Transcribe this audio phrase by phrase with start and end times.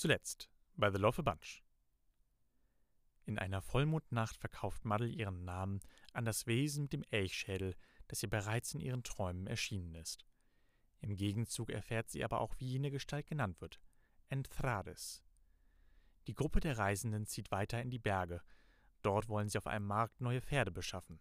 [0.00, 1.62] Zuletzt bei The Love Bunch.
[3.26, 5.80] In einer Vollmondnacht verkauft Muddle ihren Namen
[6.14, 7.76] an das Wesen mit dem Elchschädel,
[8.08, 10.24] das ihr bereits in ihren Träumen erschienen ist.
[11.00, 13.78] Im Gegenzug erfährt sie aber auch, wie jene Gestalt genannt wird:
[14.30, 15.22] Enthrades.
[16.28, 18.40] Die Gruppe der Reisenden zieht weiter in die Berge.
[19.02, 21.20] Dort wollen sie auf einem Markt neue Pferde beschaffen.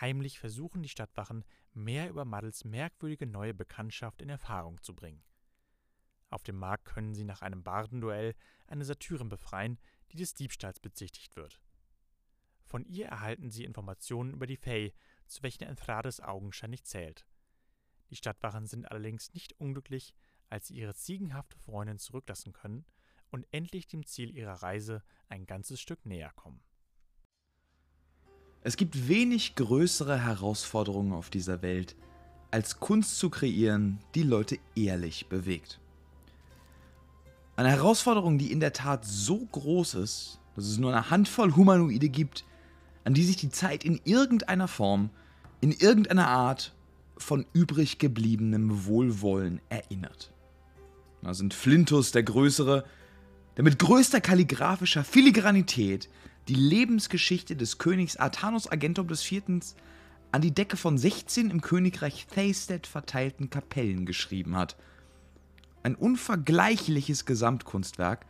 [0.00, 5.24] Heimlich versuchen die Stadtwachen, mehr über Muddles merkwürdige neue Bekanntschaft in Erfahrung zu bringen.
[6.30, 8.34] Auf dem Markt können sie nach einem Bardenduell
[8.68, 9.78] eine Satyrin befreien,
[10.12, 11.60] die des Diebstahls bezichtigt wird.
[12.64, 14.94] Von ihr erhalten sie Informationen über die Fey,
[15.26, 17.26] zu welchen Enthrades augenscheinlich zählt.
[18.10, 20.14] Die Stadtwachen sind allerdings nicht unglücklich,
[20.48, 22.84] als sie ihre ziegenhafte Freundin zurücklassen können
[23.30, 26.62] und endlich dem Ziel ihrer Reise ein ganzes Stück näher kommen.
[28.62, 31.96] Es gibt wenig größere Herausforderungen auf dieser Welt,
[32.50, 35.80] als Kunst zu kreieren, die Leute ehrlich bewegt.
[37.60, 42.08] Eine Herausforderung, die in der Tat so groß ist, dass es nur eine Handvoll Humanoide
[42.08, 42.46] gibt,
[43.04, 45.10] an die sich die Zeit in irgendeiner Form,
[45.60, 46.74] in irgendeiner Art
[47.18, 50.32] von übrig gebliebenem Wohlwollen erinnert.
[51.20, 52.86] Da sind Flintus der Größere,
[53.58, 56.08] der mit größter kalligraphischer Filigranität
[56.48, 59.42] die Lebensgeschichte des Königs Artanus Agentum IV.
[60.32, 64.78] an die Decke von 16 im Königreich Theisted verteilten Kapellen geschrieben hat.
[65.82, 68.26] Ein unvergleichliches Gesamtkunstwerk,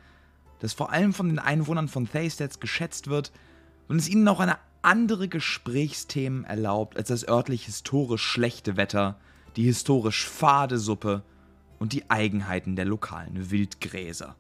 [0.60, 3.32] das vor allem von den Einwohnern von Theisteds geschätzt wird
[3.88, 9.18] und es ihnen auch eine andere Gesprächsthemen erlaubt als das örtlich historisch schlechte Wetter,
[9.56, 11.22] die historisch fade Suppe
[11.78, 14.36] und die Eigenheiten der lokalen Wildgräser.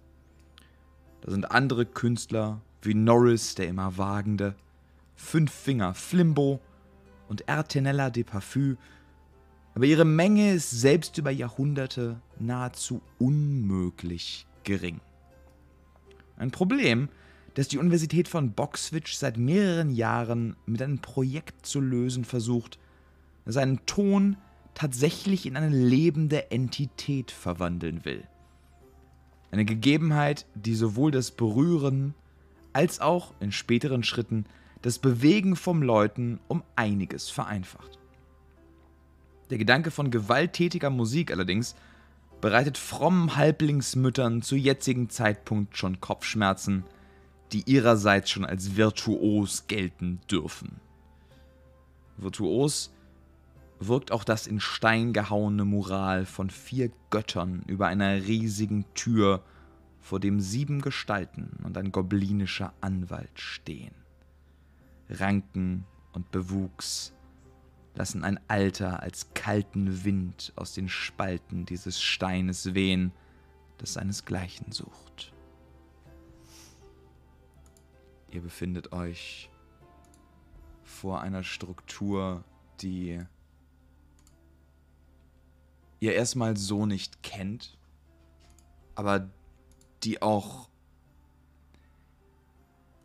[1.22, 4.54] Da sind andere Künstler wie Norris, der immer Wagende,
[5.16, 6.60] Fünffinger Flimbo
[7.28, 8.78] und Ertenella de Parfum,
[9.74, 15.00] aber ihre Menge ist selbst über Jahrhunderte nahezu unmöglich gering.
[16.36, 17.08] Ein Problem,
[17.54, 22.78] das die Universität von Boxwitch seit mehreren Jahren mit einem Projekt zu lösen versucht,
[23.44, 24.36] das einen Ton
[24.74, 28.24] tatsächlich in eine lebende Entität verwandeln will.
[29.50, 32.14] Eine Gegebenheit, die sowohl das Berühren
[32.72, 34.46] als auch in späteren Schritten
[34.82, 37.99] das Bewegen vom Läuten um einiges vereinfacht.
[39.50, 41.74] Der Gedanke von gewalttätiger Musik allerdings
[42.40, 46.84] bereitet frommen Halblingsmüttern zu jetzigem Zeitpunkt schon Kopfschmerzen,
[47.52, 50.80] die ihrerseits schon als virtuos gelten dürfen.
[52.16, 52.94] Virtuos
[53.80, 59.42] wirkt auch das in Stein gehauene Mural von vier Göttern über einer riesigen Tür,
[60.00, 63.94] vor dem sieben Gestalten und ein goblinischer Anwalt stehen.
[65.10, 67.12] Ranken und Bewuchs
[68.00, 73.12] lassen ein Alter als kalten Wind aus den Spalten dieses Steines wehen,
[73.76, 75.34] das seinesgleichen sucht.
[78.30, 79.50] Ihr befindet euch
[80.82, 82.42] vor einer Struktur,
[82.80, 83.22] die
[86.00, 87.76] ihr erstmal so nicht kennt,
[88.94, 89.28] aber
[90.04, 90.70] die auch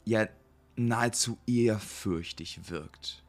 [0.05, 0.25] ja
[0.77, 3.24] nahezu ehrfürchtig wirkt.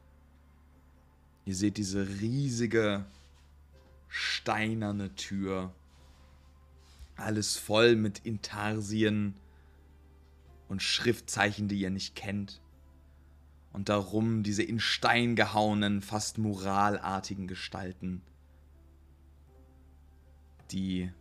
[1.47, 3.05] Ihr seht diese riesige
[4.07, 5.73] steinerne Tür,
[7.15, 9.33] alles voll mit Intarsien
[10.67, 12.61] und Schriftzeichen, die ihr nicht kennt.
[13.73, 18.21] Und darum diese in Stein gehauenen, fast muralartigen Gestalten
[20.71, 21.11] die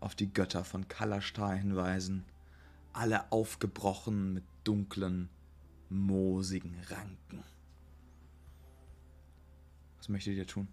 [0.00, 2.24] auf die Götter von Kalashtar hinweisen,
[2.92, 5.28] alle aufgebrochen mit dunklen,
[5.88, 7.44] moosigen Ranken.
[10.06, 10.68] Was möchtet ihr tun?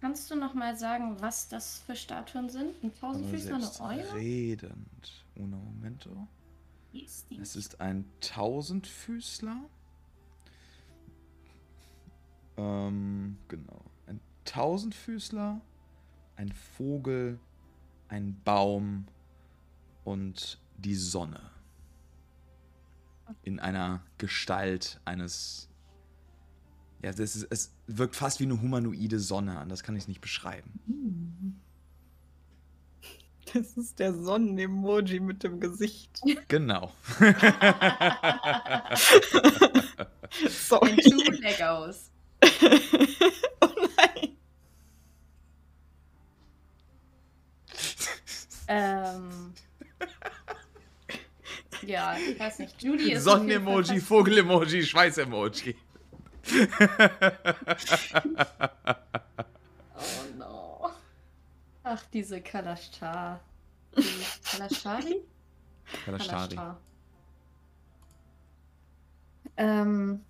[0.00, 2.82] Kannst du noch mal sagen, was das für Statuen sind?
[2.82, 4.14] Ein Tausendfüßler, eine Eule?
[4.14, 5.24] Redend.
[5.36, 6.26] Uno momento.
[7.40, 9.56] Es ist ein Tausendfüßler.
[12.56, 13.84] Ähm, genau.
[14.44, 15.60] Tausendfüßler,
[16.34, 17.38] ein Vogel,
[18.08, 19.06] ein Baum
[20.02, 21.52] und die Sonne.
[23.44, 25.67] In einer Gestalt eines.
[27.02, 30.20] Ja, das ist, es wirkt fast wie eine humanoide Sonne an, das kann ich nicht
[30.20, 30.80] beschreiben.
[33.54, 36.20] Das ist der Sonnenemoji mit dem Gesicht.
[36.48, 36.92] Genau.
[40.50, 40.96] Sorry.
[40.96, 42.10] Two Legos.
[48.70, 49.54] Ähm,
[51.86, 52.84] ja, ich weiß nicht.
[52.84, 53.24] Ist.
[53.24, 55.74] Sonnenemoji, Vogel-Emoji, Schweiß-Emoji.
[59.94, 60.90] Oh no.
[61.84, 63.40] Ach, diese Kalashtar.
[64.44, 65.22] Kalashari?
[66.04, 66.64] Kalashari.
[66.64, 66.80] Kalashtar.
[69.56, 70.24] Ähm,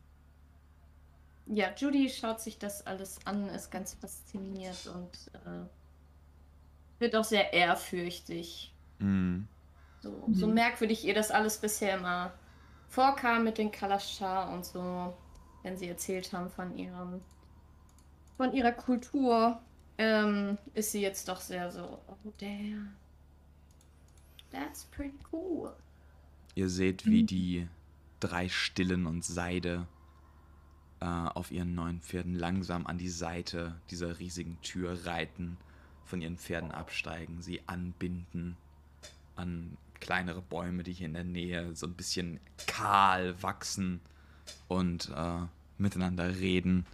[1.46, 5.66] ja, Judy schaut sich das alles an, ist ganz fasziniert und äh,
[6.98, 8.74] wird auch sehr ehrfürchtig.
[8.98, 9.48] Mhm.
[10.00, 10.54] So, so Mhm.
[10.54, 12.32] merkwürdig ihr das alles bisher immer
[12.88, 15.16] vorkam mit den Kalashtar und so,
[15.62, 17.20] wenn sie erzählt haben von ihrem,
[18.36, 19.60] von ihrer Kultur,
[19.98, 22.94] ähm, ist sie jetzt doch sehr so, oh damn.
[24.50, 25.74] That's pretty cool.
[26.54, 27.26] Ihr seht, wie Mhm.
[27.26, 27.68] die
[28.20, 29.86] drei Stillen und Seide
[31.00, 35.56] äh, auf ihren neuen Pferden langsam an die Seite dieser riesigen Tür reiten,
[36.04, 38.56] von ihren Pferden absteigen, sie anbinden
[39.36, 44.00] an kleinere Bäume, die hier in der Nähe so ein bisschen kahl wachsen
[44.68, 45.46] und äh,
[45.78, 46.86] miteinander reden,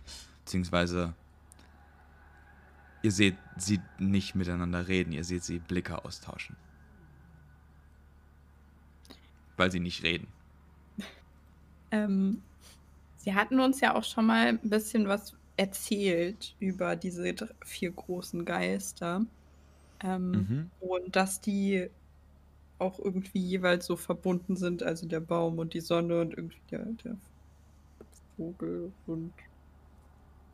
[0.45, 1.15] beziehungsweise
[3.03, 6.57] ihr seht sie nicht miteinander reden, ihr seht sie Blicke austauschen.
[9.57, 10.29] Weil sie nicht reden.
[11.91, 12.43] Ähm,
[13.17, 17.35] Sie hatten uns ja auch schon mal ein bisschen was erzählt über diese
[17.65, 19.25] vier großen Geister.
[20.01, 20.71] Ähm, Mhm.
[20.81, 21.89] Und dass die
[22.79, 26.85] auch irgendwie jeweils so verbunden sind, also der Baum und die Sonne und irgendwie der,
[27.05, 27.17] der
[28.37, 29.33] Vogel und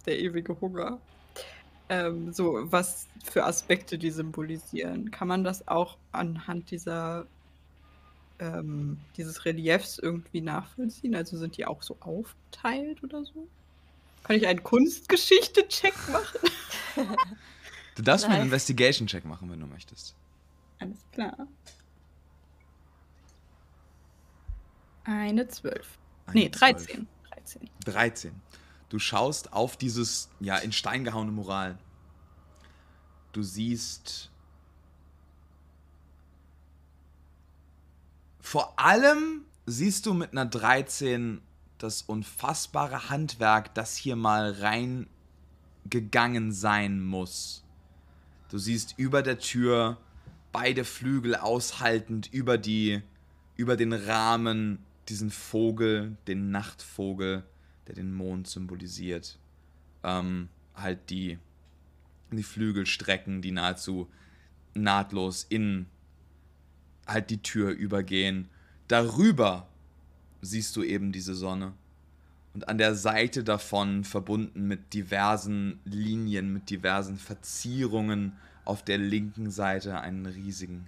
[0.07, 0.99] der ewige Hunger.
[1.89, 5.11] Ähm, so, was für Aspekte die symbolisieren.
[5.11, 7.27] Kann man das auch anhand dieser
[8.39, 11.15] ähm, dieses Reliefs irgendwie nachvollziehen?
[11.15, 13.47] Also sind die auch so aufgeteilt oder so?
[14.23, 16.39] Kann ich einen Kunstgeschichte-Check machen?
[17.97, 18.45] Du darfst mir einen.
[18.45, 20.15] Investigation-Check machen, wenn du möchtest.
[20.79, 21.47] Alles klar.
[25.05, 25.99] Eine 12.
[26.33, 27.07] Nee, Eine 13.
[27.59, 27.71] 13.
[27.85, 28.43] 13.
[28.89, 31.79] Du schaust auf dieses, ja, in Stein gehauene Mural.
[33.33, 34.31] Du siehst
[38.41, 41.41] vor allem siehst du mit einer 13
[41.79, 44.53] das unfassbare Handwerk, das hier mal
[45.85, 47.63] reingegangen sein muss.
[48.51, 49.99] Du siehst über der Tür
[50.51, 53.03] beide Flügel aushaltend über die
[53.57, 57.45] über den Rahmen diesen Vogel, den Nachtvogel,
[57.87, 59.39] der den Mond symbolisiert.
[60.03, 61.39] Ähm, halt die,
[62.31, 64.09] die Flügel strecken, die nahezu
[64.75, 65.87] nahtlos in
[67.07, 68.49] halt die Tür übergehen.
[68.89, 69.69] Darüber
[70.43, 71.75] siehst du eben diese Sonne.
[72.55, 78.33] Und an der Seite davon, verbunden mit diversen Linien, mit diversen Verzierungen,
[78.65, 80.87] auf der linken Seite einen riesigen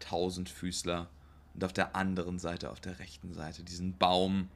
[0.00, 1.08] Tausendfüßler
[1.54, 4.48] und auf der anderen Seite, auf der rechten Seite, diesen Baum,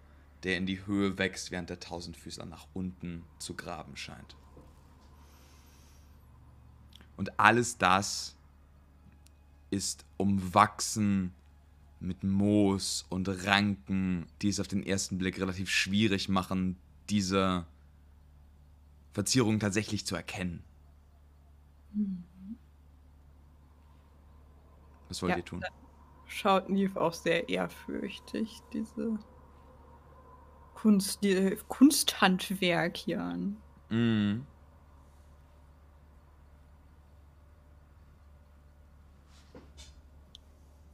[0.42, 4.36] der in die Höhe wächst, während der Tausendfüßler nach unten zu graben scheint.
[7.16, 8.36] Und alles das
[9.70, 11.32] ist umwachsen
[12.00, 16.76] mit Moos und Ranken, die es auf den ersten Blick relativ schwierig machen,
[17.10, 17.66] diese
[19.12, 20.62] Verzierung tatsächlich zu erkennen.
[25.08, 25.36] Was wollt Ja.
[25.36, 25.64] ihr tun?
[26.28, 29.18] Schaut Neve auch sehr ehrfürchtig, diese
[30.74, 33.56] Kunst, die Kunsthandwerk hier an.
[33.88, 34.46] Mhm.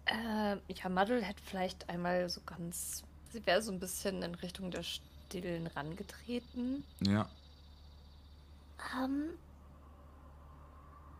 [0.06, 3.02] Ähm, ja, Muddle hätte vielleicht einmal so ganz.
[3.30, 6.84] Sie wäre so ein bisschen in Richtung der Stillen rangetreten.
[7.00, 7.28] Ja.
[8.96, 9.30] Ähm,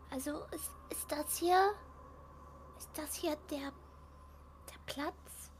[0.09, 1.73] also ist, ist das hier,
[2.77, 3.73] ist das hier der,
[4.69, 5.51] der Platz,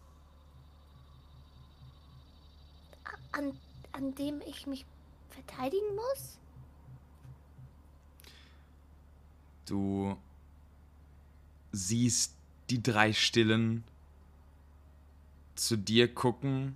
[3.32, 3.58] an,
[3.92, 4.86] an dem ich mich
[5.30, 6.40] verteidigen muss?
[9.66, 10.18] Du
[11.72, 12.36] siehst
[12.70, 13.84] die drei Stillen
[15.56, 16.76] zu dir gucken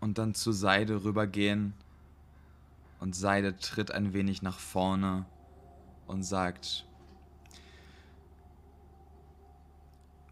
[0.00, 1.74] und dann zu Seide rübergehen.
[3.00, 5.26] Und Seide tritt ein wenig nach vorne
[6.06, 6.86] und sagt: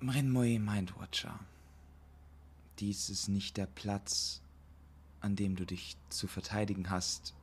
[0.02, 1.38] Mrinmoe Mindwatcher,
[2.78, 4.40] dies ist nicht der Platz,
[5.20, 7.34] an dem du dich zu verteidigen hast,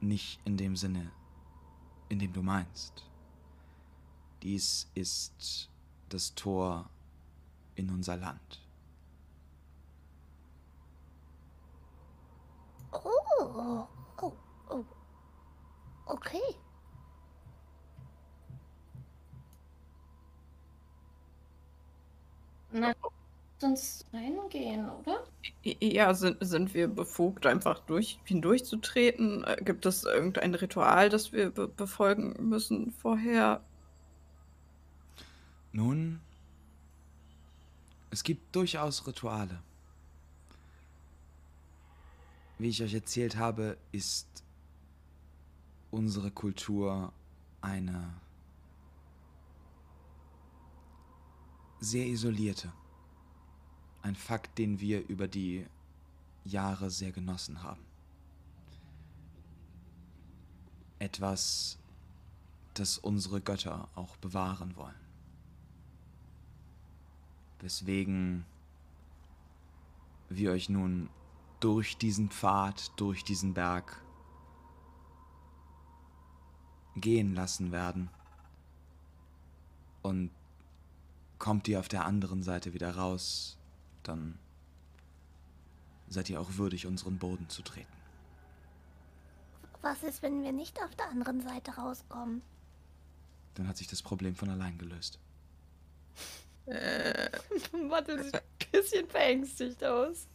[0.00, 1.10] nicht in dem Sinne,
[2.08, 3.10] in dem du meinst.
[4.44, 5.68] Dies ist
[6.08, 6.88] das Tor
[7.74, 8.62] in unser Land.
[12.92, 13.88] Oh,
[14.22, 14.32] oh,
[14.70, 14.84] oh,
[16.06, 16.54] okay.
[22.80, 22.92] Na,
[23.62, 25.24] uns reingehen, oder?
[25.62, 29.44] Ja, sind, sind wir befugt, einfach durch, hindurchzutreten?
[29.44, 33.62] Äh, Gibt es irgendein Ritual, das wir be befolgen müssen vorher?
[35.72, 36.20] Nun,
[38.10, 39.62] es gibt durchaus Rituale.
[42.58, 44.26] Wie ich euch erzählt habe, ist
[45.90, 47.12] unsere Kultur
[47.60, 48.14] eine
[51.80, 52.72] sehr isolierte.
[54.02, 55.66] Ein Fakt, den wir über die
[56.44, 57.84] Jahre sehr genossen haben.
[60.98, 61.78] Etwas,
[62.74, 64.94] das unsere Götter auch bewahren wollen.
[67.60, 68.44] Weswegen
[70.28, 71.08] wir euch nun
[71.60, 74.02] durch diesen Pfad, durch diesen Berg
[76.96, 78.08] gehen lassen werden.
[80.02, 80.30] Und
[81.38, 83.56] kommt ihr auf der anderen Seite wieder raus,
[84.02, 84.38] dann
[86.08, 87.92] seid ihr auch würdig, unseren Boden zu treten.
[89.82, 92.42] Was ist, wenn wir nicht auf der anderen Seite rauskommen?
[93.54, 95.18] Dann hat sich das Problem von allein gelöst.
[96.68, 97.30] Äh,
[97.88, 100.26] Mathe sieht ein bisschen verängstigt aus.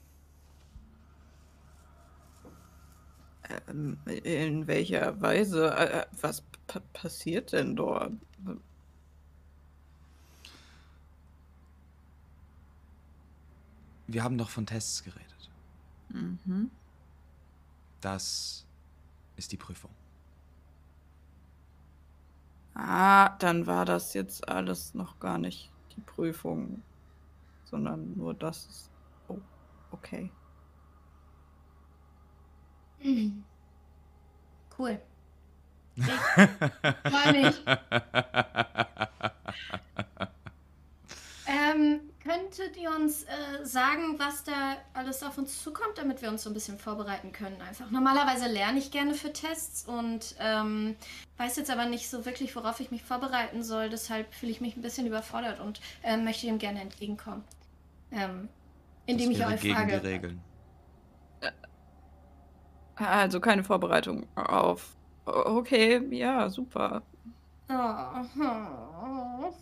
[3.69, 5.73] ähm, in welcher Weise?
[5.75, 8.13] Äh, äh, was pa passiert denn dort?
[14.11, 15.49] Wir haben doch von Tests geredet.
[16.09, 16.69] Mhm.
[18.01, 18.65] Das
[19.37, 19.91] ist die Prüfung.
[22.73, 26.83] Ah, dann war das jetzt alles noch gar nicht die Prüfung,
[27.63, 28.65] sondern nur das.
[28.65, 28.91] Ist...
[29.29, 29.39] Oh,
[29.91, 30.31] okay.
[33.03, 33.43] Mhm.
[34.77, 34.99] Cool.
[35.97, 36.05] Ich
[37.11, 37.63] freue mich.
[41.45, 46.43] Ähm, könntet ihr uns äh, sagen, was da alles auf uns zukommt, damit wir uns
[46.43, 47.59] so ein bisschen vorbereiten können?
[47.61, 47.89] Einfach.
[47.91, 50.95] Normalerweise lerne ich gerne für Tests und ähm,
[51.37, 53.89] weiß jetzt aber nicht so wirklich, worauf ich mich vorbereiten soll.
[53.89, 57.43] Deshalb fühle ich mich ein bisschen überfordert und ähm, möchte dem gerne entgegenkommen.
[58.11, 58.49] Ähm,
[59.05, 59.99] indem das ich euch gegen frage.
[59.99, 60.41] die Regeln.
[62.95, 64.95] Also keine Vorbereitung auf.
[65.25, 67.01] Okay, ja, super.
[67.69, 67.73] Oh,
[68.41, 69.53] oh.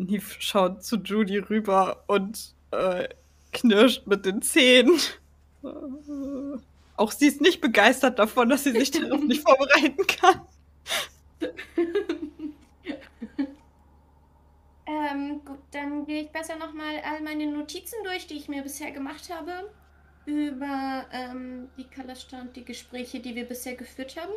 [0.00, 3.08] Neve schaut zu Judy rüber und äh,
[3.52, 4.98] knirscht mit den Zähnen.
[5.62, 5.68] Äh,
[6.96, 10.40] Auch sie ist nicht begeistert davon, dass sie sich darauf nicht vorbereiten kann.
[14.86, 18.90] Ähm, gut, dann gehe ich besser nochmal all meine Notizen durch, die ich mir bisher
[18.90, 19.70] gemacht habe.
[20.26, 24.32] Über ähm, die Kalasta und die Gespräche, die wir bisher geführt haben.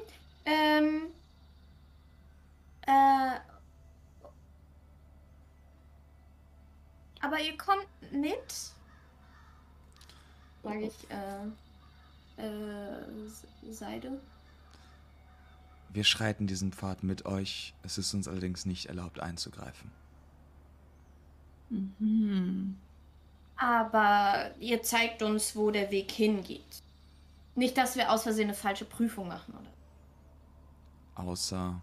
[0.46, 1.08] Ähm,
[2.86, 3.39] äh,
[7.23, 8.53] aber ihr kommt mit?
[10.61, 14.19] Sage ich, äh, äh, Seide.
[15.89, 17.73] Wir schreiten diesen Pfad mit euch.
[17.83, 19.91] Es ist uns allerdings nicht erlaubt einzugreifen.
[21.69, 22.77] Mhm.
[23.55, 26.81] Aber ihr zeigt uns, wo der Weg hingeht.
[27.55, 31.23] Nicht, dass wir aus Versehen eine falsche Prüfung machen, oder?
[31.23, 31.81] Außer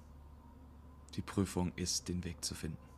[1.15, 2.90] die Prüfung ist, den Weg zu finden.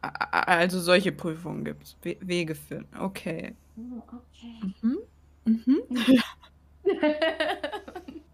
[0.00, 1.96] Also solche Prüfungen gibt es.
[2.02, 2.96] We Wege finden.
[2.96, 3.54] Okay.
[3.76, 4.64] Oh, okay.
[4.82, 4.98] Mhm.
[5.44, 5.82] Mhm.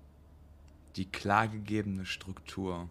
[0.97, 2.89] Die klargegebene Struktur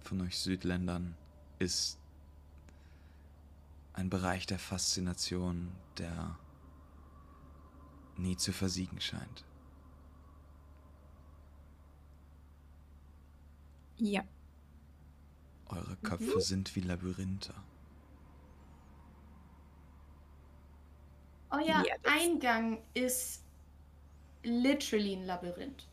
[0.00, 1.16] von euch Südländern
[1.58, 1.98] ist
[3.94, 6.36] ein Bereich der Faszination, der
[8.16, 9.44] nie zu versiegen scheint.
[13.98, 14.24] Ja.
[15.74, 17.54] Eure Köpfe sind wie Labyrinthe.
[21.50, 23.42] Euer Ja, Eingang ist
[24.44, 25.88] literally ein Labyrinth.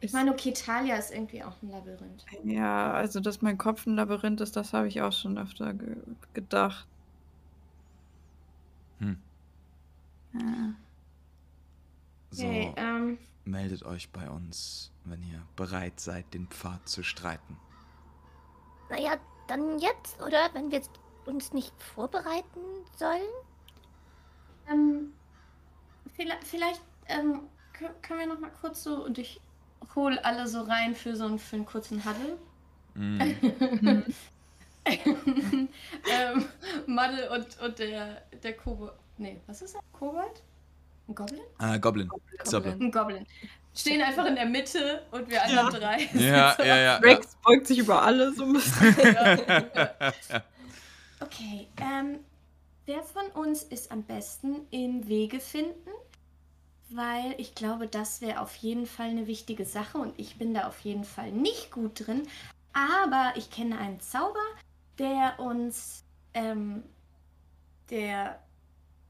[0.00, 2.24] Ich meine, okay, Talia ist irgendwie auch ein Labyrinth.
[2.44, 5.96] Ja, also dass mein Kopf ein Labyrinth ist, das habe ich auch schon öfter ge
[6.34, 6.86] gedacht.
[9.00, 9.16] Hm.
[10.32, 10.74] Ja.
[12.30, 17.56] So, Okay, ähm, meldet euch bei uns, wenn ihr bereit seid, den Pfad zu streiten.
[18.90, 19.16] Naja,
[19.48, 20.50] dann jetzt, oder?
[20.52, 20.90] Wenn wir jetzt
[21.26, 22.60] uns nicht vorbereiten
[22.96, 23.20] sollen?
[24.70, 25.12] ähm,
[26.14, 27.40] vielleicht, vielleicht ähm,
[27.78, 29.40] kö- können wir noch mal kurz so und ich
[29.94, 32.38] hole alle so rein für so einen, für einen kurzen Huddle.
[32.94, 33.20] Mm.
[34.84, 36.44] ähm,
[36.86, 38.92] Madde und, und der, der Kobold.
[39.18, 39.80] Nee, was ist er?
[39.92, 40.42] Kobold?
[41.08, 41.40] Ein Goblin?
[41.58, 42.08] Ah, Goblin.
[42.08, 42.80] Goblin.
[42.82, 43.26] Ein Goblin.
[43.74, 45.98] Stehen einfach in der Mitte und wir anderen drei.
[46.06, 46.82] sind Ja, so- ja, ja.
[46.82, 46.96] ja.
[46.98, 48.96] Rex beugt sich über alle so ein bisschen.
[51.20, 52.20] Okay, ähm,
[52.86, 55.90] wer von uns ist am besten im Wege finden
[56.90, 60.66] weil ich glaube, das wäre auf jeden Fall eine wichtige Sache und ich bin da
[60.68, 62.26] auf jeden Fall nicht gut drin.
[62.72, 64.40] Aber ich kenne einen Zauber,
[64.98, 66.82] der uns, ähm,
[67.90, 68.38] der,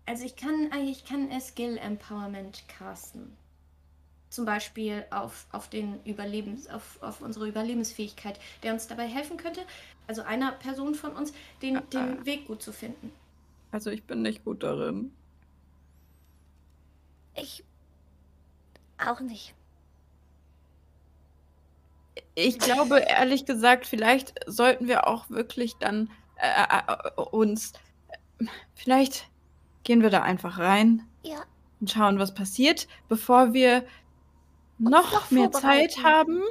[0.08, 3.36] also ich kann, ich kann Skill Empowerment casten.
[4.30, 9.60] Zum Beispiel auf, auf, den Überlebens, auf, auf unsere Überlebensfähigkeit, der uns dabei helfen könnte,
[10.06, 13.12] also einer Person von uns, den, den Weg gut zu finden.
[13.70, 15.12] Also ich bin nicht gut darin.
[17.36, 17.64] Ich
[18.98, 19.54] auch nicht.
[22.34, 27.72] Ich glaube, ehrlich gesagt, vielleicht sollten wir auch wirklich dann äh, äh, uns.
[28.74, 29.28] Vielleicht
[29.88, 31.44] gehen wir da einfach rein Ja,
[31.80, 33.86] und schauen, was passiert, bevor wir
[34.76, 36.42] noch, noch mehr Zeit haben,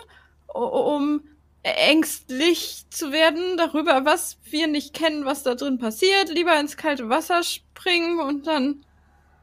[0.48, 1.22] um
[1.62, 6.29] ängstlich zu werden darüber, was wir nicht kennen, was da drin passiert.
[6.29, 8.84] Lieber ins kalte Wasser springen und dann,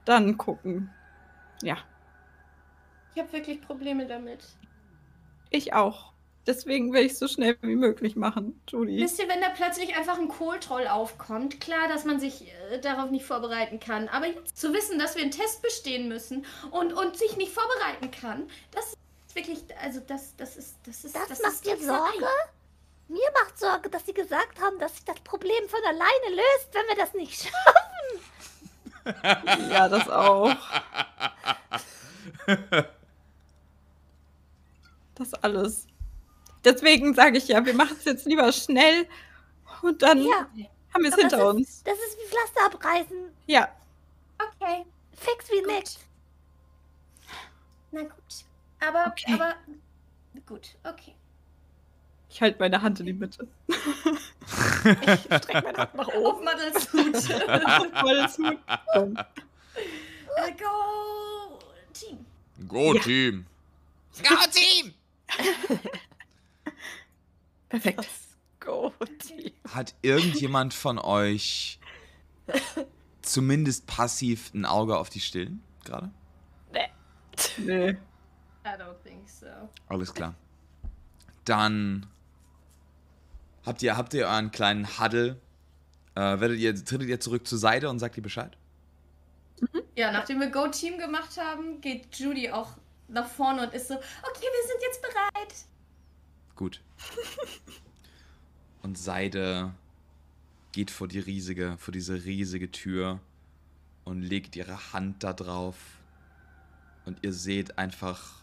[0.04, 0.90] dann gucken.
[1.62, 1.76] Ja,
[3.14, 4.44] Ich habe wirklich Probleme damit.
[5.50, 6.13] ich auch.
[6.46, 8.98] Deswegen will ich es so schnell wie möglich machen, Judy.
[9.00, 13.10] Wisst ihr, wenn da plötzlich einfach ein Kohltroll aufkommt, klar, dass man sich äh, darauf
[13.10, 14.08] nicht vorbereiten kann.
[14.08, 18.10] Aber jetzt zu wissen, dass wir einen Test bestehen müssen und, und sich nicht vorbereiten
[18.10, 18.98] kann, das ist
[19.34, 21.76] wirklich, also das, das ist, das ist, Das das macht ist dir.
[21.78, 22.26] Sorge?
[23.08, 26.86] mir macht Sorge, dass sie gesagt haben, dass sich das Problem von alleine löst, wenn
[26.88, 28.20] wir das nicht schaffen.
[29.70, 30.54] Ja, das auch.
[35.16, 35.86] Das alles.
[36.64, 39.06] Deswegen sage ich ja, wir machen es jetzt lieber schnell
[39.82, 40.48] und dann Ja,
[40.94, 41.68] haben wir es hinter das uns.
[41.68, 43.16] Ist, das ist wie Pflaster abreißen.
[43.46, 43.68] Ja,
[44.38, 45.66] Okay, Fix wie Gut.
[45.72, 45.98] nix.
[47.92, 48.12] na gut.
[48.80, 49.32] Aber, Okay.
[49.34, 49.54] aber,
[50.46, 51.14] gut, okay.
[52.28, 53.46] ich halte meine Hand in die Mitte.
[54.86, 56.46] Ich strecke meine Hand nach Auf oben.
[56.46, 57.96] Hut.
[58.00, 58.58] Volles Hut.
[58.94, 59.16] Bumm.
[60.36, 61.58] Äh, Go,
[61.94, 62.26] Team.
[62.68, 63.00] Go, Ja.
[63.02, 63.46] Team!
[64.22, 64.94] Go, Team!
[67.74, 68.08] Perfekt.
[68.60, 68.92] Go.
[69.68, 71.80] Hat irgendjemand von euch
[73.20, 76.12] zumindest passiv ein Auge auf die Stillen gerade?
[77.58, 77.90] Nee.
[77.90, 77.96] I
[78.64, 79.46] don't think so.
[79.88, 80.36] Alles klar.
[81.44, 82.06] Dann
[83.66, 85.40] habt ihr, habt ihr euren kleinen Huddle.
[86.14, 88.56] Äh, werdet ihr, tretet ihr zurück zur Seite und sagt ihr Bescheid?
[89.96, 92.76] Ja, nachdem wir Go Team gemacht haben, geht Judy auch
[93.08, 94.02] nach vorne und ist so, okay,
[94.40, 95.73] wir sind jetzt bereit.
[96.56, 96.80] Gut.
[98.82, 99.74] Und Seide
[100.72, 103.20] geht vor die riesige, vor diese riesige Tür
[104.04, 105.76] und legt ihre Hand da drauf.
[107.06, 108.42] Und ihr seht einfach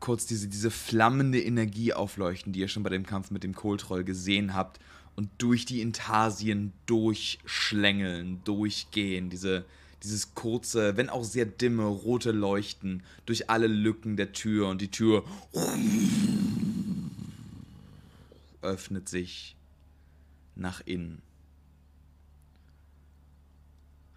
[0.00, 4.04] kurz diese, diese flammende Energie aufleuchten, die ihr schon bei dem Kampf mit dem Kohltroll
[4.04, 4.78] gesehen habt.
[5.16, 9.30] Und durch die Intarsien durchschlängeln, durchgehen.
[9.30, 9.64] Diese,
[10.06, 14.68] dieses kurze, wenn auch sehr dimme, rote Leuchten durch alle Lücken der Tür.
[14.68, 15.24] Und die Tür
[18.62, 19.56] öffnet sich
[20.54, 21.22] nach innen.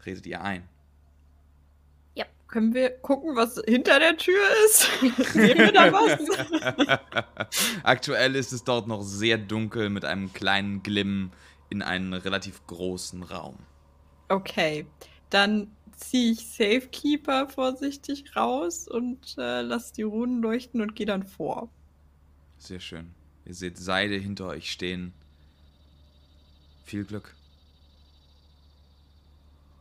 [0.06, 0.64] Redet ihr ein?
[2.50, 4.90] Können wir gucken, was hinter der Tür ist?
[5.34, 7.00] Sehen wir da was?
[7.84, 11.32] Aktuell ist es dort noch sehr dunkel mit einem kleinen Glimm
[11.70, 13.56] in einen relativ großen Raum.
[14.30, 14.88] Okay,
[15.30, 15.68] dann
[16.00, 21.70] ziehe ich Safekeeper vorsichtig raus und äh, lass die Runen leuchten und gehe dann vor.
[22.58, 23.16] Sehr schön.
[23.46, 25.14] Ihr seht Seide hinter euch stehen.
[26.84, 27.36] Viel Glück.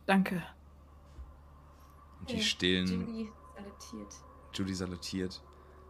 [0.05, 0.43] Danke.
[2.19, 4.13] Und die Ja, Stillen, Judy salutiert.
[4.53, 5.41] Judy salutiert,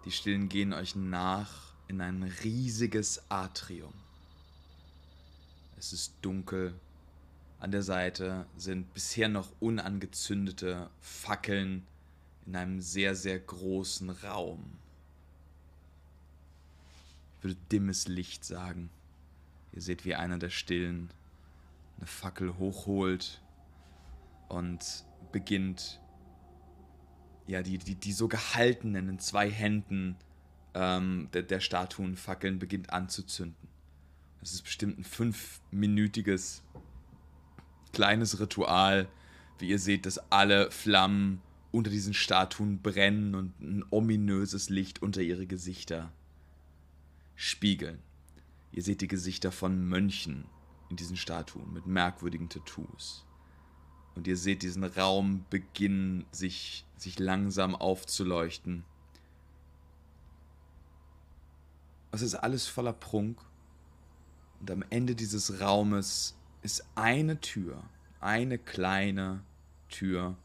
[0.06, 3.94] die Stillen gehen euch nach in ein riesiges Atrium.
[5.78, 6.80] Es ist dunkel.
[7.60, 11.86] An der Seite sind bisher noch unangezündete Fackeln
[12.46, 14.64] in einem sehr, sehr großen Raum.
[17.38, 18.90] Ich würde dimmes Licht sagen.
[19.74, 21.10] Ihr seht, wie einer der Stillen
[21.98, 23.42] eine Fackel hochholt
[24.48, 26.00] und beginnt,
[27.46, 30.16] ja, die, die, die so gehaltenen in zwei Händen
[30.74, 33.68] ähm, der, der Statuenfackeln beginnt anzuzünden.
[34.42, 36.64] Es ist bestimmt ein fünfminütiges
[37.92, 39.08] kleines Ritual,
[39.60, 45.22] wie ihr seht, dass alle Flammen unter diesen Statuen brennen und ein ominöses Licht unter
[45.22, 46.12] ihre Gesichter
[47.36, 48.00] spiegeln.
[48.72, 50.46] Ihr seht die Gesichter von Mönchen
[50.90, 53.26] in diesen Statuen mit merkwürdigen Tattoos.
[54.16, 58.84] Und ihr seht diesen Raum beginnen, sich, sich langsam aufzuleuchten.
[62.12, 63.40] Es ist alles voller Prunk.
[64.60, 67.84] Und am Ende dieses Raumes ist eine Tür,
[68.20, 69.42] eine kleine
[69.90, 70.36] Tür.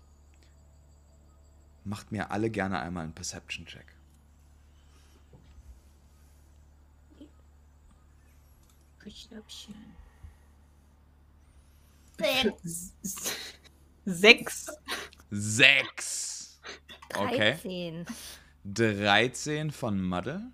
[1.84, 3.86] Macht mir alle gerne einmal einen Perception-Check.
[9.06, 9.74] Schnäppchen.
[14.06, 14.70] Sechs.
[15.30, 16.60] Sechs.
[17.14, 17.52] Okay.
[17.52, 18.06] 13.
[18.64, 20.50] 13 von Muddle.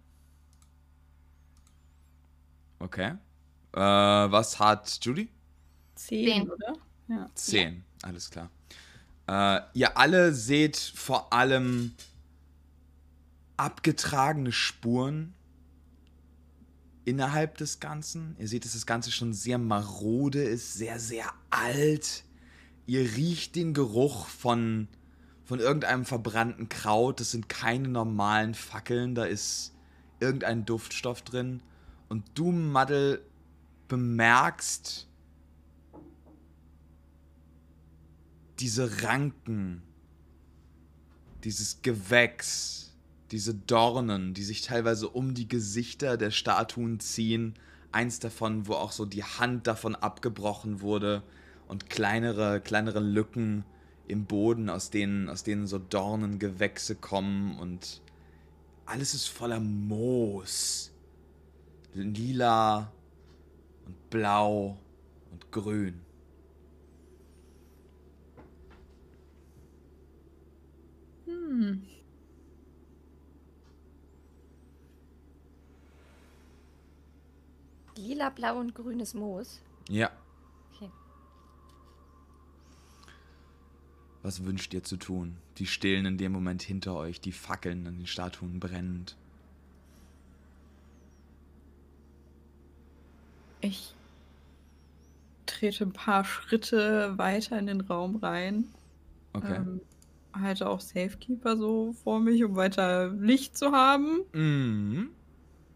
[2.80, 3.14] Okay.
[3.72, 5.28] Äh, was hat Judy?
[6.06, 6.50] Zehn, Zehn.
[6.50, 6.76] oder?
[7.08, 7.30] Ja.
[7.34, 7.84] 10.
[8.02, 8.50] Alles klar.
[9.26, 11.92] Äh, ihr alle seht vor allem
[13.56, 15.34] abgetragene Spuren
[17.04, 18.34] innerhalb des Ganzen.
[18.38, 22.24] Ihr seht, dass das Ganze schon sehr marode ist, sehr, sehr alt.
[22.86, 24.88] Ihr riecht den Geruch von,
[25.44, 27.20] von irgendeinem verbrannten Kraut.
[27.20, 29.74] Das sind keine normalen Fackeln, da ist
[30.18, 31.62] irgendein Duftstoff drin.
[32.08, 33.22] Und du, Maddel,
[33.88, 35.09] bemerkst
[38.60, 39.82] diese Ranken,
[41.44, 42.94] dieses Gewächs,
[43.30, 47.54] diese Dornen, die sich teilweise um die Gesichter der Statuen ziehen.
[47.92, 51.22] Eins davon, wo auch so die Hand davon abgebrochen wurde
[51.68, 53.64] und kleinere, kleinere Lücken
[54.06, 58.02] im Boden, aus denen, aus denen so Dornengewächse kommen und
[58.86, 60.90] alles ist voller Moos.
[61.94, 62.92] Lila
[63.86, 64.76] und blau
[65.30, 66.00] und grün.
[71.50, 71.82] Hm.
[77.96, 79.60] Lila, blau und grünes Moos.
[79.88, 80.12] Ja.
[80.72, 80.88] Okay.
[84.22, 85.38] Was wünscht ihr zu tun?
[85.58, 89.16] Die stillen in dem Moment hinter euch, die Fackeln an den Statuen brennend.
[93.60, 93.92] Ich
[95.46, 98.72] trete ein paar Schritte weiter in den Raum rein.
[99.32, 99.56] Okay.
[99.56, 99.80] Ähm,
[100.32, 104.20] halte auch Safekeeper so vor mich, um weiter Licht zu haben.
[104.32, 105.10] Mhm.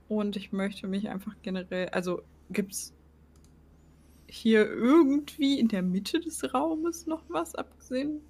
[0.08, 1.88] Und ich möchte mich einfach generell.
[1.88, 2.92] Also gibt's
[4.26, 8.20] hier irgendwie in der Mitte des Raumes noch was, abgesehen?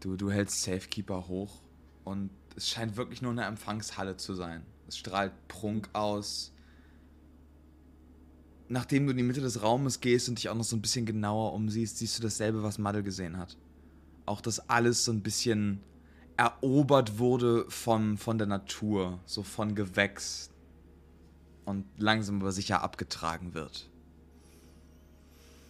[0.00, 1.62] Du, du hältst Safekeeper hoch
[2.04, 4.64] und es scheint wirklich nur eine Empfangshalle zu sein.
[4.88, 6.52] Es strahlt Prunk aus.
[8.72, 11.04] Nachdem du in die Mitte des Raumes gehst und dich auch noch so ein bisschen
[11.04, 13.58] genauer umsiehst, siehst du dasselbe, was Maddel gesehen hat.
[14.26, 15.80] Auch, dass alles so ein bisschen
[16.36, 20.50] erobert wurde von, von der Natur, so von Gewächs
[21.64, 23.90] und langsam aber sicher abgetragen wird.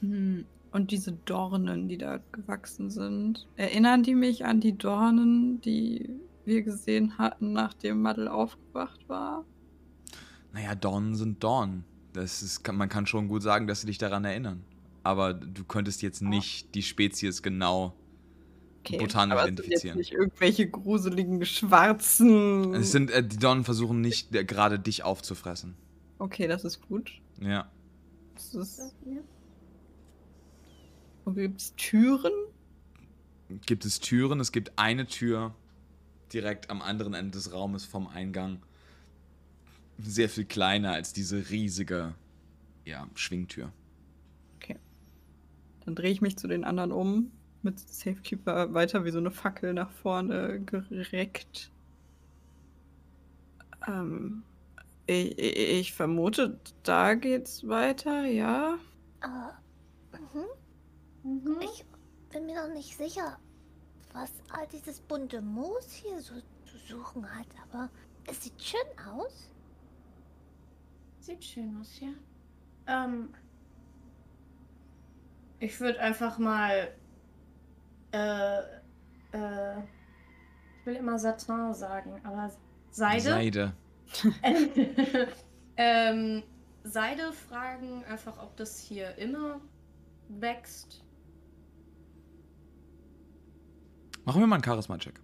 [0.01, 0.45] Hm.
[0.71, 6.63] Und diese Dornen, die da gewachsen sind, erinnern die mich an die Dornen, die wir
[6.63, 9.47] gesehen hatten, nachdem Maddel aufgewacht war?
[10.53, 11.85] Naja, Dornen sind Dornen.
[12.13, 14.65] Das ist, man kann schon gut sagen, dass sie dich daran erinnern.
[15.03, 17.95] Aber du könntest jetzt nicht die Spezies genau.
[18.85, 19.99] Botanisch aber es sind identifizieren.
[19.99, 22.75] Jetzt nicht irgendwelche gruseligen schwarzen.
[22.75, 25.77] Es sind, äh, die Dornen versuchen nicht äh, gerade dich aufzufressen.
[26.19, 27.21] okay, das ist gut.
[27.41, 27.71] Ja.
[28.35, 28.95] Das ist,
[31.25, 32.33] und gibt es Türen?
[33.67, 34.41] Gibt es Türen?
[34.41, 35.55] Es gibt eine Tür
[36.33, 38.61] direkt am anderen Ende des Raumes vom Eingang.
[40.03, 42.15] Sehr viel kleiner als diese riesige
[42.85, 43.73] ja, Schwingtür.
[45.85, 47.33] Dann drehe ich mich zu den anderen um,
[47.63, 51.73] mit Safekeeper weiter wie so eine Fackel nach vorne gereckt.
[53.89, 54.45] Ähm,
[55.07, 58.79] ich, ich, ich vermute, da geht's weiter, ja?
[59.23, 61.43] Äh, mhm.
[61.43, 61.61] Mhm.
[61.63, 61.85] Ich
[62.31, 63.39] bin mir noch nicht sicher,
[64.13, 66.35] was all dieses bunte Moos hier so
[66.65, 67.91] zu suchen hat, aber
[68.27, 69.51] es sieht schön aus.
[71.31, 72.09] Sieht schön aus, ja.
[72.89, 73.29] Ähm,
[75.61, 76.93] ich würde einfach mal.
[78.11, 78.59] Äh,
[79.33, 82.51] äh, ich will immer Satin sagen, aber
[82.91, 83.23] Seide.
[83.23, 83.73] Seide.
[85.77, 86.43] ähm,
[86.83, 89.61] Seide fragen einfach, ob das hier immer
[90.29, 91.05] wächst.
[94.25, 95.21] Machen wir mal einen Charisma-Check.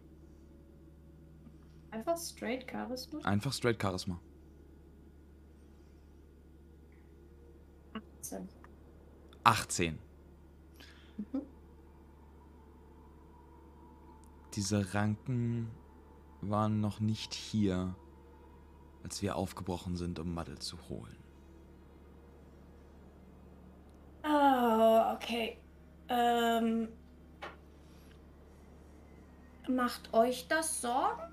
[1.90, 3.20] Einfach straight Charisma.
[3.24, 4.20] Einfach straight Charisma.
[8.32, 8.48] 18.
[9.44, 9.98] 18.
[11.18, 11.42] Mhm.
[14.54, 15.70] Diese Ranken
[16.40, 17.94] waren noch nicht hier,
[19.04, 21.16] als wir aufgebrochen sind, um Maddel zu holen.
[24.24, 25.58] Oh, okay.
[26.08, 26.88] Ähm,
[29.68, 31.32] macht euch das Sorgen?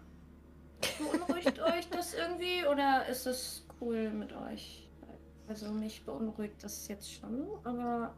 [0.99, 4.82] Beunruhigt euch das irgendwie oder ist es cool mit euch?
[5.53, 8.15] Also mich beunruhigt das jetzt schon, aber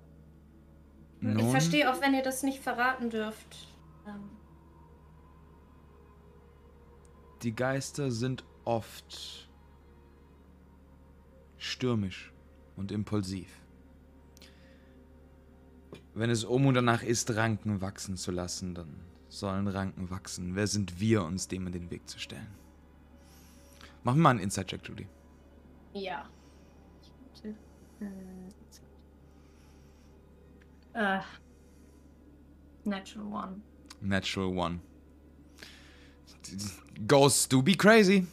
[1.20, 3.68] ich Nun, verstehe auch, wenn ihr das nicht verraten dürft.
[4.08, 4.30] Ähm,
[7.44, 9.50] Die Geister sind oft
[11.58, 12.32] stürmisch
[12.78, 13.50] und impulsiv.
[16.14, 20.56] Wenn es um und danach ist, Ranken wachsen zu lassen, dann sollen Ranken wachsen.
[20.56, 22.56] Wer sind wir, uns dem in den Weg zu stellen?
[24.06, 25.10] Mach mal einen Inside-Check, Judy.
[25.94, 26.30] ja.
[30.94, 31.20] Äh,
[32.86, 33.62] Natural One.
[34.02, 34.80] Natural One.
[37.08, 38.26] Ghosts do be crazy.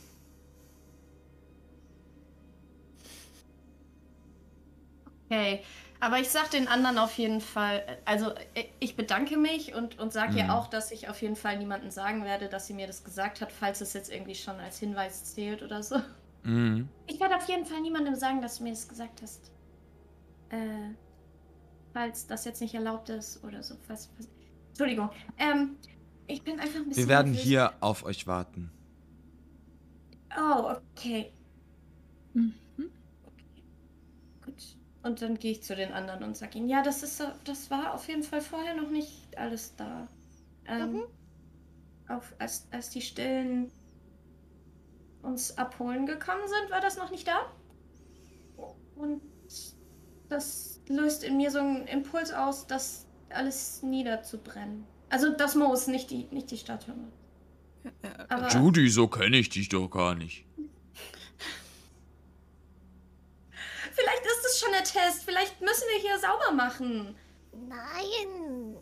[5.31, 5.63] Okay,
[6.01, 10.13] aber ich sag den anderen auf jeden Fall, also äh, ich bedanke mich und, und
[10.13, 10.39] sage Mhm.
[10.39, 13.41] ihr auch, dass ich auf jeden Fall niemandem sagen werde, dass sie mir das gesagt
[13.41, 15.97] hat, falls es jetzt irgendwie schon als Hinweis zählt oder so.
[16.45, 16.89] Mhm.
[17.07, 19.51] Ich werde auf jeden Fall niemandem sagen, dass du mir das gesagt hast.
[20.51, 20.91] Äh,
[21.93, 23.77] falls das jetzt nicht erlaubt ist oder so.
[23.87, 24.29] Falls, falls,
[24.69, 25.11] Entschuldigung.
[25.39, 25.77] Ähm,
[26.27, 27.05] ich bin einfach ein bisschen.
[27.05, 27.47] Wir werden nervös.
[27.47, 28.71] hier auf euch warten.
[30.37, 31.33] Oh, okay.
[32.35, 32.55] Mhm.
[34.45, 34.77] Gut.
[35.03, 37.71] Und dann gehe ich zu den anderen und sage ihnen, ja, das ist so, das
[37.71, 40.09] war auf jeden Fall vorher noch nicht alles da.
[40.67, 41.03] Ähm, Mhm.
[42.09, 43.71] auf, als, als die Stillen
[45.23, 47.53] uns abholen gekommen sind, war das noch nicht da.
[48.97, 49.23] Und
[50.29, 54.85] das löst in mir so einen Impuls aus, das alles niederzubrennen.
[55.11, 56.95] Also das Moos, nicht die, nicht die Statue.
[58.29, 60.47] Aber Judy, so kenne ich dich doch gar nicht.
[63.93, 65.25] vielleicht ist es schon der Test.
[65.25, 67.17] Vielleicht müssen wir hier sauber machen.
[67.53, 68.77] Nein.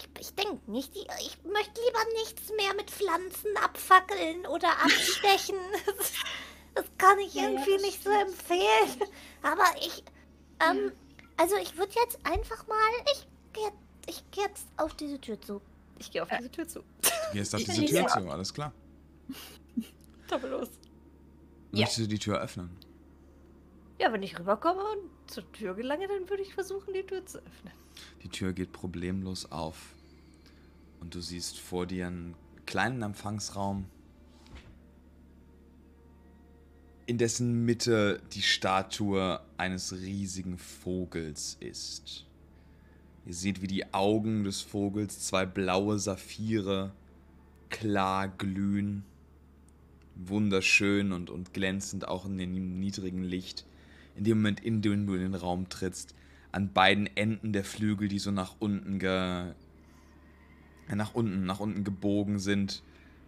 [0.00, 0.94] Ich, ich denke nicht.
[0.96, 5.56] Ich, ich möchte lieber nichts mehr mit Pflanzen abfackeln oder abstechen.
[6.74, 9.10] Das, das kann ich Ja, ja, irgendwie das nicht so empfehlen.
[9.42, 10.04] Aber ich.
[10.60, 10.92] Ähm,
[11.36, 12.76] also ich würde jetzt einfach mal.
[13.12, 13.72] Ich gehe
[14.06, 15.60] ich geh jetzt auf diese Tür zu.
[15.98, 16.80] Ich gehe auf diese Tür zu.
[16.80, 18.72] Du gehst auf diese Tür zu, alles klar.
[20.28, 20.68] Doppellos.
[21.72, 21.80] Ja.
[21.80, 22.70] Möchtest du die Tür öffnen?
[23.98, 27.38] Ja, wenn ich rüberkomme und zur Tür gelange, dann würde ich versuchen, die Tür zu
[27.38, 27.72] öffnen.
[28.22, 29.94] Die Tür geht problemlos auf.
[31.00, 32.34] Und du siehst vor dir einen
[32.66, 33.86] kleinen Empfangsraum,
[37.06, 42.24] in dessen Mitte die Statue eines riesigen Vogels ist.
[43.26, 46.92] Ihr seht, wie die Augen des Vogels zwei blaue Saphire
[47.68, 49.04] klar glühen.
[50.14, 53.66] Wunderschön und, und glänzend, auch in dem niedrigen Licht.
[54.14, 56.14] In dem Moment, in dem du in den Raum trittst,
[56.52, 59.52] an beiden Enden der Flügel, die so nach unten ge
[60.88, 62.82] äh, nach unten, nach unten gebogen sind,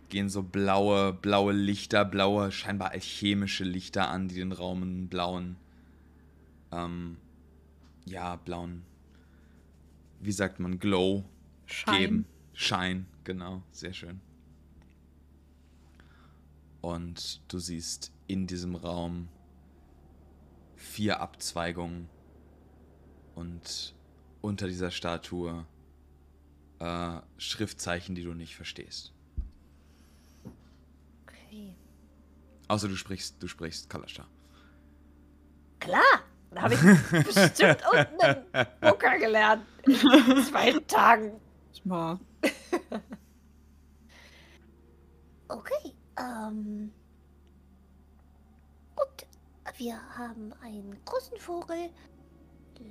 [0.08, 5.56] gehen so blaue, blaue Lichter, blaue, scheinbar alchemische Lichter an, die den Raum einen blauen,
[6.72, 7.16] ähm,
[8.04, 8.82] ja, blauen,
[10.20, 11.24] wie sagt man, Glow
[11.66, 11.98] Schein.
[12.00, 12.26] geben.
[12.54, 14.20] Schein, genau, sehr schön.
[16.80, 19.28] Und du siehst in diesem Raum
[20.76, 22.08] vier Abzweigungen
[23.34, 23.94] und
[24.40, 25.66] unter dieser Statue
[26.78, 29.12] äh, Schriftzeichen, die du nicht verstehst.
[31.22, 31.74] Okay.
[32.68, 34.26] Außer du sprichst, du sprichst Kalascha.
[35.78, 36.80] Klar, da habe ich
[37.24, 38.20] bestimmt unten
[38.52, 39.64] einen Poker gelernt.
[39.84, 39.94] In
[40.44, 41.40] zwei Tagen.
[41.74, 42.20] Smart.
[45.52, 45.94] Okay.
[46.18, 46.92] Ähm.
[48.96, 49.26] Gut.
[49.76, 51.90] Wir haben einen großen Vogel,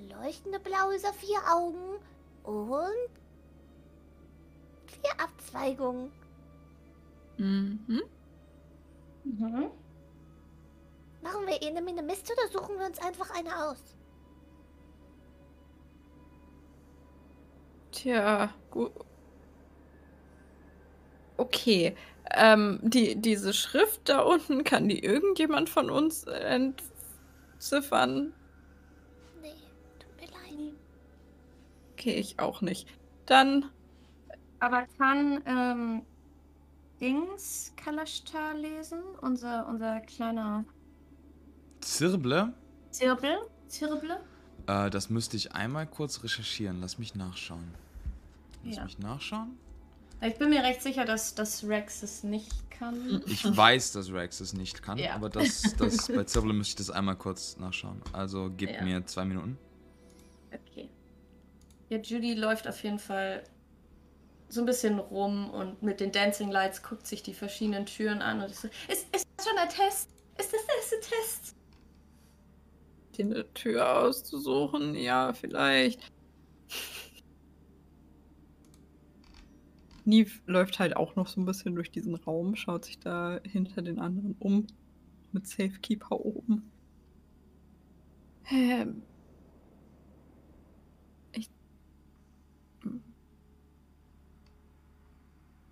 [0.09, 1.99] leuchtende blaue Saphiraugen
[2.43, 3.09] und
[4.87, 6.11] vier Abzweigungen.
[7.37, 8.01] Mhm.
[9.23, 9.71] Mhm.
[11.21, 13.95] Machen wir eine Mine Mist oder suchen wir uns einfach eine aus?
[17.91, 18.91] Tja, gut.
[21.37, 21.95] Okay.
[22.33, 28.33] Ähm, die, diese Schrift da unten, kann die irgendjemand von uns entziffern?
[29.41, 29.53] Nee,
[29.99, 30.75] tut mir leid.
[32.01, 32.87] Okay, ich auch nicht.
[33.27, 33.65] Dann,
[34.59, 36.01] Aber kann ähm,
[36.99, 39.03] Dings Kalashtar lesen?
[39.21, 40.65] Unser, unser kleiner
[41.81, 42.53] Zirble?
[42.89, 43.37] Zirbel?
[43.67, 44.19] Zirble?
[44.65, 46.81] Äh, das müsste ich einmal kurz recherchieren.
[46.81, 47.71] Lass mich nachschauen.
[48.63, 48.83] Lass Ja.
[48.85, 49.55] mich nachschauen.
[50.21, 53.21] Ich bin mir recht sicher, dass, dass Rex es nicht kann.
[53.27, 55.13] Ich weiß, dass Rex es nicht kann, Ja.
[55.13, 58.01] aber das, das, bei Zirble müsste ich das einmal kurz nachschauen.
[58.11, 58.81] Also gib Ja.
[58.83, 59.55] mir zwei Minuten.
[60.51, 60.89] Okay.
[61.91, 63.43] Ja, Judy läuft auf jeden Fall
[64.47, 68.39] so ein bisschen rum und mit den Dancing Lights guckt sich die verschiedenen Türen an
[68.39, 70.09] und ist so, ist, ist das schon ein Test?
[70.39, 71.55] Ist das der erste Test?
[73.17, 74.95] dir eine Tür auszusuchen?
[74.95, 76.09] Ja, vielleicht.
[80.05, 83.81] Neve läuft halt auch noch so ein bisschen durch diesen Raum, schaut sich da hinter
[83.81, 84.65] den anderen um.
[85.33, 86.71] Mit Safekeeper oben.
[88.49, 89.03] Ähm.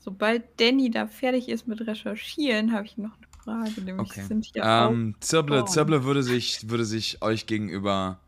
[0.09, 3.79] Sobald Danny da fertig ist mit Recherchieren, habe ich noch eine Frage.
[3.81, 4.23] Nämlich Okay.
[4.23, 5.65] sind ja Ähm, Zirble.
[5.65, 8.19] Zirble würde sich, würde sich euch gegenüber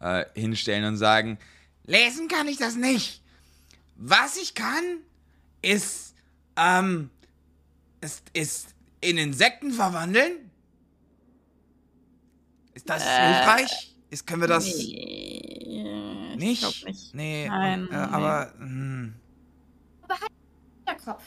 [0.00, 1.38] äh, hinstellen und sagen,
[1.86, 3.22] lesen kann ich das nicht.
[3.94, 4.82] Was ich kann,
[5.62, 6.16] ist,
[6.56, 7.10] ähm,
[8.00, 10.32] ist, ist in Insekten verwandeln.
[12.74, 13.94] Ist das hilfreich?
[14.10, 16.84] Ist, können wir das Nee, nicht?
[16.84, 17.14] Nicht.
[17.14, 17.94] Nee, Nein, äh, nee.
[17.94, 19.14] aber, hm.
[21.04, 21.22] Kopf.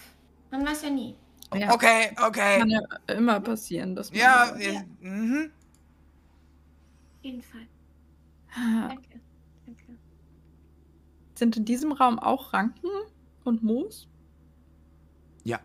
[0.51, 1.15] Man weiß ja nie.
[1.53, 2.59] Ja, okay, okay.
[2.59, 4.19] Kann ja immer passieren, dass man.
[4.19, 5.51] Ja, wir, mhm.
[7.17, 7.67] Auf jeden Fall.
[8.55, 9.19] Ah, Danke.
[9.65, 9.83] Danke.
[11.35, 12.87] Sind in diesem Raum auch Ranken
[13.43, 14.07] und Moos?
[15.43, 15.59] ja.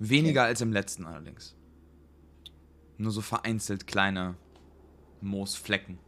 [0.00, 1.56] Weniger als im letzten allerdings.
[2.98, 4.36] Nur so vereinzelt kleine
[5.20, 5.98] Moosflecken.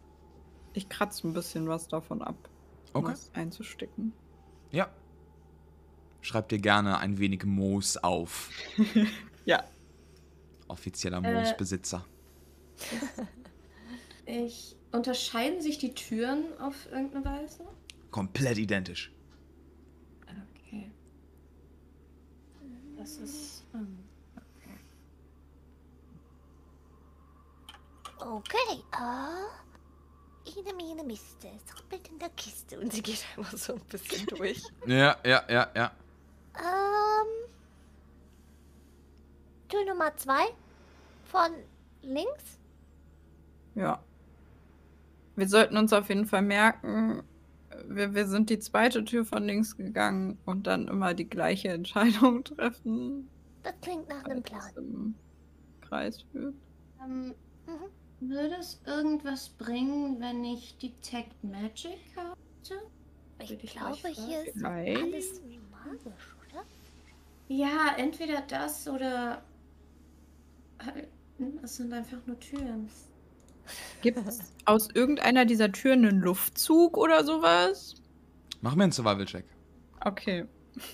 [0.74, 2.36] Ich kratze ein bisschen was davon ab,
[2.92, 3.12] um Okay.
[3.14, 4.12] es einzustecken.
[4.70, 4.88] Ja.
[6.22, 8.50] Schreib dir gerne ein wenig Moos auf.
[9.46, 9.64] Ja.
[10.68, 11.34] Offizieller Äh.
[11.34, 12.04] Moosbesitzer.
[14.26, 14.76] Ich.
[14.92, 17.64] Unterscheiden sich die Türen auf irgendeine Weise?
[18.10, 19.12] Komplett identisch.
[20.56, 20.90] Okay.
[22.96, 23.64] Das ist.
[23.74, 23.98] Ähm,
[24.36, 24.78] okay.
[28.18, 29.46] Okay, ah.
[30.44, 31.48] Ine, mine, miste.
[31.48, 32.78] Es rappelt in der Kiste.
[32.78, 34.62] Und sie geht einfach so ein bisschen durch.
[34.86, 35.92] Ja, ja, ja, ja.
[36.56, 37.50] Ähm.
[39.68, 40.44] Tür Nummer zwei.
[41.24, 41.50] Von
[42.02, 42.58] links.
[43.74, 44.02] Ja.
[45.36, 47.22] Wir sollten uns auf jeden Fall merken,
[47.86, 52.44] wir, wir sind die zweite Tür von links gegangen und dann immer die gleiche Entscheidung
[52.44, 53.28] treffen.
[53.62, 54.70] Das klingt nach einem Plan.
[54.76, 55.14] im
[55.80, 56.54] Kreis führt.
[57.02, 57.34] Ähm,
[57.66, 58.28] Mhm.
[58.28, 62.36] würde es irgendwas bringen, wenn ich Detect Magic habe?
[63.38, 66.64] Ich ich glaube, hier ist alles magisch, oder?
[67.48, 69.42] Ja, entweder das oder.
[70.84, 71.08] Halt,
[71.62, 72.88] Es sind einfach nur Türen.
[74.02, 77.94] Gibt es aus irgendeiner dieser Türen einen Luftzug oder sowas?
[78.62, 79.44] Mach mir einen Survival-Check.
[80.04, 80.46] Okay.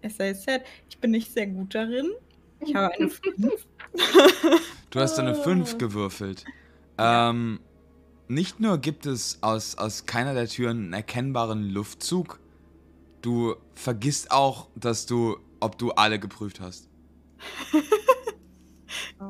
[0.00, 2.10] Es sei said, ich bin nicht sehr gut darin.
[2.60, 3.66] Ich habe eine 5.
[4.90, 5.42] Du hast eine Oh.
[5.42, 6.44] 5 gewürfelt.
[6.98, 7.60] Ähm,
[8.28, 12.38] nicht nur gibt es aus, aus keiner der Türen einen erkennbaren Luftzug,
[13.24, 16.88] du vergisst auch, dass du, ob du alle geprüft hast.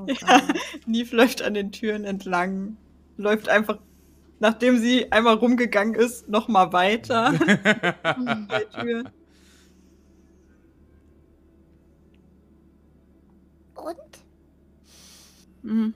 [0.06, 0.42] Ja,
[0.86, 2.76] Neve läuft an den Türen entlang.
[3.16, 3.78] Läuft einfach,
[4.40, 7.32] nachdem sie einmal rumgegangen ist, nochmal weiter.
[8.02, 9.04] bei.
[13.74, 13.96] Und?
[15.62, 15.94] Mhm.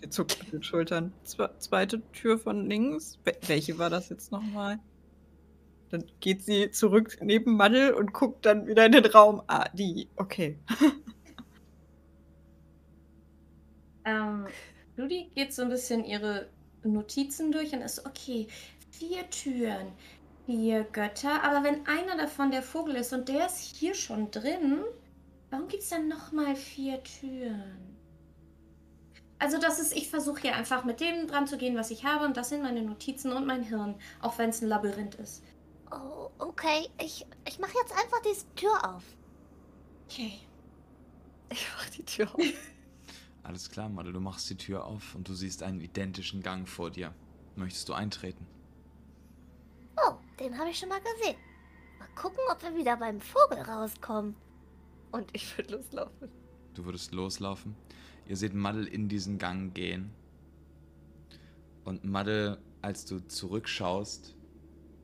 [0.00, 1.12] Sie zuckt mit den Schultern.
[1.22, 3.18] Zwe zweite Tür von links.
[3.24, 4.80] Wel welche war das jetzt nochmal?
[5.90, 9.42] Dann geht sie zurück neben Maddel und guckt dann wieder in den Raum.
[9.46, 10.08] Ah, die.
[10.16, 10.58] Okay.
[14.08, 14.46] Ähm,
[14.96, 16.48] Judy geht so ein bisschen ihre
[16.82, 18.48] Notizen durch und ist okay,
[18.90, 19.92] vier Türen,
[20.46, 24.82] vier Götter, aber wenn einer davon der Vogel ist und der ist hier schon drin,
[25.50, 27.98] warum gibt es dann nochmal vier Türen?
[29.38, 32.24] Also das ist, ich versuche hier einfach mit dem dran zu gehen, was ich habe
[32.24, 35.44] und das sind meine Notizen und mein Hirn, auch wenn es ein Labyrinth ist.
[35.90, 36.88] Oh, okay.
[37.00, 39.04] Ich, ich mache jetzt einfach diese Tür auf.
[40.06, 40.40] Okay.
[41.50, 42.40] Ich mach die Tür auf.
[43.42, 46.90] Alles klar, Madel, du machst die Tür auf und du siehst einen identischen Gang vor
[46.90, 47.14] dir.
[47.56, 48.46] Möchtest du eintreten?
[49.96, 51.36] Oh, den habe ich schon mal gesehen.
[51.98, 54.36] Mal gucken, ob wir wieder beim Vogel rauskommen.
[55.10, 56.28] Und ich würde loslaufen.
[56.74, 57.74] Du würdest loslaufen.
[58.26, 60.12] Ihr seht Madel in diesen Gang gehen.
[61.84, 64.36] Und Madel, als du zurückschaust,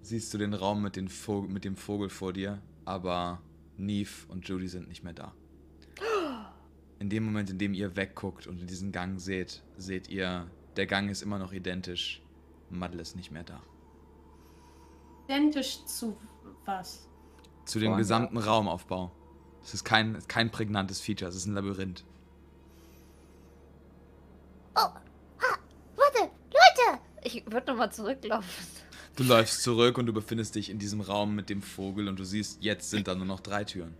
[0.04, 3.40] siehst du den Raum mit, den Vogel, mit dem Vogel vor dir, aber
[3.76, 5.34] Neve und Judy sind nicht mehr da.
[6.98, 10.46] In dem Moment, in dem ihr wegguckt und in diesen Gang seht, seht ihr,
[10.76, 12.22] der Gang ist immer noch identisch.
[12.70, 13.60] Madel ist nicht mehr da.
[15.26, 16.16] Identisch zu
[16.64, 17.08] was?
[17.64, 17.98] Zu dem Vorher.
[17.98, 19.10] gesamten Raumaufbau.
[19.62, 22.04] Es ist kein, kein prägnantes Feature, es ist ein Labyrinth.
[24.76, 25.58] Oh, ha,
[25.96, 27.00] warte, Leute!
[27.22, 28.83] Ich würde nochmal zurücklaufen.
[29.16, 32.24] Du läufst zurück und du befindest dich in diesem Raum mit dem Vogel und du
[32.24, 33.94] siehst, jetzt sind da nur noch drei Türen.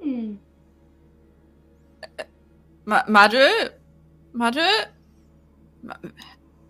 [0.00, 0.38] Hm.
[2.84, 3.48] Ma Maddel?
[4.32, 4.64] Maddel?
[5.82, 5.96] Ma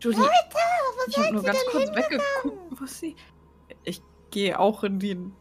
[0.00, 2.20] Julie, Was ich habe seid nur ganz denn kurz hingegangen?
[2.42, 2.80] weggeguckt.
[2.80, 3.16] Wo ist sie?
[3.84, 5.32] ich gehe auch in den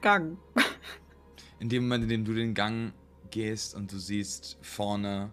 [0.00, 0.38] Gang.
[1.58, 2.92] In dem Moment, in dem du den Gang
[3.30, 5.32] gehst und du siehst vorne,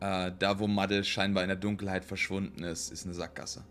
[0.00, 3.64] äh, da wo Muddle scheinbar in der Dunkelheit verschwunden ist, ist eine Sackgasse.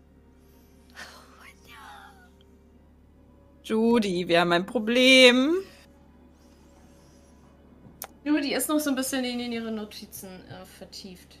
[3.64, 5.54] Judy, wir haben ein Problem.
[8.24, 11.38] Judy ist noch so ein bisschen in ihre Notizen äh, vertieft.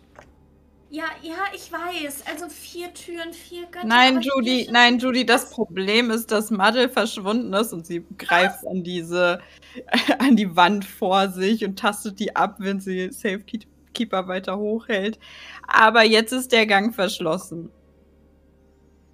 [0.90, 2.24] Ja, ja, ich weiß.
[2.26, 3.86] Also vier Türen, vier Götter.
[3.86, 5.48] Nein, Judy, nein, Judy, das?
[5.48, 9.40] Problem ist, dass Muddle verschwunden ist und sie greift an diese,
[10.18, 15.18] an die Wand vor sich und tastet die ab, wenn sie Safekeeper weiter hochhält.
[15.66, 17.70] Aber jetzt ist der Gang verschlossen.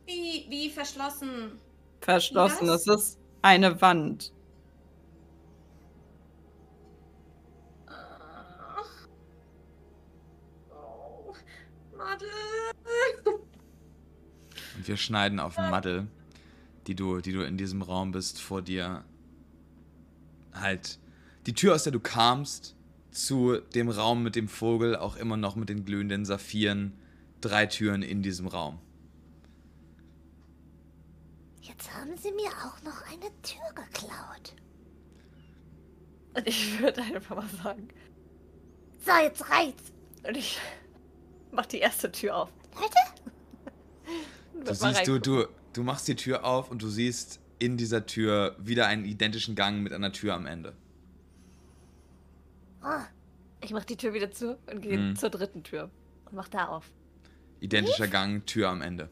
[0.07, 1.61] Wie, wie verschlossen?
[2.01, 2.69] Verschlossen.
[2.69, 2.87] Was?
[2.87, 4.33] Es ist eine Wand.
[10.71, 11.35] Oh,
[11.97, 12.29] Madel.
[14.77, 16.07] Und wir schneiden auf Muddle,
[16.87, 19.05] die du, die du in diesem Raum bist, vor dir
[20.55, 20.99] halt
[21.47, 22.77] die Tür, aus der du kamst,
[23.11, 26.93] zu dem Raum mit dem Vogel, auch immer noch mit den glühenden Saphiren.
[27.41, 28.81] Drei Türen in diesem Raum.
[31.69, 34.55] Jetzt haben sie mir auch noch eine Tür geklaut.
[36.35, 37.89] Und ich würde einfach mal sagen.
[39.05, 39.93] So, jetzt reicht's.
[40.27, 40.59] Und ich
[41.53, 42.51] mach die erste Tür auf.
[42.75, 42.95] Leute,
[44.65, 48.57] Du siehst, du, du, du machst die Tür auf und du siehst in dieser Tür
[48.59, 50.75] wieder einen identischen Gang mit einer Tür am Ende.
[52.83, 53.03] oh,
[53.61, 55.17] Ich mach die Tür wieder zu und gehe Mhm.
[55.17, 55.91] zur dritten Tür.
[56.27, 56.91] Und mach da auf.
[57.61, 59.09] Identischer Gang, Tür am Ende.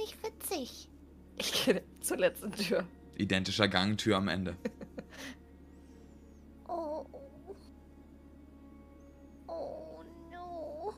[0.00, 0.88] Nicht witzig.
[1.36, 2.86] Ich gehe zur letzten Tür.
[3.16, 4.56] Identischer Gang, Tür am Ende.
[6.68, 7.04] Oh.
[9.46, 10.94] Oh no.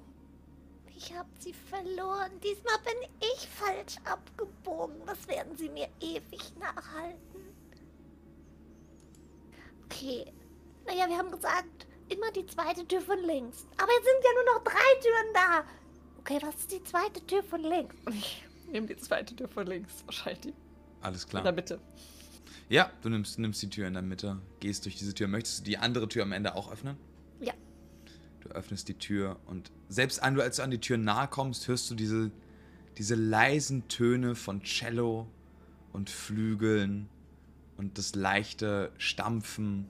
[0.97, 2.31] Ich hab sie verloren.
[2.43, 4.97] Diesmal bin ich falsch abgebogen.
[5.07, 7.41] Das werden sie mir ewig nachhalten.
[9.85, 10.27] Okay.
[10.87, 13.67] Naja, wir haben gesagt, immer die zweite Tür von links.
[13.77, 15.65] Aber jetzt sind ja nur noch drei Türen da.
[16.21, 17.97] Okay, was ist die zweite Tür von links?
[18.73, 20.03] Nehme die zweite Tür von links.
[20.07, 20.55] Wahrscheinlich die
[21.03, 21.53] Alles in der klar.
[21.53, 21.79] Mitte.
[22.71, 25.29] Ja, du nimmst, nimmst die Tür in der Mitte, gehst durch diese Tür.
[25.29, 26.97] Möchtest du die andere Tür am Ende auch öffnen?
[27.41, 27.53] Ja.
[28.41, 31.91] Du öffnest die Tür und selbst an, als du an die Tür nahe kommst, hörst
[31.91, 32.31] du diese,
[32.97, 35.29] diese leisen Töne von Cello
[35.93, 37.11] und Flügeln
[37.77, 39.87] und das leichte Stampfen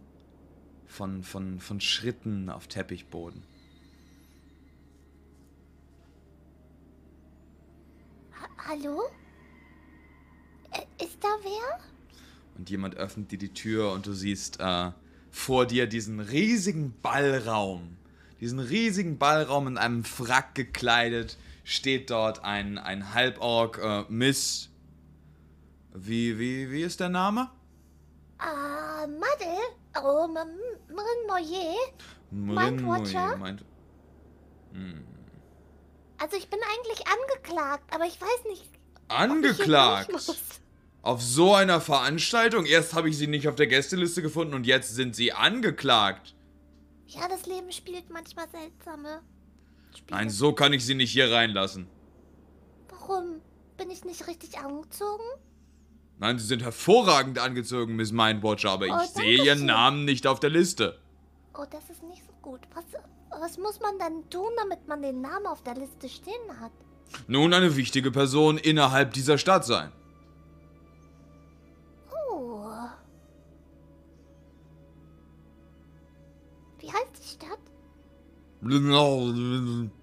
[0.86, 3.44] von, von, von Schritten auf Teppichboden.
[8.68, 9.02] Hallo?
[11.02, 11.80] Ist da wer?
[12.56, 14.90] Und jemand öffnet dir die Tür und du siehst äh,
[15.30, 17.96] vor dir diesen riesigen Ballraum.
[18.40, 24.70] Diesen riesigen Ballraum in einem Frack gekleidet steht dort ein, ein Halborg äh, Miss.
[25.94, 27.50] Wie, wie, wie ist der Name?
[28.38, 29.58] Ah, Madel?
[30.02, 31.76] Oh, M- M- Mrin Moyer?
[32.30, 33.36] Mindwatcher?
[33.36, 33.64] Mind
[34.72, 35.04] hm.
[36.22, 38.62] Also ich bin eigentlich angeklagt, aber ich weiß nicht.
[38.62, 40.12] ich Angeklagt?
[41.02, 42.64] Auf so einer Veranstaltung?
[42.64, 46.36] Erst habe ich sie nicht auf der Gästeliste gefunden und jetzt sind sie angeklagt.
[47.08, 49.20] Ja, das Leben spielt manchmal seltsame
[49.90, 50.16] Spiele.
[50.16, 51.88] Nein, so kann ich sie nicht hier reinlassen.
[52.88, 53.40] Warum?
[53.76, 55.24] Bin ich nicht richtig angezogen?
[56.20, 59.66] Nein, Sie sind hervorragend angezogen, Miss Mindwatcher, aber ich Oh, sehe danke Ihren schön.
[59.66, 61.00] Namen nicht auf der Liste.
[61.58, 62.60] Oh, das ist nicht so gut.
[62.74, 62.84] Was,
[63.40, 66.72] was muss man dann tun, damit man den Namen auf der Liste stehen hat?
[67.26, 69.92] Nun eine wichtige Person innerhalb dieser Stadt sein.
[72.30, 72.64] Oh.
[76.78, 77.58] Wie heißt die Stadt?
[78.60, 79.90] Nun,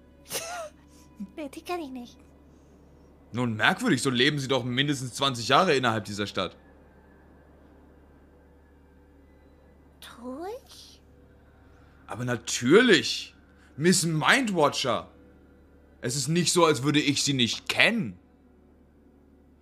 [1.36, 2.16] Nee, die kenne ich nicht.
[3.32, 6.56] merkwürdig, so leben Sie doch mindestens 20 Jahre innerhalb dieser Stadt.
[10.00, 11.00] Tu ich?
[12.10, 13.36] Aber natürlich,
[13.76, 15.08] Miss Mindwatcher.
[16.00, 18.18] Es ist nicht so, als würde ich Sie nicht kennen.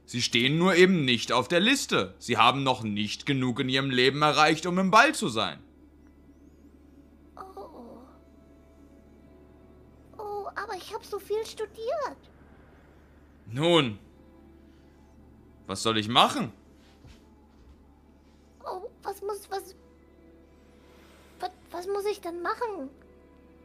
[0.06, 2.14] Sie stehen nur eben nicht auf der Liste.
[2.18, 5.62] Sie haben noch nicht genug in Ihrem Leben erreicht, um im Ball zu sein.
[7.36, 7.98] Oh.
[10.16, 12.16] Oh, aber ich habe so viel studiert.
[13.44, 13.98] Nun,
[15.66, 16.50] was soll ich machen?
[18.64, 19.74] Oh, was muss, was,
[21.40, 22.90] was, was muss ich denn machen?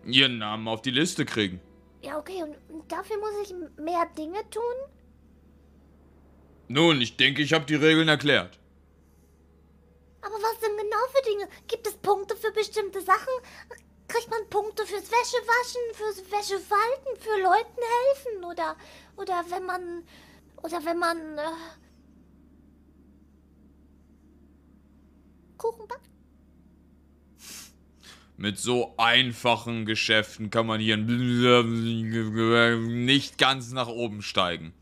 [0.05, 1.59] Ihren Namen auf die Liste kriegen.
[2.01, 4.75] Ja, okay, und, und dafür muss ich mehr Dinge tun?
[6.67, 8.59] Nun, ich denke, ich habe die Regeln erklärt.
[10.21, 11.47] Aber was denn genau für Dinge?
[11.67, 13.33] Gibt es Punkte für bestimmte Sachen?
[14.07, 18.75] Kriegt man Punkte fürs Wäschewaschen, fürs Wäschefalten, für Leuten helfen oder
[19.17, 20.03] oder wenn man
[20.63, 21.41] Oder wenn man äh,
[25.57, 26.09] Kuchen backt?
[28.43, 34.73] Mit so einfachen Geschäften kann man hier nicht ganz nach oben steigen.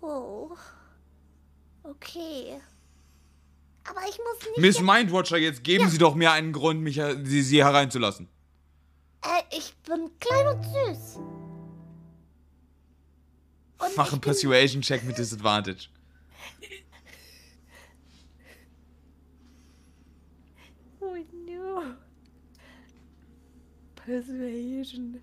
[0.00, 0.52] Oh.
[1.82, 2.60] Okay.
[3.82, 4.58] Aber ich muss nicht.
[4.58, 8.28] Miss Mindwatcher, jetzt geben Sie doch mir einen Grund, mich sie, sie hereinzulassen.
[9.24, 11.16] Äh, ich bin klein und süß.
[13.78, 15.88] Und Mach einen Persuasion-Check mit Disadvantage.
[21.00, 21.82] Oh no.
[24.08, 25.20] Persuasion.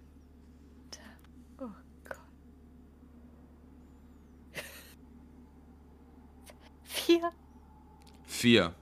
[1.57, 1.71] Oh
[2.07, 2.19] Gott.
[6.83, 7.31] Vier.
[8.25, 8.75] Vier.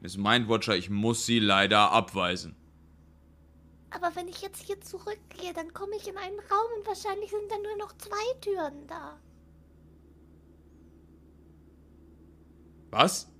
[0.00, 2.56] Miss Mindwatcher, ich muss Sie leider abweisen.
[3.90, 7.48] Aber wenn ich jetzt hier zurückgehe, dann komme ich in einen Raum und wahrscheinlich sind
[7.48, 9.20] dann nur noch zwei Türen da.
[12.90, 13.30] Was?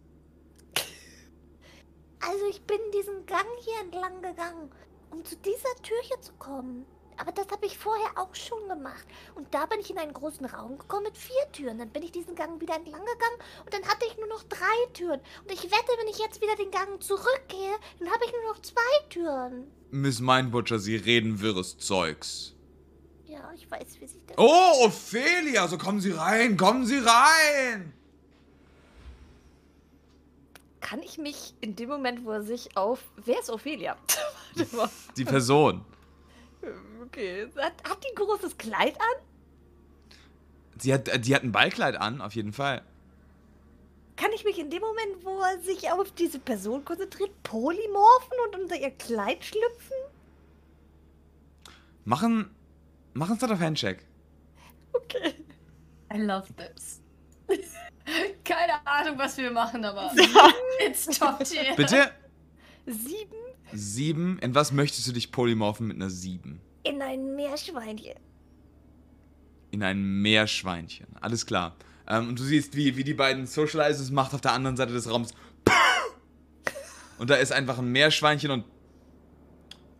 [2.20, 4.70] Also ich bin diesen Gang hier entlang gegangen,
[5.10, 6.86] um zu dieser Tür hier zu kommen.
[7.18, 9.04] Aber das habe ich vorher auch schon gemacht.
[9.34, 11.78] Und da bin ich in einen großen Raum gekommen mit vier Türen.
[11.78, 14.92] Dann bin ich diesen Gang wieder entlang gegangen und dann hatte ich nur noch drei
[14.94, 15.20] Türen.
[15.42, 18.62] Und ich wette, wenn ich jetzt wieder den Gang zurückgehe, dann habe ich nur noch
[18.62, 19.70] zwei Türen.
[19.90, 22.54] Miss Mindwatcher, Sie reden wirres Zeugs.
[23.24, 24.38] Ja, ich weiß, wie sich das...
[24.38, 27.97] Oh, Ophelia, so kommen Sie rein, kommen Sie rein!
[30.80, 33.02] Kann ich mich in dem Moment, wo er sich auf.
[33.16, 33.96] Wer ist Ophelia?
[35.16, 35.84] Die Person.
[37.06, 37.48] Okay.
[37.56, 39.22] Hat, hat die ein großes Kleid an?
[40.78, 42.82] Sie hat, die hat ein Ballkleid an, auf jeden Fall.
[44.16, 48.60] Kann ich mich in dem Moment, wo er sich auf diese Person konzentriert, polymorphen und
[48.60, 49.96] unter ihr Kleid schlüpfen?
[52.04, 52.50] Machen,
[53.14, 54.04] machen Sie doch Handcheck.
[54.92, 55.34] Okay.
[56.12, 57.00] I love this.
[58.44, 60.12] Keine Ahnung, was wir machen, aber
[60.86, 61.74] it's top tier.
[61.76, 62.10] Bitte?
[62.86, 64.38] Sieben Sieben.
[64.38, 66.60] In was möchtest du dich polymorphen mit einer sieben?
[66.84, 68.14] In ein Meerschweinchen.
[69.70, 71.08] In ein Meerschweinchen.
[71.20, 71.76] Alles klar.
[72.06, 75.10] Ähm, und du siehst, wie, wie die beiden Socializers macht auf der anderen Seite des
[75.10, 75.34] Raums.
[77.18, 78.64] Und da ist einfach ein Meerschweinchen und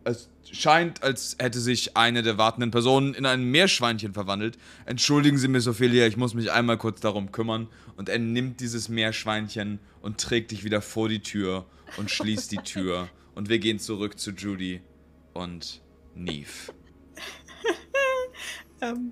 [0.05, 4.57] es scheint, als hätte sich eine der wartenden Personen in ein Meerschweinchen verwandelt.
[4.85, 7.67] Entschuldigen Sie, Miss Ophelia, ich muss mich einmal kurz darum kümmern.
[7.97, 11.65] Und er nimmt dieses Meerschweinchen und trägt dich wieder vor die Tür
[11.97, 13.09] und schließt die Tür.
[13.35, 14.81] Und wir gehen zurück zu Judy
[15.33, 15.81] und
[16.15, 16.73] Neve.
[18.81, 19.11] Ähm,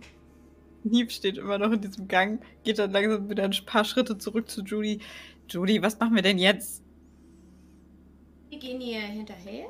[0.86, 4.50] Neve steht immer noch in diesem Gang, geht dann langsam wieder ein paar Schritte zurück
[4.50, 5.02] zu Judy.
[5.50, 6.82] Judy, was machen wir denn jetzt?
[8.50, 9.68] Wir gehen hier hinterher.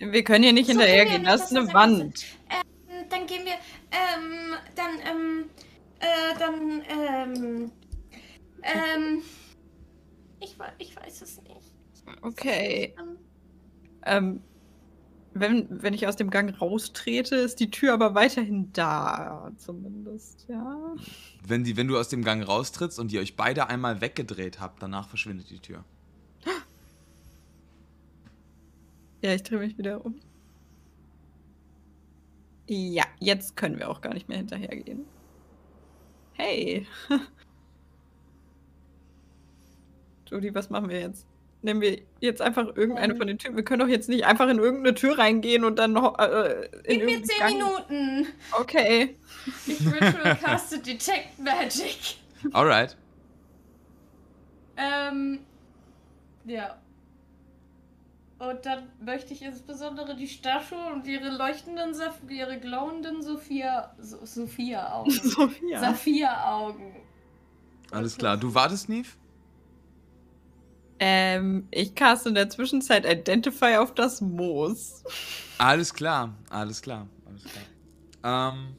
[0.00, 2.24] Wir können hier nicht So hinterhergehen, das ist eine Wand.
[2.50, 3.52] Ähm, Dann gehen wir,
[3.92, 5.50] ähm, dann, ähm,
[6.00, 7.72] äh, dann, ähm,
[8.62, 9.22] ähm,
[10.40, 11.74] ich, ich weiß es nicht.
[12.22, 12.94] Okay.
[12.98, 13.18] Ähm,
[14.06, 14.42] Ähm,
[15.34, 20.94] wenn, wenn ich aus dem Gang raustrete, ist die Tür aber weiterhin da, zumindest, ja.
[21.46, 24.82] Wenn, die, wenn du aus dem Gang raustrittst und ihr euch beide einmal weggedreht habt,
[24.82, 25.84] danach verschwindet die Tür.
[29.22, 30.18] Ja, ich drehe mich wieder um.
[32.68, 35.04] Ja, jetzt können wir auch gar nicht mehr hinterhergehen.
[36.34, 36.86] Hey.
[40.30, 41.26] Judy, was machen wir jetzt?
[41.62, 43.18] Nehmen wir jetzt einfach irgendeine Ähm.
[43.18, 43.56] von den Türen?
[43.56, 47.00] Wir können doch jetzt nicht einfach in irgendeine Tür reingehen und dann noch äh, in
[47.00, 48.26] Gib mir zehn Gang- Minuten.
[48.58, 49.16] Okay.
[49.66, 52.16] Ich Ritual caste Detect Magic.
[52.52, 52.96] Alright.
[54.78, 55.40] Ähm,
[56.46, 56.78] ja.
[58.40, 61.94] Und dann möchte ich insbesondere die Statue und ihre leuchtenden,
[62.30, 65.10] ihre glowenden Sophia, so Sophia-Augen.
[65.22, 65.78] Sophia.
[65.78, 66.96] Saphir-Augen.
[67.90, 68.38] Alles klar.
[68.38, 69.10] Du wartest, Neve?
[70.98, 75.04] Ähm, ich caste in der Zwischenzeit Identify auf das Moos.
[75.58, 76.34] Alles klar.
[76.48, 77.08] Alles klar.
[77.26, 78.54] Alles klar.
[78.54, 78.76] Ähm,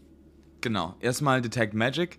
[0.62, 0.95] genau.
[1.01, 2.18] Erstmal Detect Magic.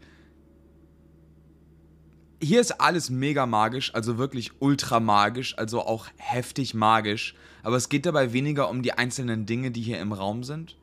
[2.42, 7.36] Hier ist alles mega magisch, also wirklich ultra magisch, also auch heftig magisch.
[7.62, 10.76] Aber es geht dabei weniger um die einzelnen Dinge, die hier im Raum sind,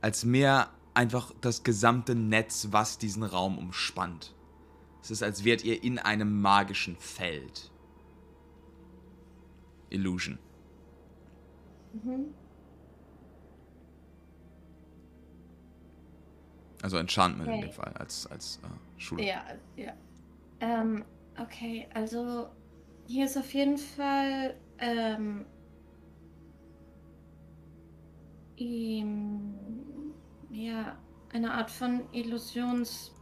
[0.00, 4.34] als mehr einfach das gesamte Netz, was diesen Raum umspannt.
[5.02, 7.72] Es ist, als wärt ihr in einem magischen Feld.
[9.88, 10.38] Illusion.
[11.92, 12.26] Mhm.
[16.82, 17.66] Also Enchantment in Okay.
[17.66, 19.24] dem Fall, als, als äh, Schule.
[19.26, 19.42] Ja,
[19.76, 19.92] ja.
[20.60, 21.04] Ähm,
[21.40, 22.48] okay, also
[23.06, 25.46] hier ist auf jeden Fall ähm,
[28.56, 29.54] ihm,
[30.50, 30.96] ja,
[31.32, 33.14] eine Art von Illusionstaube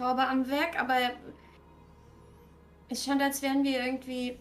[0.00, 0.96] am Werk, aber
[2.88, 4.38] es scheint, als wären wir irgendwie.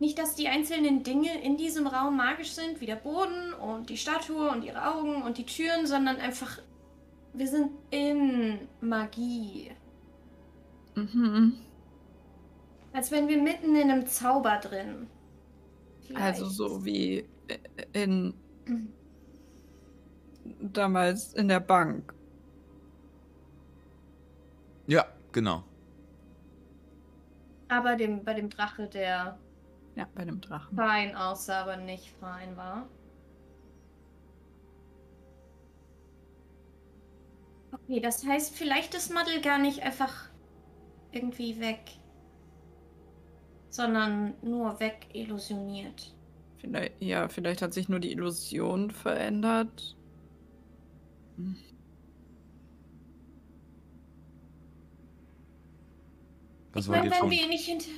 [0.00, 3.96] Nicht, dass die einzelnen Dinge in diesem Raum magisch sind, wie der Boden und die
[3.96, 6.58] Statue und ihre Augen und die Türen, sondern einfach.
[7.34, 9.72] Wir sind in Magie.
[10.96, 11.54] Mhm.
[12.94, 15.08] Als wären wir mitten in einem Zauber drin.
[16.14, 16.48] Also Vielleicht.
[16.48, 17.58] so wie äh,
[17.92, 18.34] in
[20.60, 22.14] damals in der Bank.
[24.86, 25.64] Ja, genau.
[27.68, 29.38] Aber dem, bei dem Drache, der
[29.96, 30.76] Ja, bei dem Drachen.
[30.76, 32.88] fein aussah, aber nicht fein war.
[37.74, 40.30] Okay, das heißt, vielleicht ist Muddle gar nicht einfach
[41.12, 41.80] irgendwie weg,
[43.68, 46.14] sondern nur weg illusioniert.
[46.58, 49.96] Vielleicht, ja, vielleicht hat sich nur die Illusion verändert.
[56.72, 57.90] Was ich meine, wenn wir nicht hinter...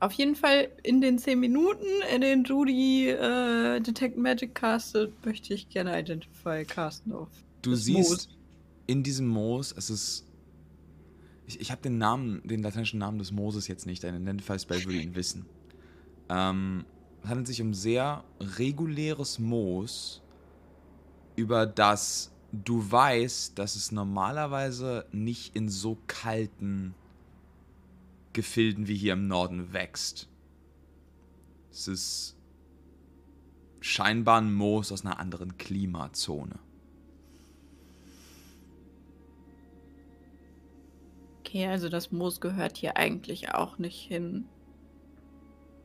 [0.00, 1.84] Auf jeden Fall in den 10 Minuten,
[2.14, 7.28] in denen Judy äh, Detect Magic castet, möchte ich gerne Identify casten auf.
[7.60, 8.39] Du siehst Moos.
[8.90, 10.26] In diesem Moos, es ist.
[11.46, 14.04] Ich, ich habe den Namen, den lateinischen Namen des Mooses jetzt nicht.
[14.04, 15.46] Ein Identify-Spell würde ihn wissen.
[16.28, 16.84] Ähm,
[17.22, 20.22] es handelt sich um sehr reguläres Moos,
[21.36, 26.94] über das du weißt, dass es normalerweise nicht in so kalten
[28.32, 30.28] Gefilden wie hier im Norden wächst.
[31.70, 32.36] Es ist
[33.80, 36.58] scheinbar ein Moos aus einer anderen Klimazone.
[41.50, 44.46] Okay, also das Moos gehört hier eigentlich auch nicht hin.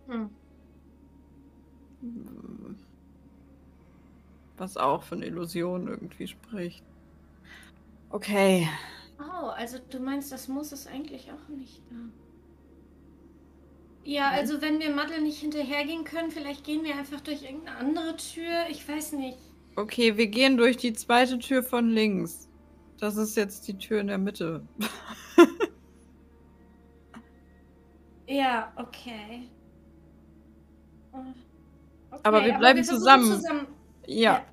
[0.08, 0.30] Hm.
[4.58, 6.84] Was auch von Illusionen irgendwie spricht.
[8.12, 8.70] Okay.
[9.18, 11.96] Oh, also du meinst, das muss es eigentlich auch nicht da.
[14.04, 18.16] Ja, also wenn wir Muddle nicht hinterhergehen können, vielleicht gehen wir einfach durch irgendeine andere
[18.18, 18.68] Tür.
[18.70, 19.40] Ich weiß nicht.
[19.76, 22.48] Okay, wir gehen durch die zweite Tür von links.
[23.00, 24.62] Das ist jetzt die Tür in der Mitte.
[28.28, 29.48] Ja, okay.
[31.12, 31.18] Oh,
[32.10, 33.68] okay, Aber wir bleiben versuchen zusammen.
[34.08, 34.46] Ja.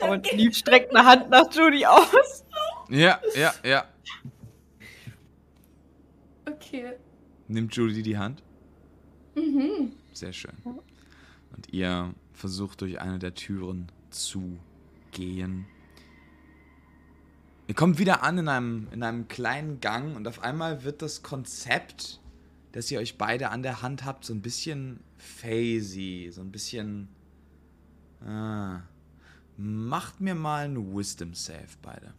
[0.00, 2.44] Und Lieb streckt eine Hand nach Judy aus.
[2.88, 3.84] Ja, ja, ja.
[6.46, 6.92] Okay.
[7.48, 8.42] Nimmt Judy die Hand.
[9.34, 9.92] Mhm.
[10.12, 10.54] Sehr schön.
[10.64, 14.58] Und ihr versucht durch eine der Türen zu
[15.12, 15.66] gehen.
[17.68, 21.22] Ihr kommt wieder an in einem, in einem kleinen Gang und auf einmal wird das
[21.22, 22.18] Konzept,
[22.72, 27.08] dass ihr euch beide an der Hand habt, so ein bisschen phasey, so ein bisschen.
[28.24, 28.80] Ah.
[29.58, 32.14] Macht mir mal einen Wisdom Save, beide.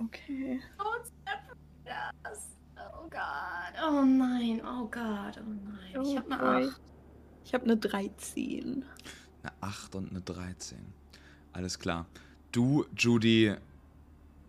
[0.00, 0.60] Okay.
[1.84, 2.56] Das.
[2.76, 3.82] Oh Gott.
[3.88, 4.62] Oh nein.
[4.64, 5.40] Oh Gott.
[5.40, 5.48] Oh
[5.94, 6.02] nein.
[6.02, 6.80] Ich habe eine 8.
[7.44, 8.84] Ich habe eine 13.
[9.42, 10.78] Eine 8 und eine 13.
[11.52, 12.06] Alles klar.
[12.50, 13.54] Du, Judy,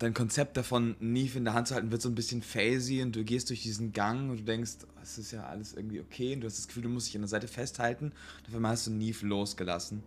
[0.03, 3.15] dein Konzept davon, Neve in der Hand zu halten, wird so ein bisschen phasey und
[3.15, 6.35] du gehst durch diesen Gang und du denkst, oh, es ist ja alles irgendwie okay
[6.35, 8.11] und du hast das Gefühl, du musst dich an der Seite festhalten.
[8.53, 10.03] Einmal hast du Neve losgelassen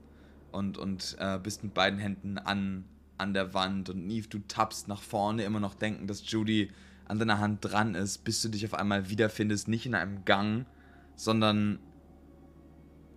[0.52, 2.84] und, und äh, bist mit beiden Händen an,
[3.18, 6.70] an der Wand und Neve, du tappst nach vorne, immer noch denken, dass Judy
[7.06, 10.66] an deiner Hand dran ist, bis du dich auf einmal wiederfindest, nicht in einem Gang,
[11.14, 11.78] sondern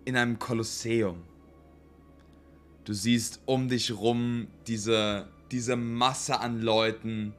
[0.06, 1.24] in einem Kolosseum.
[2.86, 7.34] Du siehst um dich rum diese, diese Masse an Leuten,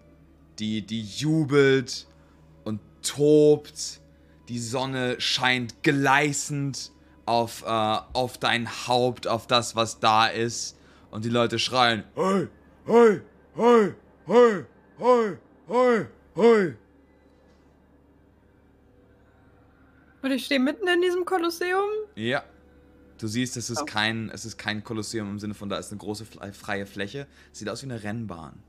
[0.58, 2.06] die, die jubelt
[2.64, 4.00] und tobt.
[4.48, 6.92] Die Sonne scheint gleißend
[7.24, 10.76] auf, äh, auf dein Haupt, auf das, was da ist.
[11.10, 12.48] Und die Leute schreien: Hey,
[12.86, 13.20] hey,
[13.54, 13.94] hey,
[14.26, 14.64] hey,
[14.98, 15.36] hey,
[15.68, 16.74] hey, hey.
[20.22, 21.88] Und ich stehe mitten in diesem Kolosseum.
[22.14, 22.44] Ja.
[23.20, 25.98] Du siehst, es ist, kein, es ist kein Kolosseum im Sinne von, da ist eine
[25.98, 27.26] große freie Fläche.
[27.52, 28.62] Es sieht aus wie eine Rennbahn.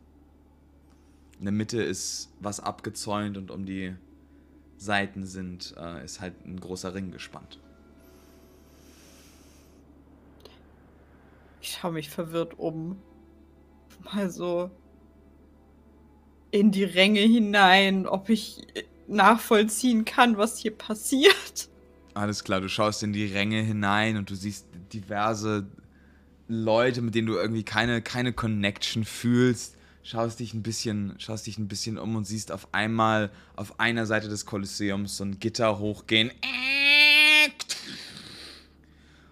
[1.39, 3.95] In der Mitte ist was abgezäunt und um die
[4.75, 7.61] Seiten sind, äh, ist halt ein großer Ring gespannt.
[11.61, 13.01] Ich schaue mich verwirrt um.
[14.03, 14.69] Mal so
[16.51, 18.67] in die Ränge hinein, ob ich
[19.07, 21.70] nachvollziehen kann, was hier passiert.
[22.13, 25.67] Alles klar, du schaust in die Ränge hinein und du siehst diverse
[26.47, 29.77] Leute, mit denen du irgendwie keine, keine Connection fühlst.
[30.03, 34.05] Schaust dich ein bisschen, schaust dich ein bisschen um und siehst auf einmal auf einer
[34.05, 36.31] Seite des Kolosseums so ein Gitter hochgehen.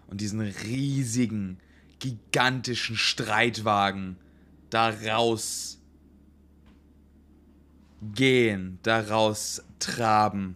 [0.07, 1.57] Und diesen riesigen,
[1.99, 4.15] gigantischen Streitwagen
[4.69, 5.79] daraus
[8.13, 10.55] gehen, daraus traben.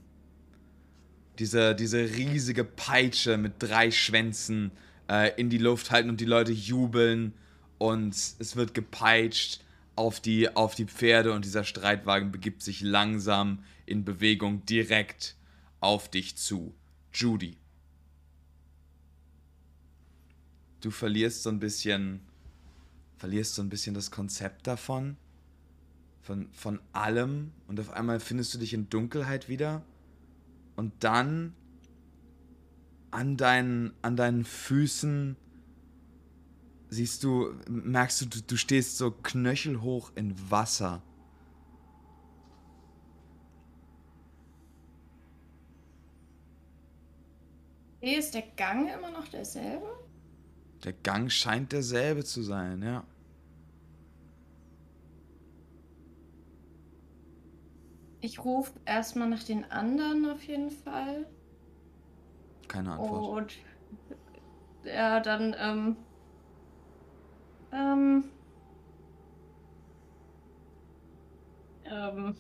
[1.40, 4.72] Diese, diese riesige Peitsche mit drei Schwänzen
[5.10, 7.34] äh, in die Luft halten und die Leute jubeln
[7.78, 9.62] und es wird gepeitscht
[9.96, 15.36] auf die, auf die Pferde und dieser Streitwagen begibt sich langsam in Bewegung direkt
[15.80, 16.74] auf dich zu.
[17.14, 17.58] Judy.
[20.82, 22.22] Du verlierst so ein bisschen,
[23.18, 25.18] verlierst so ein bisschen das Konzept davon,
[26.22, 29.84] von, von allem und auf einmal findest du dich in Dunkelheit wieder
[30.76, 31.56] und dann
[33.12, 35.38] an deinen, an deinen Füßen
[36.90, 41.02] siehst du, merkst du, du, du stehst so knöchelhoch in Wasser.
[48.02, 49.86] Ist der Gang immer noch derselbe?
[50.84, 53.06] Der Gang scheint derselbe zu sein, ja.
[58.24, 61.26] Ich rufe erstmal nach den anderen auf jeden Fall.
[62.70, 63.38] Keine Antwort.
[63.38, 63.58] Und
[64.86, 65.98] ja, dann, ähm.
[67.74, 68.24] Ähm.
[71.84, 72.36] Ähm.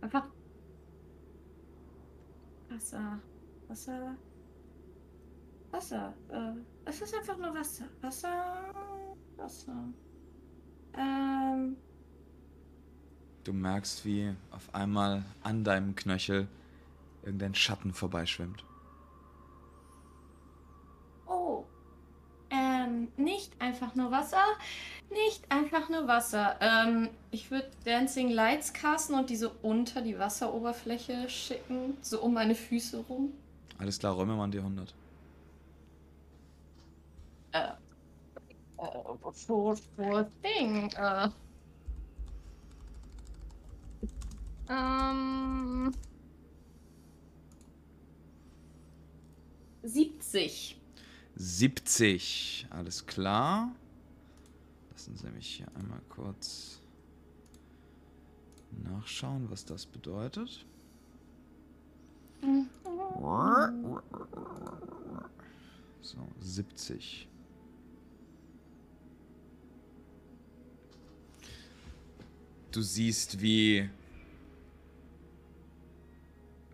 [0.00, 0.26] Einfach.
[2.70, 3.20] Wasser.
[3.68, 4.16] Wasser.
[5.70, 6.14] Wasser.
[6.30, 6.52] Äh,
[6.86, 7.84] es ist einfach nur Wasser.
[8.00, 8.72] Wasser.
[9.36, 9.92] Wasser.
[10.96, 11.76] Ähm.
[13.46, 16.48] Du merkst, wie auf einmal an deinem Knöchel
[17.22, 18.64] irgendein Schatten vorbeischwimmt.
[21.28, 21.62] Oh.
[22.50, 24.42] Ähm, nicht einfach nur Wasser.
[25.10, 26.56] Nicht einfach nur Wasser.
[26.60, 31.96] Ähm, ich würde Dancing Lights casten und diese unter die Wasseroberfläche schicken.
[32.00, 33.32] So um meine Füße rum.
[33.78, 34.92] Alles klar, räume mal die 100.
[37.52, 37.68] Äh.
[37.68, 37.72] Äh,
[39.32, 40.90] sure, sure thing.
[40.96, 41.28] Äh.
[44.68, 45.92] Ähm.
[49.82, 50.76] 70.
[51.36, 52.66] 70.
[52.70, 53.72] Alles klar.
[54.90, 56.80] Lassen Sie mich hier einmal kurz
[58.84, 60.64] nachschauen, was das bedeutet.
[66.02, 67.28] So, 70.
[72.70, 73.88] Du siehst, wie,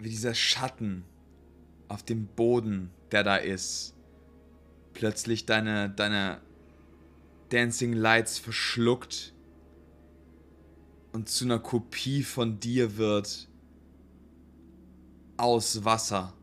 [0.03, 1.05] wie dieser Schatten
[1.87, 3.95] auf dem Boden, der da ist,
[4.95, 6.41] plötzlich deine, deine
[7.51, 9.33] Dancing Lights verschluckt
[11.13, 13.49] und zu einer Kopie von dir wird
[15.37, 16.35] aus Wasser.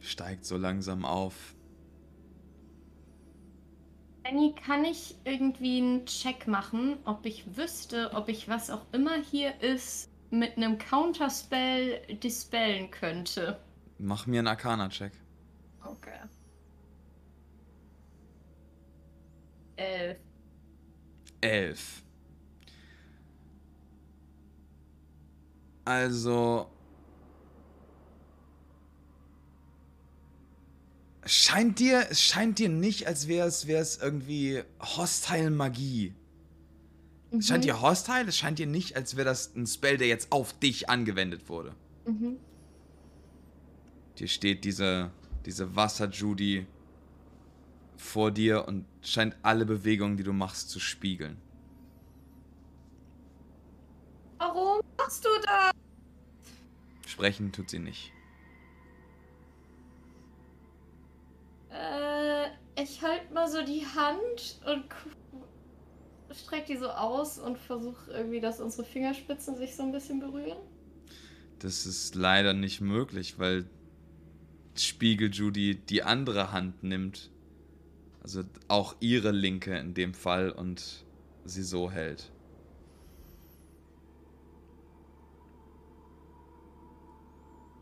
[0.00, 1.55] Steigt so langsam auf.
[4.28, 9.16] Annie, kann ich irgendwie einen Check machen, ob ich wüsste, ob ich was auch immer
[9.22, 13.60] hier ist, mit einem Counterspell dispellen könnte?
[13.98, 15.12] Mach mir einen Arcana-Check.
[15.84, 16.18] Okay.
[19.76, 20.18] Elf.
[21.40, 22.02] Elf.
[25.84, 26.75] Also.
[31.26, 36.14] Scheint dir, es scheint dir nicht, als wäre es, irgendwie hostile Magie.
[37.32, 37.66] Es scheint Mhm.
[37.66, 40.88] dir hostile, es scheint dir nicht, als wäre das ein Spell, der jetzt auf dich
[40.88, 41.74] angewendet wurde.
[42.06, 42.36] Mhm.
[44.18, 45.10] Dir steht diese,
[45.44, 46.66] diese Wasser-Judy
[47.96, 51.38] vor dir und scheint alle Bewegungen, die du machst, zu spiegeln.
[54.38, 55.72] Warum machst du das?
[57.06, 58.12] Sprechen tut sie nicht.
[61.76, 62.48] Äh,
[62.82, 65.10] ich halte mal so die Hand und gu-
[66.34, 70.58] streck die so aus und versuche irgendwie, dass unsere Fingerspitzen sich so ein bisschen berühren.
[71.58, 73.64] Das ist leider nicht möglich, weil
[74.76, 77.30] Spiegel Judy die andere Hand nimmt.
[78.22, 81.04] Also auch ihre linke in dem Fall und
[81.44, 82.32] sie so hält.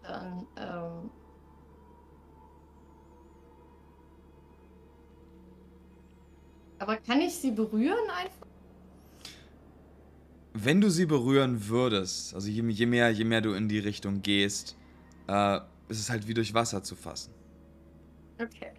[0.02, 1.10] Dann, ähm.
[6.78, 8.46] Aber kann ich sie berühren einfach?
[10.52, 14.22] Wenn du sie berühren würdest, also je, je, mehr, je mehr du in die Richtung
[14.22, 14.76] gehst,
[15.26, 15.56] äh,
[15.88, 17.32] ist es halt wie durch Wasser zu fassen.
[18.40, 18.72] Okay.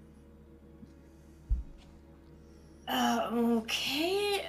[2.88, 4.42] Äh, okay.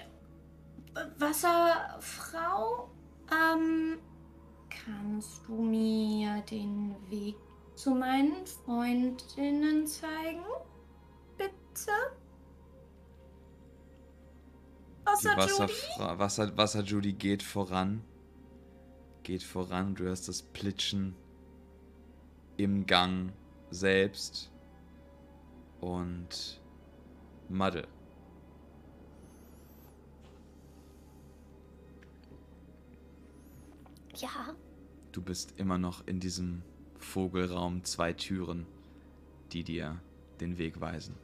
[1.19, 2.91] Wasserfrau?
[3.31, 3.99] Ähm,
[4.71, 7.37] kannst du mir den Weg
[7.75, 10.45] zu meinen Freundinnen zeigen?
[11.37, 11.93] Bitte?
[15.07, 16.19] Die Außer Judy?
[16.19, 18.03] Wasser, Wasser Judy geht voran.
[19.23, 19.95] Geht voran.
[19.95, 21.15] Du hörst das Plitschen
[22.57, 23.33] im Gang
[23.71, 24.51] selbst.
[25.81, 26.61] Und
[27.49, 27.87] Madde.
[34.17, 34.55] Ja,
[35.17, 36.61] Du bist immer noch in diesem
[36.99, 38.67] Vogelraum zwei Türen,
[39.51, 39.99] die dir
[40.41, 41.15] den Weg weisen.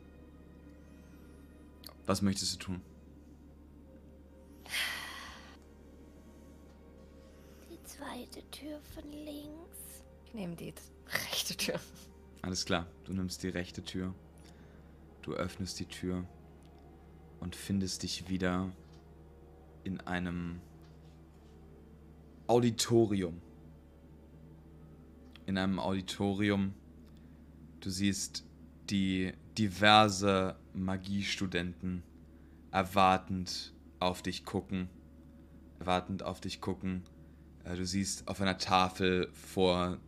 [2.07, 2.81] Was möchtest du tun?
[7.71, 10.05] Die zweite Tür von links.
[10.27, 10.75] Ich nehme die
[11.31, 11.81] rechte Tür.
[12.43, 14.15] Alles klar, du nimmst die rechte Tür.
[15.23, 16.25] Du öffnest die Tür
[17.41, 18.73] und findest dich wieder
[19.85, 20.61] in einem
[22.47, 23.41] Auditorium.
[25.47, 26.75] In einem Auditorium.
[27.81, 28.45] Du siehst
[28.91, 32.03] die diverse Magiestudenten
[32.71, 34.89] erwartend auf dich gucken.
[35.79, 37.03] Erwartend auf dich gucken.
[37.65, 39.99] Äh, Du siehst auf einer Tafel vor,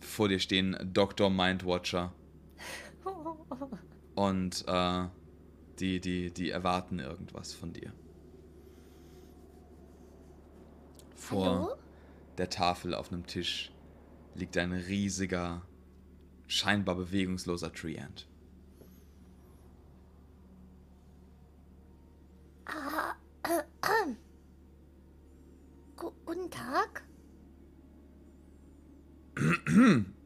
[0.00, 1.30] vor dir stehen Dr.
[1.30, 2.12] Mindwatcher.
[4.14, 5.06] Und äh,
[5.78, 7.92] die, die, die erwarten irgendwas von dir.
[11.16, 11.76] Vor Hallo?
[12.38, 13.70] der Tafel auf einem Tisch
[14.34, 15.62] liegt ein riesiger,
[16.46, 18.26] scheinbar bewegungsloser Treant.
[22.66, 22.99] Ah,
[25.96, 27.04] Gu guten Tag.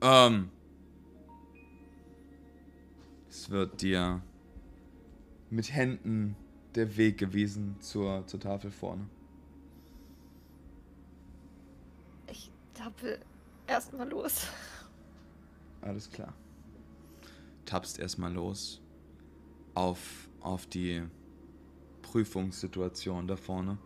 [0.03, 0.51] Ähm.
[3.29, 4.23] Es wird dir
[5.51, 6.37] mit Händen
[6.75, 9.09] der Weg gewiesen zur, zur Tafel vorne.
[12.27, 13.19] Ich tappel
[13.67, 14.47] erstmal los.
[15.81, 16.35] Alles klar.
[17.65, 18.83] Tappst erstmal los
[19.75, 21.03] auf, auf die
[22.15, 23.77] Prüfungssituation da vorne.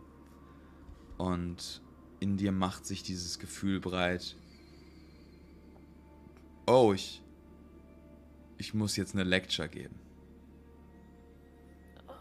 [1.17, 1.81] Und
[2.19, 4.35] in dir macht sich dieses Gefühl breit.
[6.67, 7.23] Oh, ich.
[8.59, 9.95] Ich muss jetzt eine Lecture geben.
[12.07, 12.11] Oh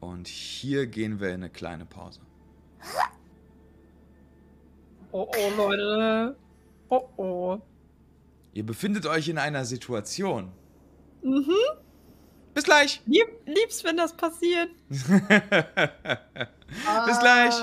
[0.00, 0.08] no.
[0.08, 2.22] Und hier gehen wir in eine kleine Pause.
[5.12, 6.34] Oh oh, Leute.
[6.88, 7.60] Oh oh.
[8.54, 10.50] Ihr befindet euch in einer Situation.
[11.22, 11.83] Mhm.
[12.54, 13.02] Bis gleich!
[13.04, 14.70] Lieb, lieb's, wenn das passiert.
[14.88, 15.04] Bis
[17.18, 17.54] gleich!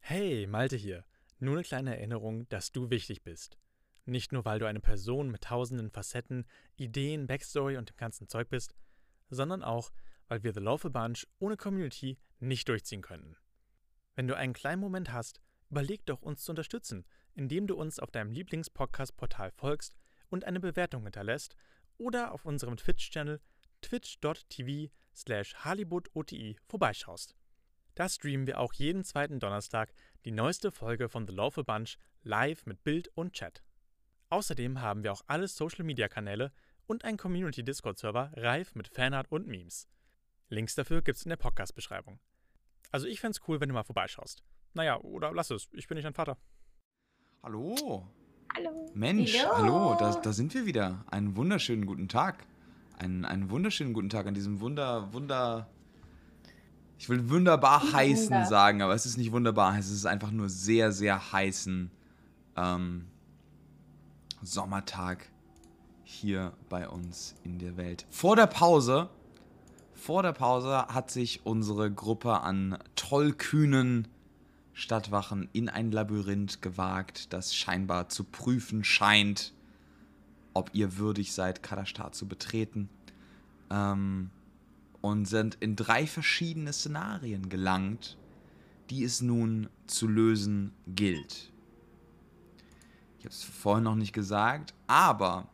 [0.00, 1.06] Hey, Malte hier.
[1.38, 3.56] Nur eine kleine Erinnerung, dass du wichtig bist.
[4.04, 6.44] Nicht nur, weil du eine Person mit tausenden Facetten,
[6.76, 8.74] Ideen, Backstory und dem ganzen Zeug bist,
[9.30, 9.90] sondern auch,
[10.28, 13.38] weil wir The Lawful Bunch ohne Community nicht durchziehen könnten.
[14.14, 15.40] Wenn du einen kleinen Moment hast,
[15.70, 19.96] überleg doch uns zu unterstützen, indem du uns auf deinem Lieblings-Podcast-Portal folgst
[20.30, 21.56] und eine Bewertung hinterlässt
[21.98, 23.40] oder auf unserem Twitch-Channel
[23.80, 27.36] twitch.tv slash halibutoti vorbeischaust.
[27.94, 29.92] Da streamen wir auch jeden zweiten Donnerstag
[30.24, 33.62] die neueste Folge von The Lawful Bunch live mit Bild und Chat.
[34.30, 36.50] Außerdem haben wir auch alle Social-Media-Kanäle
[36.86, 39.88] und einen Community-Discord-Server reif mit Fanart und Memes.
[40.48, 42.18] Links dafür gibt's in der Podcast-Beschreibung.
[42.90, 44.42] Also ich fänd's cool, wenn du mal vorbeischaust.
[44.72, 46.36] Naja, oder lass es, ich bin nicht dein Vater.
[47.42, 48.23] Hallo!
[48.56, 48.70] Hallo.
[48.94, 49.56] Mensch, Hallo.
[49.56, 51.04] hallo, da, da sind wir wieder.
[51.10, 52.46] Einen wunderschönen guten Tag.
[52.96, 55.66] Einen, einen wunderschönen guten Tag an diesem Wunder, Wunder.
[56.96, 58.46] Ich will wunderbar heißen Wunder.
[58.46, 59.76] sagen, aber es ist nicht wunderbar.
[59.76, 61.90] Es ist einfach nur sehr, sehr heißen
[62.56, 63.06] ähm,
[64.40, 65.28] Sommertag
[66.04, 68.06] hier bei uns in der Welt.
[68.10, 69.08] Vor der Pause,
[69.94, 74.06] vor der Pause hat sich unsere Gruppe an tollkühnen
[74.74, 79.54] Stadtwachen in ein Labyrinth gewagt, das scheinbar zu prüfen scheint,
[80.52, 82.88] ob ihr würdig seid, Kadashtar zu betreten.
[83.70, 84.30] Ähm,
[85.00, 88.16] und sind in drei verschiedene Szenarien gelangt,
[88.90, 91.52] die es nun zu lösen gilt.
[93.18, 95.48] Ich habe es vorhin noch nicht gesagt, aber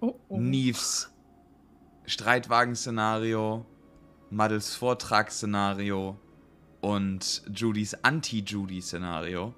[0.00, 0.38] Oh oh.
[0.38, 1.10] Neves
[2.06, 3.66] Streitwagen-Szenario,
[4.30, 6.18] Muddles Vortragsszenario
[6.80, 9.54] und Judys Anti-Judy-Szenario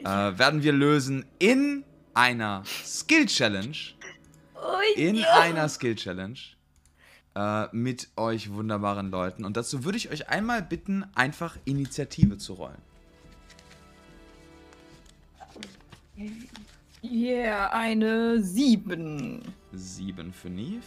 [0.00, 1.84] äh, werden wir lösen in
[2.14, 3.76] einer Skill-Challenge.
[4.96, 6.38] In einer Skill-Challenge.
[7.34, 9.44] Äh, mit euch wunderbaren Leuten.
[9.44, 12.80] Und dazu würde ich euch einmal bitten, einfach Initiative zu rollen.
[17.02, 19.42] Yeah, eine 7.
[19.72, 20.82] Sieben für Neve,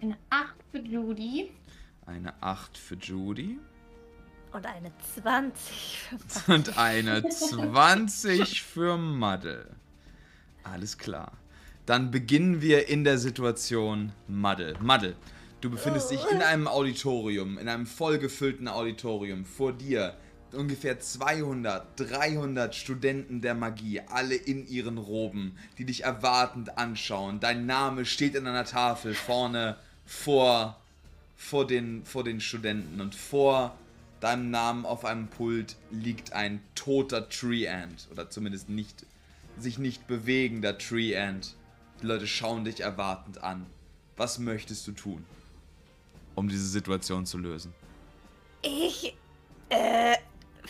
[0.00, 1.50] Eine 8 für Judy.
[2.06, 3.58] Eine 8 für Judy.
[4.52, 9.66] Und eine 20 für Und eine 20 für Muddle.
[10.64, 11.32] Alles klar.
[11.86, 14.74] Dann beginnen wir in der Situation Muddle.
[14.80, 15.16] Muddle,
[15.60, 19.44] du befindest dich in einem Auditorium, in einem vollgefüllten Auditorium.
[19.44, 20.14] Vor dir
[20.52, 27.40] ungefähr 200, 300 Studenten der Magie, alle in ihren Roben, die dich erwartend anschauen.
[27.40, 29.76] Dein Name steht in einer Tafel vorne
[30.06, 30.80] vor,
[31.36, 33.76] vor, den, vor den Studenten und vor
[34.20, 39.06] deinem Namen auf einem Pult liegt ein toter Tree Ant oder zumindest nicht
[39.58, 41.54] sich nicht bewegender Tree Ant.
[42.00, 43.66] Die Leute schauen dich erwartend an.
[44.16, 45.24] Was möchtest du tun,
[46.34, 47.72] um diese Situation zu lösen?
[48.62, 49.16] Ich
[49.68, 50.16] äh,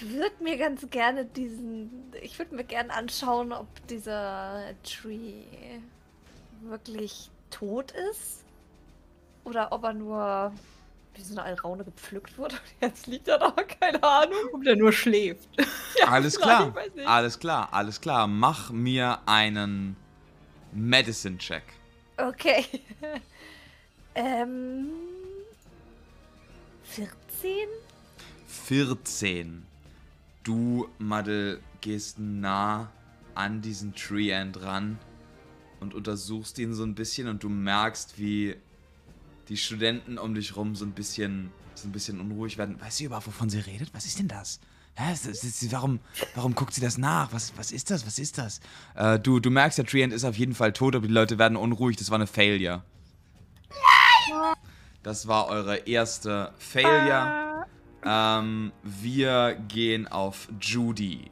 [0.00, 2.12] würde mir ganz gerne diesen.
[2.22, 5.44] Ich würde mir gerne anschauen, ob dieser Tree
[6.62, 8.44] wirklich tot ist.
[9.44, 10.52] Oder ob er nur
[11.18, 12.54] wie so eine Alraune gepflückt wurde.
[12.54, 14.38] Und jetzt liegt er da, keine Ahnung.
[14.52, 15.48] Ob der nur schläft.
[16.06, 17.08] alles nein, klar, ich weiß nicht.
[17.08, 18.26] alles klar, alles klar.
[18.26, 19.96] Mach mir einen
[20.72, 21.64] Medicine-Check.
[22.16, 22.64] Okay.
[24.14, 24.88] ähm.
[26.84, 27.68] 14?
[28.46, 29.66] 14.
[30.42, 32.90] Du, Madel, gehst nah
[33.34, 34.98] an diesen Tree Ant ran
[35.80, 38.56] und untersuchst ihn so ein bisschen und du merkst, wie
[39.48, 42.80] die Studenten um dich rum so ein bisschen, so ein bisschen unruhig werden.
[42.80, 43.90] Weiß sie überhaupt, wovon sie redet?
[43.94, 44.60] Was ist denn das?
[44.94, 45.12] Hä?
[45.12, 46.00] Ist das- ist- warum,
[46.34, 47.32] warum guckt sie das nach?
[47.32, 48.04] Was, was ist das?
[48.06, 48.60] Was ist das?
[48.96, 51.38] Äh, du, du merkst, der Tree Ant ist auf jeden Fall tot, aber die Leute
[51.38, 51.96] werden unruhig.
[51.96, 52.82] Das war eine Failure.
[55.02, 57.64] Das war eure erste Failure.
[58.04, 61.30] Ähm, wir gehen auf Judy.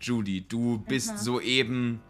[0.00, 2.00] Judy, du bist soeben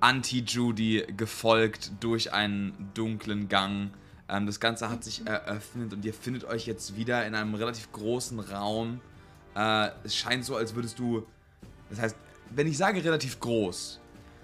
[0.00, 3.90] Anti-Judy gefolgt durch einen dunklen Gang.
[4.30, 7.90] Ähm, das Ganze hat sich eröffnet und ihr findet euch jetzt wieder in einem relativ
[7.92, 9.00] großen Raum.
[9.56, 11.26] Äh, es scheint so, als würdest du.
[11.90, 12.16] Das heißt,
[12.50, 14.00] wenn ich sage relativ groß,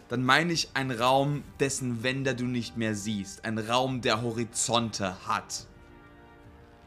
[0.08, 3.44] dann meine ich einen Raum, dessen Wände du nicht mehr siehst.
[3.44, 5.66] Ein Raum, der Horizonte hat.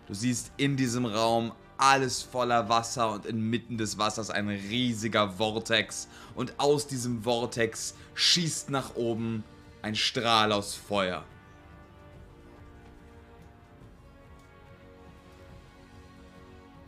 [0.08, 6.10] Du siehst in diesem Raum alles voller Wasser und inmitten des Wassers ein riesiger Vortex.
[6.36, 9.44] Und aus diesem Vortex schießt nach oben
[9.82, 11.24] ein Strahl aus Feuer.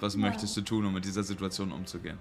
[0.02, 2.18] Was möchtest du tun, um mit dieser Situation umzugehen?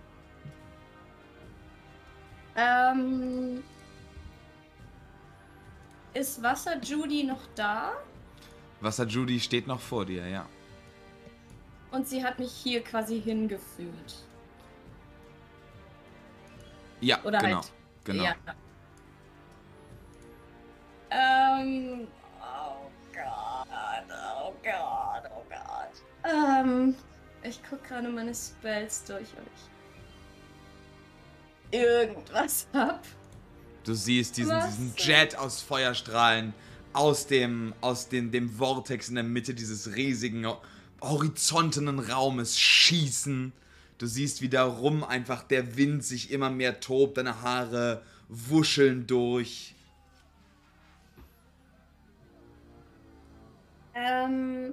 [2.54, 3.64] Ähm.
[6.12, 7.92] Ist Wasser Judy noch da?
[8.82, 10.46] Wasser Judy steht noch vor dir, ja.
[11.90, 14.26] Und sie hat mich hier quasi hingeführt.
[17.00, 17.56] Ja, Oder genau.
[17.56, 17.72] halt.
[18.04, 18.24] genau.
[18.24, 18.34] Ja.
[21.10, 22.06] Ähm.
[22.40, 24.06] Oh Gott,
[24.44, 26.30] oh Gott, oh Gott.
[26.30, 26.94] Ähm.
[27.42, 29.46] Ich guck gerade meine Spells durch, ob
[31.70, 33.04] ich irgendwas hab.
[33.84, 34.94] Du siehst diesen, Was diesen?
[34.96, 36.52] Jet aus Feuerstrahlen
[36.92, 40.46] aus dem, aus dem, dem Vortex in der Mitte dieses riesigen,
[41.00, 43.52] horizontenen Raumes schießen.
[43.98, 49.74] Du siehst, wie darum einfach der Wind sich immer mehr tobt, deine Haare wuscheln durch.
[53.94, 54.72] Ähm.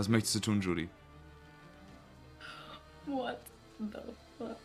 [0.00, 0.88] Was möchtest du tun, Judy?
[3.04, 3.38] What
[3.78, 3.98] the
[4.38, 4.56] fuck?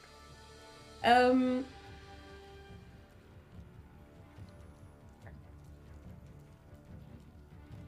[1.04, 1.66] Ähm.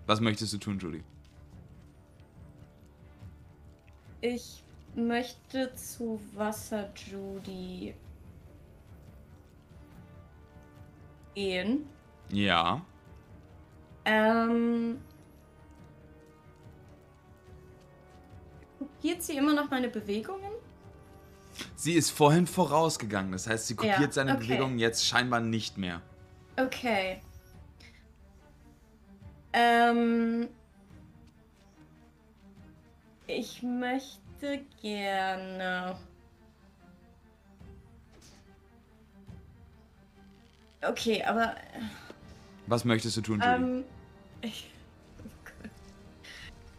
[0.08, 1.02] Was möchtest du tun, Judy?
[4.20, 4.62] Ich
[4.94, 7.96] möchte zu Wasser Judy
[11.34, 11.88] gehen.
[12.30, 12.86] Ja.
[14.04, 15.00] Ähm.
[18.98, 20.52] Kopiert sie immer noch meine Bewegungen?
[21.76, 24.44] Sie ist vorhin vorausgegangen, das heißt, sie kopiert Ja, seine okay.
[24.44, 26.02] Bewegungen jetzt scheinbar nicht mehr.
[26.60, 27.22] Okay.
[29.54, 30.50] Ähm.
[33.28, 35.96] Ich möchte gerne.
[40.82, 41.56] Okay, aber.
[42.66, 43.48] Was möchtest du tun, Judy?
[43.48, 43.84] Ähm.
[44.42, 44.72] Ich,
[45.20, 45.72] oh Gott.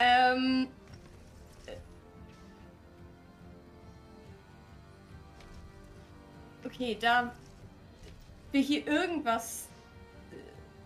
[0.01, 0.69] Ähm.
[6.69, 7.33] Okay, da
[8.53, 9.69] wir hier irgendwas.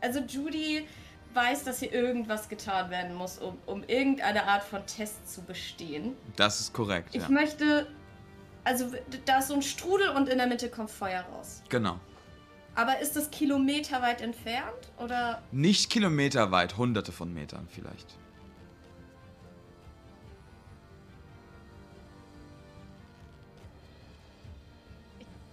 [0.00, 0.86] Also Judy
[1.34, 6.14] weiß, dass hier irgendwas getan werden muss, um, um irgendeine Art von Test zu bestehen.
[6.36, 7.28] das ist korrekt, Ich ja.
[7.28, 7.86] möchte.
[8.64, 8.92] Also
[9.24, 11.62] da ist so ein Strudel und in der Mitte kommt Feuer raus.
[11.68, 11.98] Genau.
[12.74, 14.92] Aber ist das kilometerweit entfernt?
[14.98, 15.42] Oder.
[15.50, 18.16] Nicht kilometerweit, hunderte von Metern vielleicht.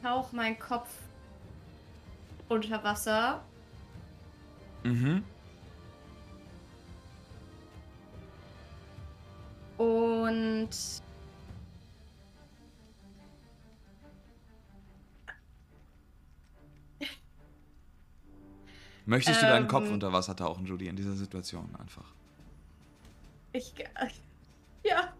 [0.02, 0.90] Tauche meinen Kopf
[2.48, 3.44] unter Wasser.
[4.84, 5.24] Mhm.
[9.78, 10.70] Und.
[19.06, 19.94] Möchtest du deinen Kopf Ähm.
[19.94, 22.06] unter Wasser tauchen, Judy, in dieser Situation einfach?
[23.54, 23.74] Ich.
[24.84, 25.14] Ja.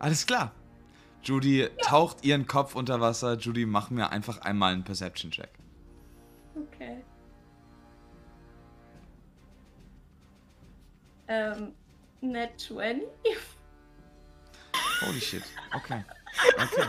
[0.00, 0.52] Alles klar.
[1.26, 3.36] Judy taucht ihren Kopf unter Wasser.
[3.36, 5.50] Judy, mach mir einfach einmal einen Perception-Check.
[6.54, 7.04] Okay.
[11.26, 11.72] Ähm.
[12.20, 13.02] Net 20?
[15.02, 15.42] Holy shit.
[15.74, 16.04] Okay.
[16.56, 16.86] Okay.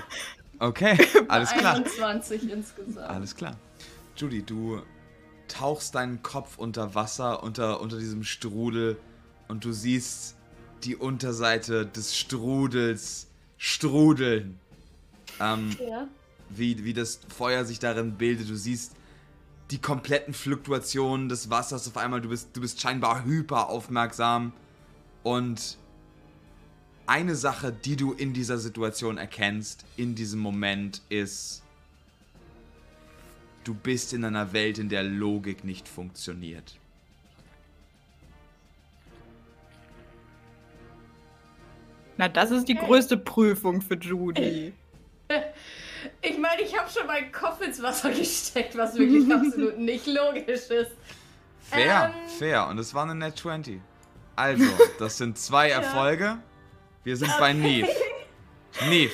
[0.60, 1.76] Okay, alles klar.
[1.76, 3.10] 21 insgesamt.
[3.10, 3.58] Alles klar.
[4.16, 4.82] Judy, du
[5.48, 8.98] tauchst deinen Kopf unter Wasser, unter, unter diesem Strudel
[9.48, 10.36] und du siehst
[10.84, 13.28] die Unterseite des Strudels
[13.58, 14.60] strudeln.
[15.40, 16.08] Ähm, Ja.
[16.50, 18.50] wie, wie das Feuer sich darin bildet.
[18.50, 18.94] Du siehst
[19.72, 22.22] die kompletten Fluktuationen des Wassers auf einmal.
[22.22, 24.54] Du bist, du bist scheinbar hyper aufmerksam.
[25.24, 25.78] Und
[27.06, 31.64] eine Sache, die du in dieser Situation erkennst, in diesem Moment, ist,
[33.64, 36.78] du bist in einer Welt, in der Logik nicht funktioniert.
[42.18, 42.86] Na, das ist die Okay.
[42.86, 44.74] größte Prüfung für Judy.
[46.22, 50.70] Ich meine, ich habe schon meinen Kopf ins Wasser gesteckt, was wirklich absolut nicht logisch
[50.70, 50.92] ist.
[51.60, 52.30] Fair, Ähm.
[52.38, 52.68] fair.
[52.68, 53.82] Und es war eine Net 20.
[54.36, 54.64] Also,
[55.00, 56.38] das sind zwei Erfolge.
[57.04, 57.90] Wir sind bei Neve.
[58.88, 59.12] Neve,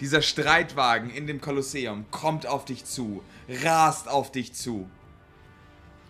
[0.00, 3.22] dieser Streitwagen in dem Kolosseum kommt auf dich zu,
[3.62, 4.86] rast auf dich zu,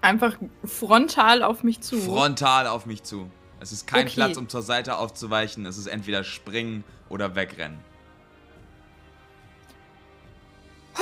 [0.00, 1.98] Einfach frontal auf mich zu.
[2.00, 3.30] frontal auf mich zu.
[3.64, 4.16] Es ist kein Okay.
[4.16, 5.64] Platz, um zur Seite aufzuweichen.
[5.64, 7.78] Es ist entweder springen oder wegrennen.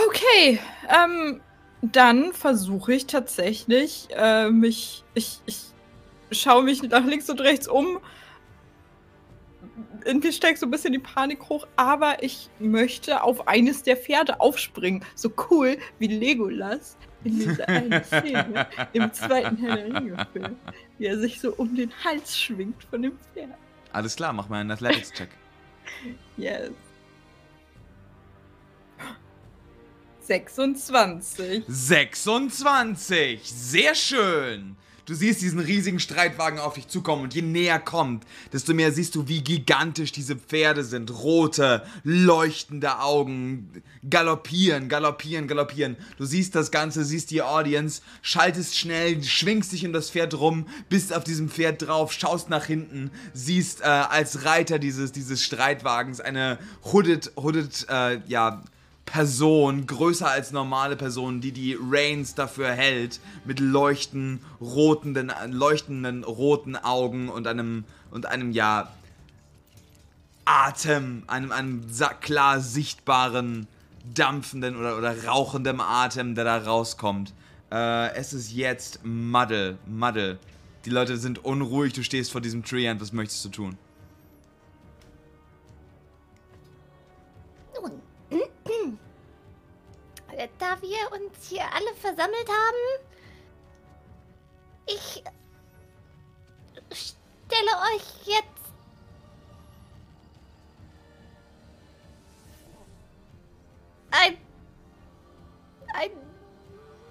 [0.06, 1.40] Okay, ähm,
[1.82, 5.72] dann versuche ich tatsächlich, äh, mich, ich, ich
[6.30, 7.98] schaue mich nach links und rechts um.
[10.04, 13.96] In mir steigt so ein bisschen die Panik hoch, aber ich möchte auf eines der
[13.96, 15.04] Pferde aufspringen.
[15.16, 20.56] So cool wie Legolas in dieser einen Szene im zweiten Herr der Ringe-Film,
[20.98, 23.50] wie er sich so um den Hals schwingt von dem Pferd.
[23.92, 25.28] Alles klar, mach mal einen Athletics-Check.
[26.36, 26.70] Yes.
[30.20, 31.64] 26.
[31.66, 33.40] 26!
[33.42, 34.76] Sehr schön!
[35.12, 39.14] Du siehst diesen riesigen Streitwagen auf dich zukommen und je näher kommt, desto mehr siehst
[39.14, 41.10] du, wie gigantisch diese Pferde sind.
[41.10, 45.98] Rote, leuchtende Augen, galoppieren, galoppieren, galoppieren.
[46.16, 50.66] Du siehst das Ganze, siehst die Audience, schaltest schnell, schwingst dich um das Pferd rum,
[50.88, 56.20] bist auf diesem Pferd drauf, schaust nach hinten, siehst äh, als Reiter dieses, dieses Streitwagens
[56.20, 56.58] eine
[56.90, 58.62] hooded, hooded, äh, ja,
[59.12, 66.76] Person, größer als normale Person, die die Reins dafür hält, mit leuchten, rotenden, leuchtenden roten
[66.76, 68.90] Augen und einem, und einem, ja,
[70.46, 71.82] Atem, einem, einem
[72.22, 73.66] klar sichtbaren,
[74.14, 77.34] dampfenden oder, oder rauchendem Atem, der da rauskommt.
[77.70, 80.38] Äh, es ist jetzt Muddle, Muddle.
[80.86, 83.76] Die Leute sind unruhig, du stehst vor diesem Treant, was möchtest du tun?
[90.58, 93.04] Da wir uns hier alle versammelt haben,
[94.86, 95.22] ich
[96.92, 98.48] stelle euch jetzt
[104.10, 104.38] ein
[105.94, 106.10] ein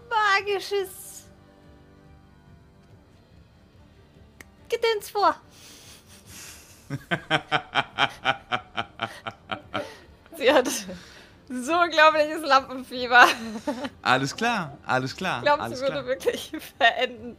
[0.09, 1.25] magisches
[4.69, 5.35] Gedöns vor.
[10.37, 10.67] Sie hat
[11.51, 13.25] so unglaubliches Lampenfieber.
[14.01, 15.39] Alles klar, alles klar.
[15.39, 16.05] Ich glaube, alles sie würde klar.
[16.07, 17.37] wirklich verenden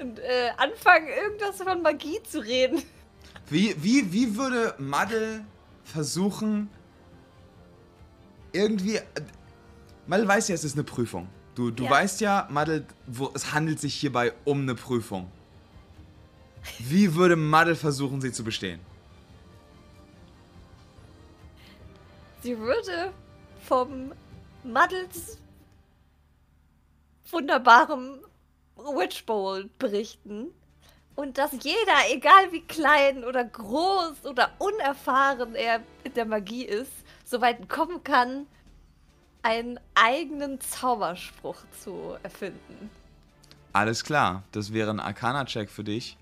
[0.00, 2.82] und äh, anfangen, irgendwas von Magie zu reden.
[3.48, 5.44] Wie, wie, wie würde Madel
[5.84, 6.70] versuchen,
[8.52, 9.00] irgendwie.
[10.06, 11.28] Madel weiß ja, es ist eine Prüfung.
[11.56, 11.90] Du, du Ja.
[11.90, 15.30] weißt ja, Madel, wo, es handelt sich hierbei um eine Prüfung.
[16.78, 18.80] Wie würde Madel versuchen, sie zu bestehen?
[22.42, 23.12] Sie würde
[23.70, 24.10] vom
[24.64, 25.38] Muddles
[27.30, 28.18] wunderbarem
[28.76, 30.48] Witch Bowl berichten.
[31.14, 36.90] Und dass jeder, egal wie klein oder groß oder unerfahren er in der Magie ist,
[37.24, 38.48] so weit kommen kann,
[39.42, 42.90] einen eigenen Zauberspruch zu erfinden.
[43.72, 46.16] Alles klar, das wäre ein Arcana-Check für dich.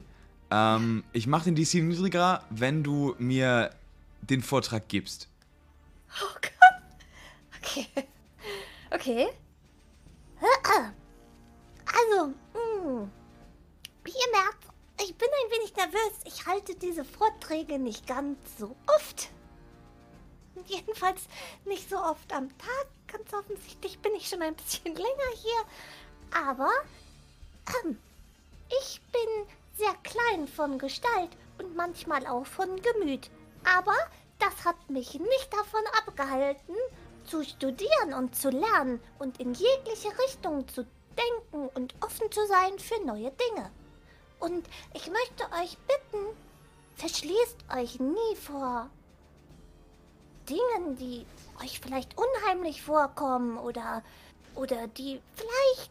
[0.51, 3.71] Ähm, ich mache den DC niedriger, wenn du mir
[4.21, 5.29] den Vortrag gibst.
[6.21, 6.58] Oh Gott.
[7.69, 7.87] Okay.
[8.91, 9.29] Okay.
[11.85, 13.09] Also, mh.
[14.05, 14.65] wie ihr merkt,
[14.99, 16.13] ich bin ein wenig nervös.
[16.25, 19.29] Ich halte diese Vorträge nicht ganz so oft.
[20.67, 21.23] Jedenfalls
[21.67, 22.87] nicht so oft am Tag.
[23.09, 26.41] Ganz offensichtlich bin ich schon ein bisschen länger hier.
[26.43, 26.71] Aber
[27.85, 27.99] ähm,
[28.81, 29.47] ich bin
[29.77, 33.31] sehr klein von Gestalt und manchmal auch von Gemüt.
[33.65, 33.97] Aber
[34.39, 36.75] das hat mich nicht davon abgehalten,
[37.29, 40.87] zu studieren und zu lernen und in jegliche Richtung zu
[41.17, 43.71] denken und offen zu sein für neue Dinge.
[44.41, 46.27] Und ich möchte euch bitten,
[46.97, 48.89] verschließt euch nie vor
[50.49, 51.27] Dingen, die
[51.63, 54.03] euch vielleicht unheimlich vorkommen oder,
[54.55, 55.91] oder die vielleicht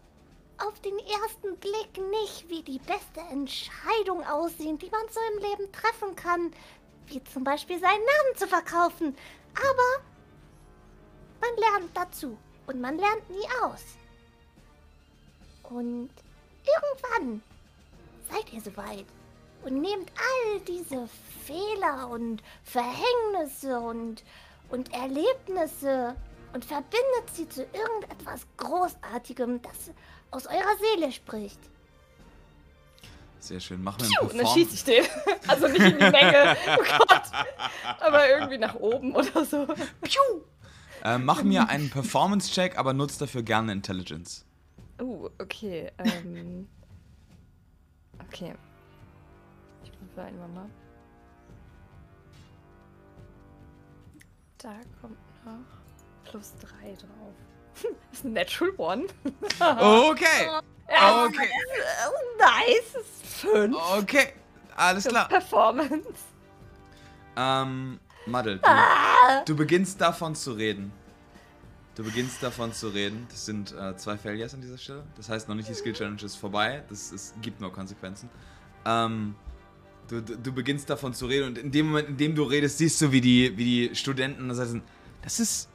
[0.59, 5.71] auf den ersten Blick nicht wie die beste Entscheidung aussehen, die man so im Leben
[5.71, 6.51] treffen kann,
[7.05, 9.15] wie zum Beispiel seinen Namen zu verkaufen.
[9.53, 10.03] Aber
[11.41, 12.37] man lernt dazu
[12.67, 13.83] und man lernt nie aus.
[15.63, 16.09] Und
[16.63, 17.41] irgendwann
[18.29, 19.05] seid ihr soweit
[19.63, 21.07] und nehmt all diese
[21.45, 24.23] Fehler und Verhängnisse und,
[24.69, 26.15] und Erlebnisse
[26.53, 29.91] und verbindet sie zu irgendetwas Großartigem, das
[30.31, 31.59] aus eurer Seele spricht.
[33.39, 33.83] Sehr schön.
[33.83, 35.05] Mach mir Piu, einen und dann schieße ich den.
[35.47, 36.57] Also nicht in die Menge.
[36.77, 37.21] Oh Gott.
[37.99, 39.65] Aber irgendwie nach oben oder so.
[40.01, 40.41] Piu!
[41.03, 44.45] Äh, mach mir einen Performance-Check, aber nutz dafür gerne Intelligence.
[45.01, 45.91] Oh, okay.
[45.99, 46.67] Ähm.
[48.27, 48.55] Okay.
[49.83, 50.69] Ich rufe einmal mal.
[54.57, 57.33] Da kommt noch plus 3 drauf.
[58.09, 59.03] Das ist ein Natural One.
[59.59, 60.49] Okay.
[60.87, 61.49] Okay.
[61.67, 62.95] äh, Nice.
[62.95, 63.75] Ist 5.
[63.99, 64.33] Okay.
[64.75, 65.27] Alles klar.
[65.27, 66.07] Performance.
[67.35, 69.39] Ähm, Madel, Ah.
[69.45, 70.91] du, du beginnst davon zu reden.
[71.95, 73.25] Du beginnst davon zu reden.
[73.29, 75.03] Das sind äh, zwei Failures an dieser Stelle.
[75.15, 76.83] Das heißt noch nicht, die Skill Challenge ist vorbei.
[76.89, 78.29] Das ist, gibt nur Konsequenzen.
[78.85, 79.33] Ähm,
[80.07, 82.77] du, du, du beginnst davon zu reden und in dem Moment, in dem du redest,
[82.77, 84.75] siehst du, wie die, wie die Studenten das, heißt,
[85.23, 85.69] das ist.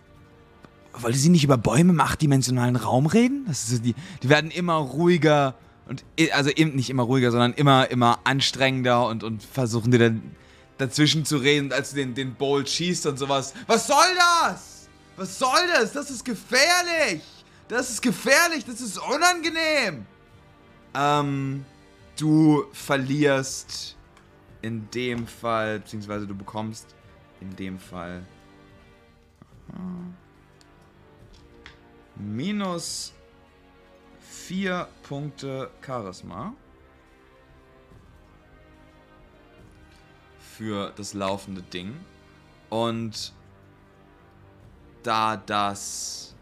[0.95, 3.45] Wollte sie nicht über Bäume im achtdimensionalen Raum reden?
[3.49, 5.55] Das ist, die, die werden immer ruhiger
[5.89, 10.23] und also eben nicht immer ruhiger, sondern immer, immer anstrengender und, und versuchen dir dann
[10.87, 13.55] dazwischen zu reden, als du den, den Bolt schießt und sowas.
[13.67, 14.89] Was soll das?
[15.17, 15.93] Was soll das?
[15.93, 17.23] Das ist gefährlich.
[17.69, 18.65] Das ist gefährlich.
[18.65, 20.07] Das ist unangenehm.
[20.95, 21.65] Ähm,
[22.19, 23.97] du verlierst
[24.61, 26.95] in dem Fall, beziehungsweise du bekommst
[27.41, 28.23] in dem Fall
[32.17, 33.13] minus
[34.21, 36.55] vier Punkte Charisma.
[40.57, 41.99] Für das laufende Ding.
[42.71, 43.33] Und
[45.03, 46.35] da das.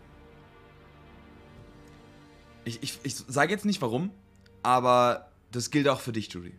[2.65, 4.11] Ich, ich, ich sage jetzt nicht warum,
[4.63, 6.55] aber das gilt auch für dich, Judy.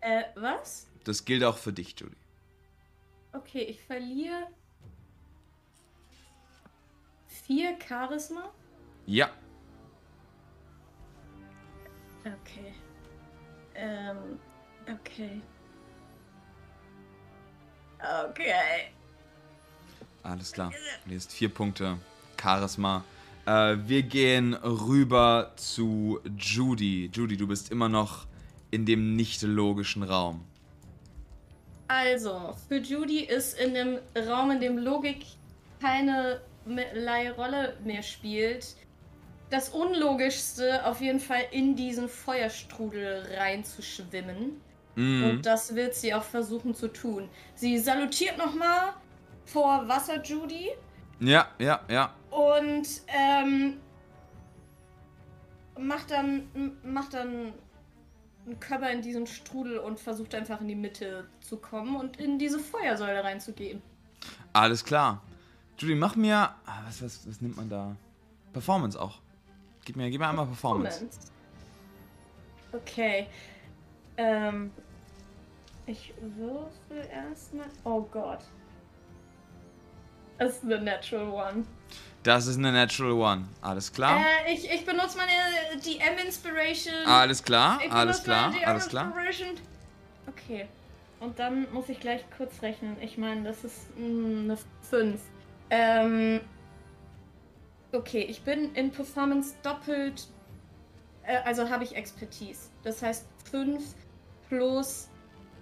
[0.00, 0.88] Äh, was?
[1.04, 2.16] Das gilt auch für dich, Judy.
[3.32, 4.48] Okay, ich verliere
[7.26, 8.50] vier Charisma.
[9.06, 9.30] Ja.
[12.20, 12.74] Okay.
[13.74, 14.38] Ähm,
[14.92, 15.40] okay.
[18.28, 18.92] Okay.
[20.22, 20.72] Alles klar.
[21.08, 21.98] Hast vier Punkte
[22.40, 23.04] Charisma.
[23.46, 27.10] Äh, wir gehen rüber zu Judy.
[27.12, 28.26] Judy, du bist immer noch
[28.70, 30.44] in dem nicht logischen Raum.
[31.88, 35.26] Also, für Judy ist in dem Raum, in dem Logik
[35.80, 38.76] keinerlei Rolle mehr spielt,
[39.50, 44.60] das Unlogischste auf jeden Fall in diesen Feuerstrudel reinzuschwimmen.
[44.96, 45.24] Mhm.
[45.24, 47.28] Und das wird sie auch versuchen zu tun.
[47.54, 48.94] Sie salutiert nochmal
[49.44, 50.70] vor Wasser Judy
[51.20, 52.14] Ja, ja, ja.
[52.30, 53.78] und ähm,
[55.78, 56.48] macht dann
[56.82, 57.52] macht dann
[58.46, 62.38] einen Körper in diesen Strudel und versucht einfach in die Mitte zu kommen und in
[62.38, 63.82] diese Feuersäule reinzugehen.
[64.52, 65.22] Alles klar.
[65.78, 66.36] Judy, mach mir.
[66.66, 67.96] ah, Was, was, was nimmt man da?
[68.52, 69.18] Performance auch.
[69.84, 71.00] Gib mir, gib mir einmal Performance.
[71.00, 71.18] Moment.
[72.72, 73.26] Okay.
[74.20, 74.70] Ähm.
[75.86, 77.66] Ich würfel erstmal.
[77.84, 78.40] Oh Gott.
[80.38, 81.64] Das ist eine Natural One.
[82.22, 83.48] Das ist eine Natural One.
[83.62, 84.20] Alles klar?
[84.20, 86.94] Äh, ich, ich benutze meine DM Inspiration.
[87.06, 89.12] Alles klar, alles klar, alles klar.
[90.26, 90.68] Okay.
[91.18, 92.96] Und dann muss ich gleich kurz rechnen.
[93.00, 95.20] Ich meine, das ist mm, eine 5.
[95.70, 96.40] Ähm.
[97.92, 100.28] Okay, ich bin in Performance doppelt.
[101.24, 102.68] Äh, also habe ich Expertise.
[102.82, 103.82] Das heißt 5
[104.50, 105.08] plus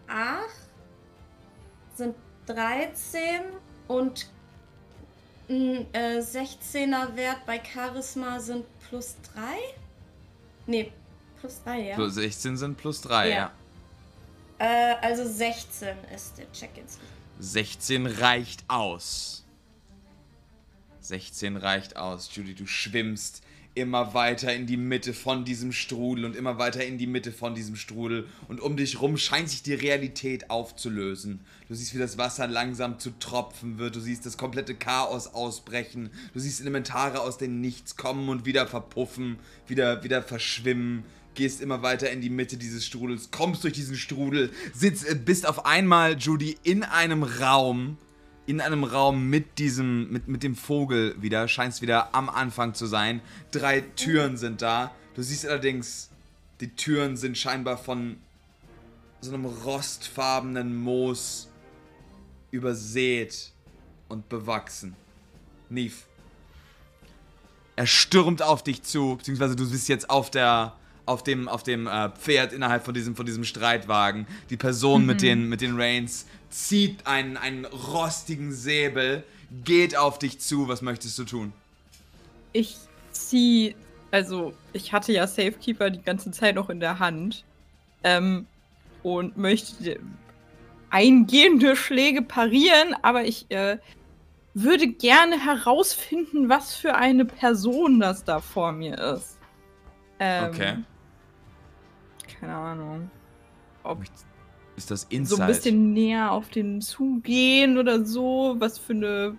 [0.08, 0.48] 8
[1.94, 2.16] sind
[2.46, 3.42] 13
[3.86, 4.28] und
[5.48, 9.40] ein äh, 16er Wert bei Charisma sind plus 3?
[10.66, 10.92] Nee,
[11.40, 11.94] plus 3, ja.
[11.94, 13.36] Plus 16 sind plus 3, ja.
[13.36, 13.52] Ja.
[14.58, 17.12] Äh, also 16 ist der Check insgesamt.
[17.38, 19.44] 16 reicht aus.
[21.00, 22.34] 16 reicht aus.
[22.34, 23.42] Judy, du schwimmst
[23.78, 27.54] immer weiter in die Mitte von diesem Strudel und immer weiter in die Mitte von
[27.54, 28.26] diesem Strudel.
[28.48, 31.40] Und um dich rum scheint sich die Realität aufzulösen.
[31.68, 33.96] Du siehst, wie das Wasser langsam zu Tropfen wird.
[33.96, 36.10] Du siehst das komplette Chaos ausbrechen.
[36.34, 41.04] Du siehst Elementare aus dem Nichts kommen und wieder verpuffen, wieder, wieder verschwimmen.
[41.34, 45.46] Gehst immer weiter in die Mitte dieses Strudels, kommst durch diesen Strudel, sitzt, äh, bist
[45.46, 47.96] auf einmal, Judy, in einem Raum,
[48.48, 52.86] in einem Raum mit diesem, mit, mit dem Vogel wieder, scheinst wieder am Anfang zu
[52.86, 53.20] sein.
[53.50, 54.90] Drei Türen sind da.
[55.14, 56.08] Du siehst allerdings,
[56.62, 58.16] die Türen sind scheinbar von
[59.20, 61.50] so einem rostfarbenen Moos
[62.50, 63.52] übersät
[64.08, 64.96] und bewachsen.
[65.68, 65.96] Neve.
[67.76, 70.72] Er stürmt auf dich zu, beziehungsweise du bist jetzt auf der,
[71.04, 74.26] auf dem, auf dem äh, Pferd innerhalb von diesem, von diesem Streitwagen.
[74.48, 79.24] Die Person mit den, mit den Reins zieht einen, einen rostigen Säbel,
[79.64, 80.68] geht auf dich zu.
[80.68, 81.52] Was möchtest du tun?
[82.52, 82.76] Ich
[83.12, 83.74] zieh,
[84.10, 87.44] also ich hatte ja Safekeeper die ganze Zeit noch in der Hand
[88.02, 88.46] ähm,
[89.02, 90.00] und möchte
[90.90, 93.78] eingehende Schläge parieren, aber ich äh,
[94.54, 99.38] würde gerne herausfinden, was für eine Person das da vor mir ist.
[100.18, 100.76] Ähm, Okay.
[102.40, 103.10] Keine Ahnung.
[103.82, 104.02] Ob
[104.78, 105.42] Ist das so Inside?
[105.42, 109.36] ein bisschen näher auf den zugehen oder so, was für eine.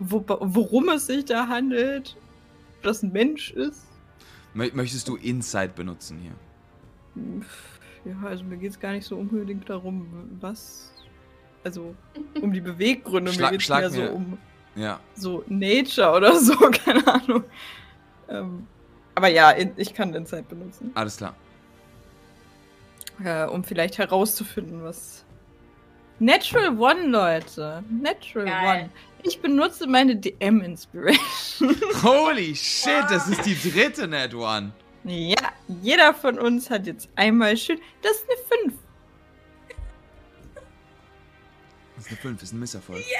[0.00, 2.16] Wo, worum es sich da handelt.
[2.78, 3.86] Ob das ein Mensch ist.
[4.54, 6.32] Mö- Möchtest du Inside benutzen hier?
[8.04, 10.06] Ja, also mir geht es gar nicht so unbedingt darum,
[10.40, 10.92] was.
[11.62, 11.94] Also
[12.42, 13.32] um die Beweggründe.
[13.32, 14.38] Schlag- mir geht es mehr mir- so um
[14.74, 15.00] Ja.
[15.14, 17.44] so Nature oder so, keine Ahnung.
[18.28, 18.66] Ähm,
[19.14, 20.90] aber ja, ich kann Insight benutzen.
[20.94, 21.34] Alles klar.
[23.22, 25.24] Äh, um vielleicht herauszufinden, was.
[26.18, 27.82] Natural One, Leute.
[27.90, 28.80] Natural Geil.
[28.82, 28.90] One.
[29.22, 31.76] Ich benutze meine DM-Inspiration.
[32.02, 34.72] Holy shit, das ist die dritte Net One.
[35.04, 37.78] ja, jeder von uns hat jetzt einmal schön.
[38.02, 38.74] Das ist eine 5.
[41.96, 43.02] Das ist eine 5, ist ein Misserfolg.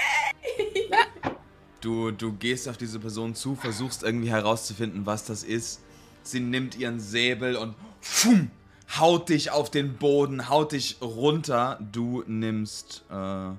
[1.81, 5.81] Du, du gehst auf diese Person zu, versuchst irgendwie herauszufinden, was das ist.
[6.23, 8.49] Sie nimmt ihren Säbel und pfum,
[8.99, 11.79] haut dich auf den Boden, haut dich runter.
[11.91, 13.57] Du nimmst, äh, lass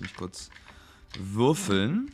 [0.00, 0.50] mich kurz
[1.18, 2.12] würfeln.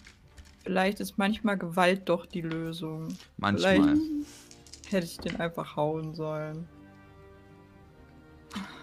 [0.63, 3.09] Vielleicht ist manchmal Gewalt doch die Lösung.
[3.37, 3.75] Manchmal.
[3.75, 6.67] Vielleicht hätte ich den einfach hauen sollen.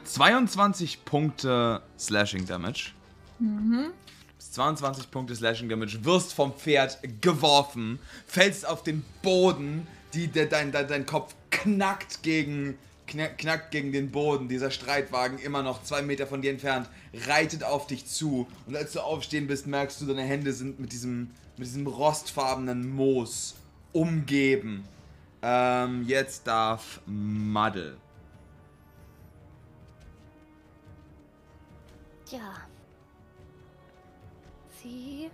[0.04, 2.92] 22 Punkte Slashing Damage.
[3.40, 3.92] Mhm.
[4.38, 10.72] 22 Punkte Slashing Damage, wirst vom Pferd geworfen, fällst auf den Boden, die, der, dein,
[10.72, 12.78] dein, dein Kopf knackt gegen,
[13.08, 14.48] knack, knackt gegen den Boden.
[14.48, 18.48] Dieser Streitwagen immer noch zwei Meter von dir entfernt, reitet auf dich zu.
[18.66, 22.90] Und als du aufstehen bist, merkst du, deine Hände sind mit diesem, mit diesem rostfarbenen
[22.90, 23.56] Moos
[23.94, 24.84] umgeben.
[25.42, 27.98] Ähm, jetzt darf Muddle.
[32.26, 32.40] Tja.
[34.82, 35.30] Sie.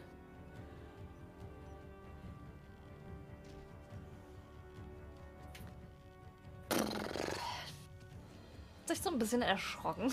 [8.87, 10.11] Sich so ein bisschen erschrocken.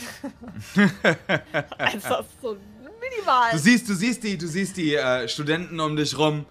[1.79, 2.57] also so
[3.01, 3.53] minimal.
[3.53, 6.47] Du siehst, du siehst die, du siehst die äh, Studenten um dich rum.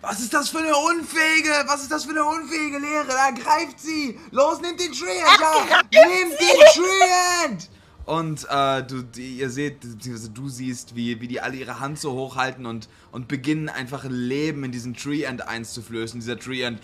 [0.00, 3.06] Was ist das für eine unfähige, was ist das für eine unfähige Lehre?
[3.08, 4.18] Da greift sie!
[4.30, 5.40] Los, nehmt den Treant!
[5.90, 7.70] Ja, nehmt den Treant!
[8.04, 11.98] Und äh, du, die, ihr seht, beziehungsweise du siehst, wie, wie die alle ihre Hand
[11.98, 16.20] so hochhalten und, und beginnen einfach ein Leben in diesen Treant einzuflößen.
[16.20, 16.78] Dieser Treant.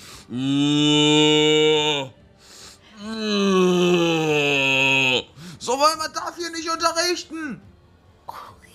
[5.59, 7.61] So, weil man darf hier nicht unterrichten!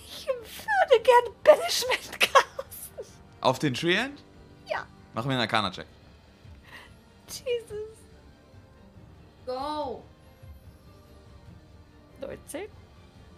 [0.06, 3.06] Ich würde gerne Banishment casten.
[3.40, 4.22] Auf den Treant?
[4.66, 4.86] Ja.
[5.14, 5.86] Mach mir einen Arcana-Check.
[7.28, 7.98] Jesus.
[9.46, 10.04] Go!
[12.20, 12.68] 19?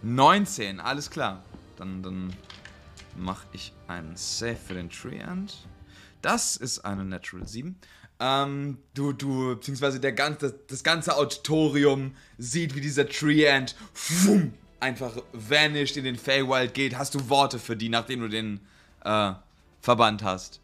[0.02, 1.42] 19, alles klar.
[1.76, 2.34] Dann, dann
[3.16, 5.68] mache ich einen Save für den Treant.
[6.22, 7.78] Das ist eine Natural 7.
[8.20, 15.16] Ähm, du, du, beziehungsweise der ganze, das, ganze Auditorium sieht, wie dieser Treant wumm, einfach
[15.32, 16.98] vanished in den Feywild geht.
[16.98, 18.60] Hast du Worte für die, nachdem du den,
[19.04, 19.32] äh,
[19.80, 20.60] verbannt hast.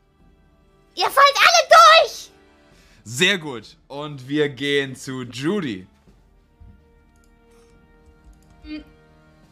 [0.95, 1.69] Ihr fallt alle
[2.05, 2.31] durch!
[3.05, 3.77] Sehr gut.
[3.89, 5.87] Und wir gehen zu Judy.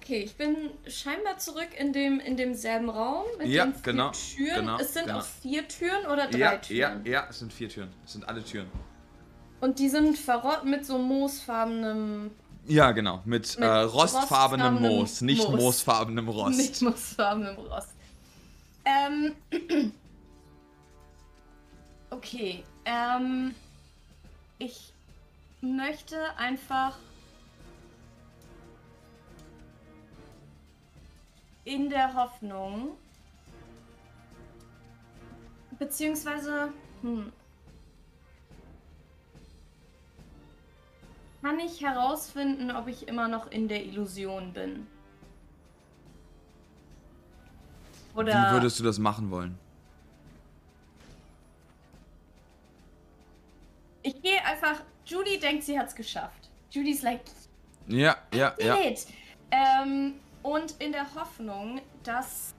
[0.05, 0.55] Okay, ich bin
[0.87, 4.55] scheinbar zurück in dem in demselben Raum mit Ja, den vier genau, Türen.
[4.67, 5.21] genau, es sind genau.
[5.21, 7.07] auch vier Türen oder drei Ja, ja, Türen.
[7.07, 7.89] ja, es sind vier Türen.
[8.05, 8.67] Es sind alle Türen.
[9.63, 12.31] Und die sind verrottet mit so moosfarbenem,
[12.67, 13.23] Ja, genau.
[13.25, 15.61] Mit, Mit äh, rostfarbenem rostfarbenem Moos, nicht Moos.
[15.61, 16.59] moosfarbenem Rost.
[16.59, 17.89] nicht moosfarbenem Rost.
[18.85, 19.35] Ähm.
[22.11, 22.63] Okay.
[22.85, 23.55] Ähm.
[24.59, 24.93] Ich
[25.63, 26.97] möchte einfach
[31.65, 32.97] in der Hoffnung,
[35.79, 36.73] beziehungsweise,
[37.03, 37.33] hm,
[41.43, 44.87] kann ich herausfinden, ob ich immer noch in der Illusion bin?
[48.15, 49.59] Oder Wie würdest du das machen wollen?
[54.05, 54.83] ich gehe einfach.
[55.07, 56.49] Judy denkt, sie hat's geschafft.
[56.71, 57.21] Judy's like,
[57.89, 58.77] Ja, ja, ja.
[59.51, 60.15] Ähm,
[60.45, 62.55] und in der Hoffnung, dass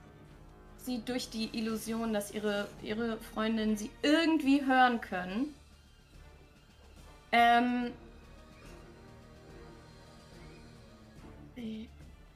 [0.78, 5.56] sie durch die Illusion, dass ihre, ihre Freundinnen sie irgendwie hören können,
[7.32, 7.92] ähm,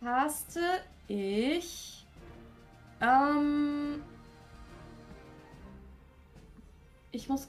[0.01, 0.61] caste
[1.07, 2.05] ich,
[3.01, 4.03] ähm,
[7.11, 7.47] ich muss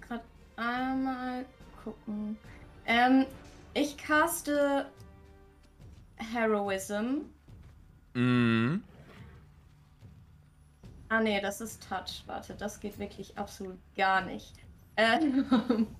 [0.00, 0.24] gerade
[0.56, 1.46] einmal
[1.84, 2.36] gucken.
[2.84, 3.26] Ähm,
[3.74, 4.90] ich caste
[6.18, 7.26] Heroism.
[8.14, 8.82] Mhm.
[11.08, 12.22] Ah nee, das ist Touch.
[12.26, 14.54] Warte, das geht wirklich absolut gar nicht.
[14.96, 15.86] Ähm.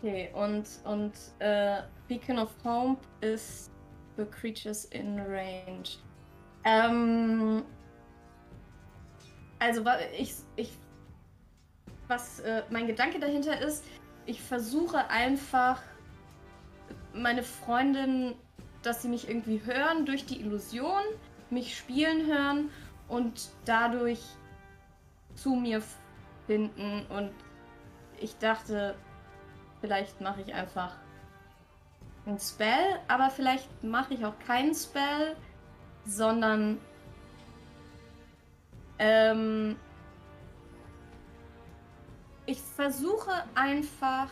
[0.00, 3.70] Okay, und, und äh, Beacon of Hope ist
[4.16, 5.88] für Creatures in Range.
[6.64, 7.62] Ähm,
[9.60, 9.84] also,
[10.18, 10.72] ich, ich,
[12.08, 13.84] was äh, mein Gedanke dahinter ist,
[14.26, 15.80] ich versuche einfach
[17.18, 18.34] meine Freundin,
[18.82, 21.02] dass sie mich irgendwie hören durch die Illusion,
[21.50, 22.70] mich spielen hören
[23.08, 24.20] und dadurch
[25.34, 25.82] zu mir
[26.46, 27.06] finden.
[27.06, 27.32] Und
[28.20, 28.94] ich dachte,
[29.80, 30.96] vielleicht mache ich einfach
[32.26, 35.36] ein Spell, aber vielleicht mache ich auch keinen Spell,
[36.04, 36.78] sondern
[38.98, 39.76] ähm,
[42.46, 44.28] ich versuche einfach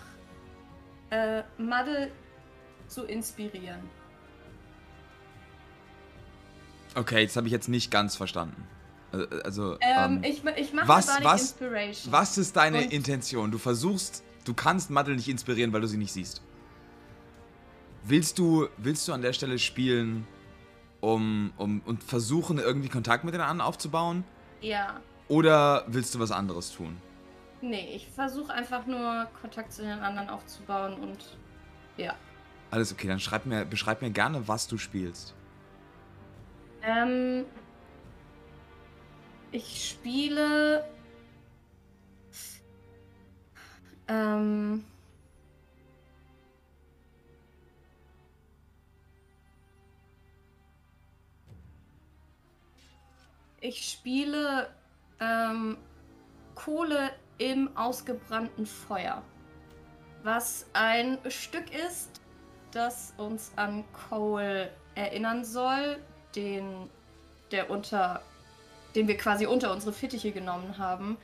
[1.11, 2.11] äh, Madde
[2.89, 3.81] zu inspirieren.
[6.95, 8.67] Okay, das habe ich jetzt nicht ganz verstanden.
[9.13, 12.13] Äh, Also, Ähm, ähm, ich, ich mache was- was- Inspiration.
[12.13, 13.51] was ist deine und- Intention?
[13.51, 16.43] Du versuchst, du kannst Madel nicht inspirieren, weil du sie nicht siehst.
[18.05, 20.27] Willst du, willst du an der Stelle spielen,
[21.01, 24.25] um, um und versuchen, irgendwie Kontakt mit den anderen aufzubauen?
[24.61, 25.01] Ja.
[25.29, 26.97] Oder willst du was anderes tun?
[27.61, 31.37] Nee, ich versuche einfach nur Kontakt zu den anderen aufzubauen und
[31.97, 32.15] ja.
[32.70, 35.34] Alles okay, dann schreib mir, beschreib mir gerne, was du spielst.
[36.82, 37.44] Ähm,
[39.52, 40.84] ich spiele.
[44.09, 44.84] Ähm.
[53.60, 54.68] Ich spiele
[55.18, 55.76] ähm,
[56.55, 59.22] Kohle im ausgebrannten Feuer.
[60.22, 62.20] Was ein Stück ist,
[62.72, 65.98] das uns an Cole erinnern soll,
[66.34, 66.88] den,
[67.51, 68.22] der unter,
[68.94, 71.16] den wir quasi unter unsere Fittiche genommen haben,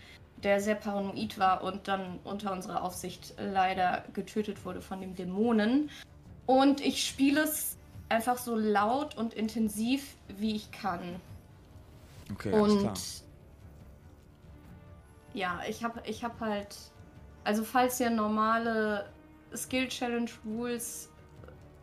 [0.43, 5.91] der sehr paranoid war und dann unter unserer Aufsicht leider getötet wurde von dem Dämonen.
[6.47, 7.77] Und ich spiele es
[8.09, 11.21] einfach so laut und intensiv, wie ich kann.
[12.33, 12.93] Okay, alles klar.
[12.93, 13.23] Und
[15.35, 16.77] ja, ich habe ich hab halt,
[17.45, 19.09] also falls hier normale
[19.55, 21.09] Skill Challenge Rules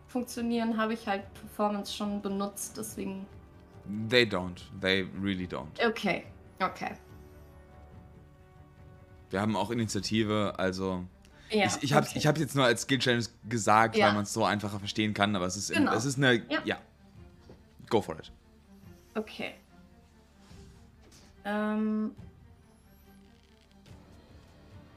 [0.10, 3.26] funktionieren, habe ich halt Performance schon benutzt, deswegen.
[4.10, 4.62] They don't.
[4.82, 5.68] They really don't.
[5.86, 6.26] Okay,
[6.60, 6.92] okay.
[9.30, 11.06] Wir haben auch Initiative, also.
[11.52, 12.42] Ja, ich ich habe okay.
[12.42, 14.08] jetzt nur als Skill Challenge gesagt, Ja.
[14.08, 15.94] weil man es so einfacher verstehen kann, aber es ist, Genau.
[15.94, 16.36] es ist eine.
[16.50, 16.62] Ja.
[16.64, 16.78] ja.
[17.90, 18.32] Go for it.
[19.16, 19.54] Okay.
[21.46, 22.12] Ähm.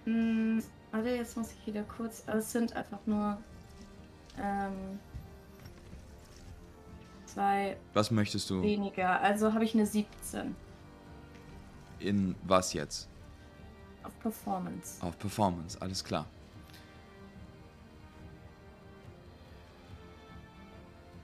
[0.04, 2.24] Mh, warte, jetzt muss ich wieder kurz.
[2.26, 3.38] Also es sind einfach nur.
[4.38, 4.98] Ähm.
[7.26, 9.20] Zwei Was möchtest du weniger.
[9.20, 10.54] Also habe ich eine 17
[11.98, 13.08] in was jetzt?
[14.02, 15.00] auf Performance.
[15.00, 16.26] Auf Performance, alles klar.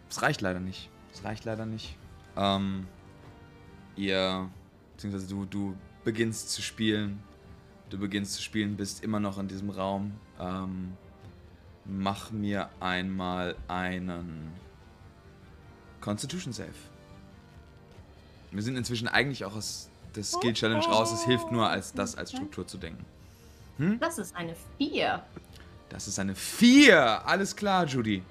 [0.08, 0.88] Es reicht leider nicht.
[1.12, 1.96] Es reicht leider nicht.
[2.36, 2.86] Ähm,
[3.96, 4.48] ihr,
[4.94, 7.22] beziehungsweise du, du beginnst zu spielen.
[7.90, 10.12] Du beginnst zu spielen, bist immer noch in diesem Raum.
[10.38, 10.96] Ähm,
[11.88, 14.52] mach mir einmal einen
[16.00, 16.68] Constitution Save.
[18.50, 21.12] Wir sind inzwischen eigentlich auch aus der Skill Challenge raus.
[21.12, 23.04] Es hilft nur, als das als Struktur zu denken.
[24.00, 25.22] Das ist eine 4.
[25.88, 27.26] Das ist eine 4.
[27.26, 28.22] Alles klar, Judy.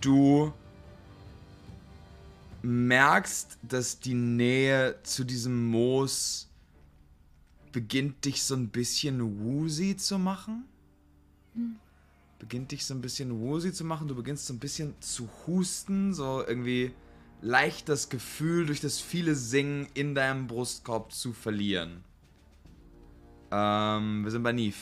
[0.00, 0.52] Du
[2.62, 6.48] merkst, dass die Nähe zu diesem Moos
[7.72, 10.64] beginnt dich so ein bisschen woozy zu machen.
[12.44, 14.06] Beginnt dich so ein bisschen woozy zu machen.
[14.06, 16.92] Du beginnst so ein bisschen zu husten, so irgendwie
[17.40, 22.04] leicht das Gefühl durch das viele Singen in deinem Brustkorb zu verlieren.
[23.50, 24.76] Ähm, wir sind bei Neve.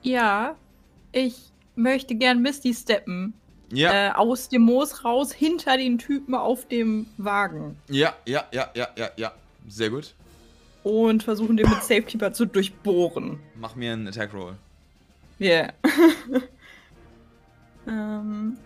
[0.00, 0.56] Ja,
[1.12, 3.34] ich möchte gern Misty steppen.
[3.70, 3.92] Ja.
[3.92, 7.76] Äh, aus dem Moos raus, hinter den Typen auf dem Wagen.
[7.90, 9.32] Ja, ja, ja, ja, ja, ja.
[9.68, 10.14] Sehr gut.
[10.84, 13.40] Und versuchen den mit Safekeeper zu durchbohren.
[13.56, 14.56] Mach mir einen Attack Roll.
[15.38, 15.72] Yeah.
[17.86, 18.56] ähm,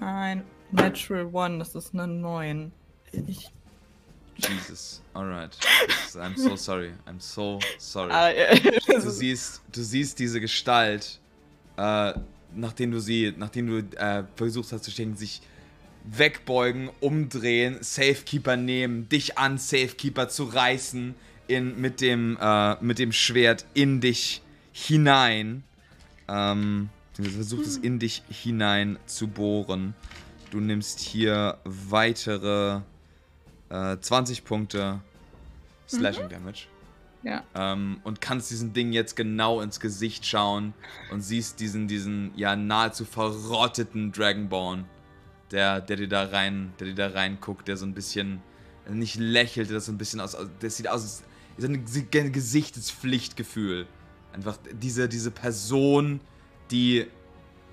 [0.00, 2.72] ein Natural One, das ist eine 9.
[3.26, 3.50] Ich,
[4.36, 5.02] Jesus.
[5.14, 5.56] Alright.
[6.14, 6.92] I'm so sorry.
[7.06, 8.12] I'm so sorry.
[8.12, 8.32] ah,
[8.86, 11.18] das Du siehst, du siehst diese Gestalt,
[11.76, 12.12] äh,
[12.54, 15.42] nachdem du sie, nachdem du äh, versucht hast zu stehen, sich
[16.04, 21.14] wegbeugen, umdrehen, Safekeeper nehmen, dich an Safekeeper zu reißen,
[21.48, 24.42] in, mit, dem, äh, mit dem Schwert in dich
[24.72, 25.64] hinein.
[26.32, 29.94] Ähm, versucht es in dich hinein zu bohren.
[30.50, 32.80] Du nimmst hier weitere
[33.68, 35.00] äh, 20 Punkte
[35.88, 36.68] Slashing Damage.
[37.22, 37.44] ja.
[37.54, 40.72] Ähm, und kannst diesem Ding jetzt genau ins Gesicht schauen
[41.10, 44.86] und siehst diesen, diesen ja nahezu verrotteten Dragonborn,
[45.50, 48.40] der, der dir da rein, der dir da reinguckt, der so ein bisschen
[48.88, 51.24] nicht lächelt, der so ein bisschen aus, das sieht aus, als
[52.76, 53.86] ist Pflichtgefühl.
[54.32, 56.20] Einfach diese, diese Person,
[56.70, 57.06] die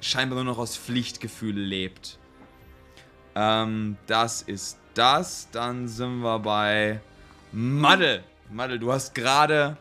[0.01, 2.17] scheinbar nur noch aus Pflichtgefühl lebt.
[3.35, 5.47] Ähm, das ist das.
[5.51, 6.99] Dann sind wir bei
[7.51, 8.23] Maddel.
[8.51, 9.77] Maddel, du hast gerade,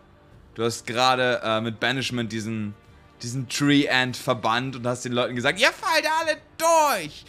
[0.55, 2.75] du hast gerade äh, mit Banishment diesen,
[3.23, 7.25] diesen Tree Ant verbannt und hast den Leuten gesagt, ihr fallt alle durch.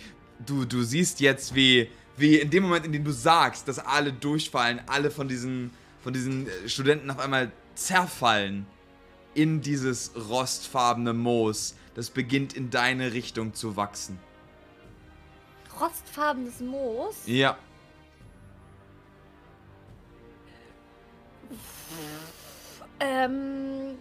[0.46, 4.14] Du, du siehst jetzt, wie, wie in dem Moment, in dem du sagst, dass alle
[4.14, 5.72] durchfallen, alle von diesen,
[6.04, 8.68] von diesen äh, Studenten auf einmal zerfallen
[9.40, 11.76] in dieses rostfarbene Moos.
[11.96, 14.20] Das beginnt in deine Richtung zu wachsen.
[15.80, 17.16] Rostfarbenes Moos.
[17.26, 17.58] Ja.
[23.00, 23.98] Ähm.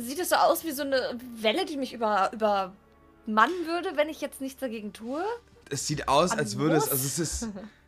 [0.00, 4.20] Sieht es so aus wie so eine Welle, die mich über, übermannen würde, wenn ich
[4.20, 5.24] jetzt nichts dagegen tue?
[5.70, 7.48] es sieht aus, als würde es, also es ist,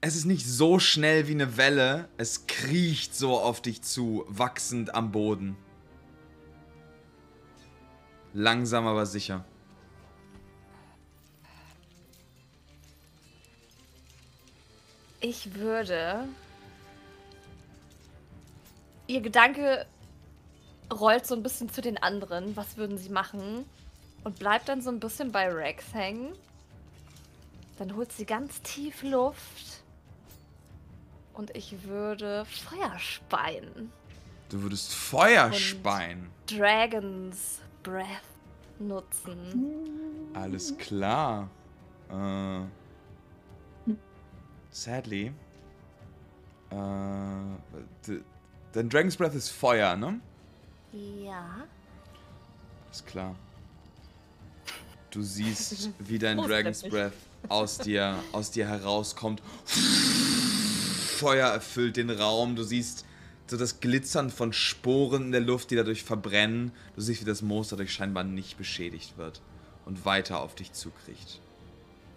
[0.00, 4.94] es ist nicht so schnell wie eine Welle, es kriecht so auf dich zu, wachsend
[4.94, 5.56] am Boden.
[8.32, 9.44] Langsam aber sicher.
[15.20, 16.28] Ich würde.
[19.06, 19.86] Ihr Gedanke
[20.92, 22.56] rollt so ein bisschen zu den anderen.
[22.56, 23.64] Was würden sie machen?
[24.24, 26.32] Und bleibt dann so ein bisschen bei Rex hängen.
[27.78, 29.82] Dann holt sie ganz tief Luft.
[31.36, 33.92] Und ich würde Feuer speien.
[34.48, 36.30] Du würdest Feuer Und- speien.
[36.46, 38.06] Dragon's Breath
[38.78, 40.30] nutzen.
[40.32, 41.50] Alles klar.
[42.08, 42.60] Äh,
[44.70, 45.32] sadly.
[46.70, 46.74] Äh,
[48.72, 50.20] dein Dragon's Breath ist Feuer, ne?
[50.92, 51.64] Ja.
[52.90, 53.34] Ist klar.
[55.10, 56.82] Du siehst, wie dein Dragon's.
[56.82, 57.12] Breath
[57.48, 59.42] aus dir, aus dir herauskommt.
[61.16, 62.56] Feuer erfüllt den Raum.
[62.56, 63.04] Du siehst
[63.46, 66.72] so das Glitzern von Sporen in der Luft, die dadurch verbrennen.
[66.94, 69.40] Du siehst, wie das Moos dadurch scheinbar nicht beschädigt wird
[69.86, 71.40] und weiter auf dich zukriecht.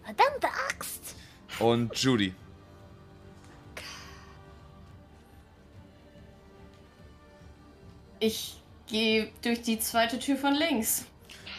[0.04, 1.14] Verdammte Axt!
[1.58, 2.34] Und Judy.
[8.18, 11.06] Ich gehe durch die zweite Tür von links.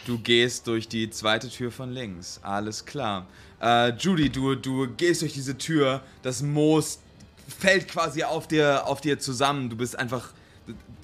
[0.06, 2.40] Du gehst durch die zweite Tür von links.
[2.42, 3.26] Alles klar.
[3.60, 6.02] Äh, Judy, du, du gehst durch diese Tür.
[6.22, 7.00] Das Moos
[7.48, 9.70] fällt quasi auf dir, auf dir zusammen.
[9.70, 10.32] Du bist einfach.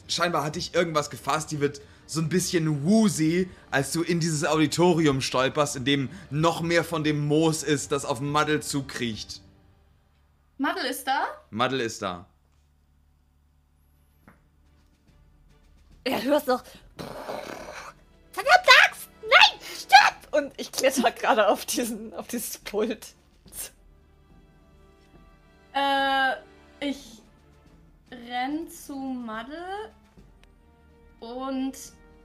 [0.09, 1.51] Scheinbar hat dich irgendwas gefasst.
[1.51, 6.63] Die wird so ein bisschen woozy, als du in dieses Auditorium stolperst, in dem noch
[6.63, 9.43] mehr von dem Moos ist, das auf Muddle zukriecht.
[10.57, 11.27] Madel ist da?
[11.51, 12.27] Muddle ist da.
[16.07, 16.65] Ja, du hast doch.
[18.33, 19.09] Verdammte Axt!
[19.23, 19.61] Nein!
[19.77, 20.35] Stopp!
[20.35, 23.15] Und ich kletter gerade auf diesen, auf dieses Pult.
[25.79, 26.35] Äh,
[26.81, 27.23] ich
[28.11, 29.93] renn zu Madde
[31.21, 31.77] und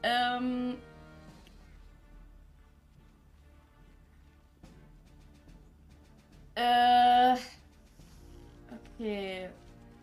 [0.01, 0.77] ähm,
[6.55, 7.35] äh,
[8.95, 9.49] okay,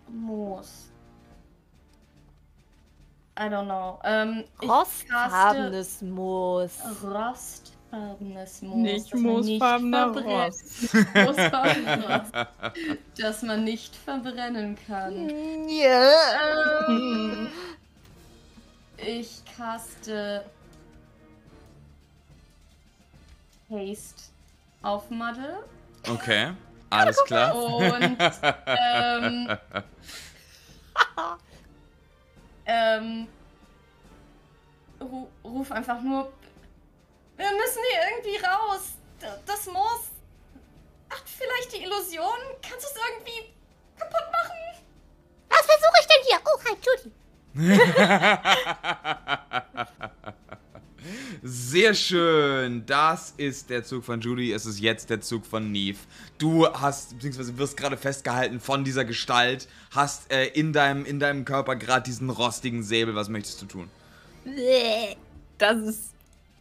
[0.09, 0.91] Moos.
[3.37, 3.99] I don't know.
[4.05, 6.79] Ähm, Rostfarbenes Moos.
[7.93, 8.77] Rostfarbenes Moos.
[8.77, 10.95] Nicht das man moosfarbener Rost.
[11.15, 12.33] Moosfarbener Rost.
[13.19, 15.29] das man nicht verbrennen kann.
[15.69, 16.89] Ja.
[16.89, 17.49] Ähm,
[18.97, 20.45] ich caste
[23.71, 24.23] Haste
[24.83, 25.65] auf Madde
[26.09, 26.53] Okay,
[26.89, 27.55] alles klar.
[27.55, 28.17] und
[28.67, 29.49] ähm,
[32.67, 33.29] ähm,
[35.01, 36.33] ru ruf einfach nur,
[37.41, 38.83] wir müssen hier irgendwie raus.
[39.47, 40.11] Das Moos
[41.09, 42.39] hat vielleicht die Illusion.
[42.63, 43.55] Kannst du es irgendwie
[43.99, 44.59] kaputt machen?
[45.49, 46.39] Was versuche ich denn hier?
[46.45, 47.11] Oh, hi, Judy.
[51.43, 52.85] Sehr schön.
[52.85, 54.53] Das ist der Zug von Judy.
[54.53, 55.97] Es ist jetzt der Zug von Neve.
[56.39, 61.47] Du hast, beziehungsweise wirst gerade festgehalten von dieser Gestalt, hast äh, in, deinem, in deinem
[61.47, 63.15] Körper gerade diesen rostigen Säbel.
[63.15, 63.89] Was möchtest du tun?
[64.45, 65.17] Bäh.
[65.57, 66.13] Das ist.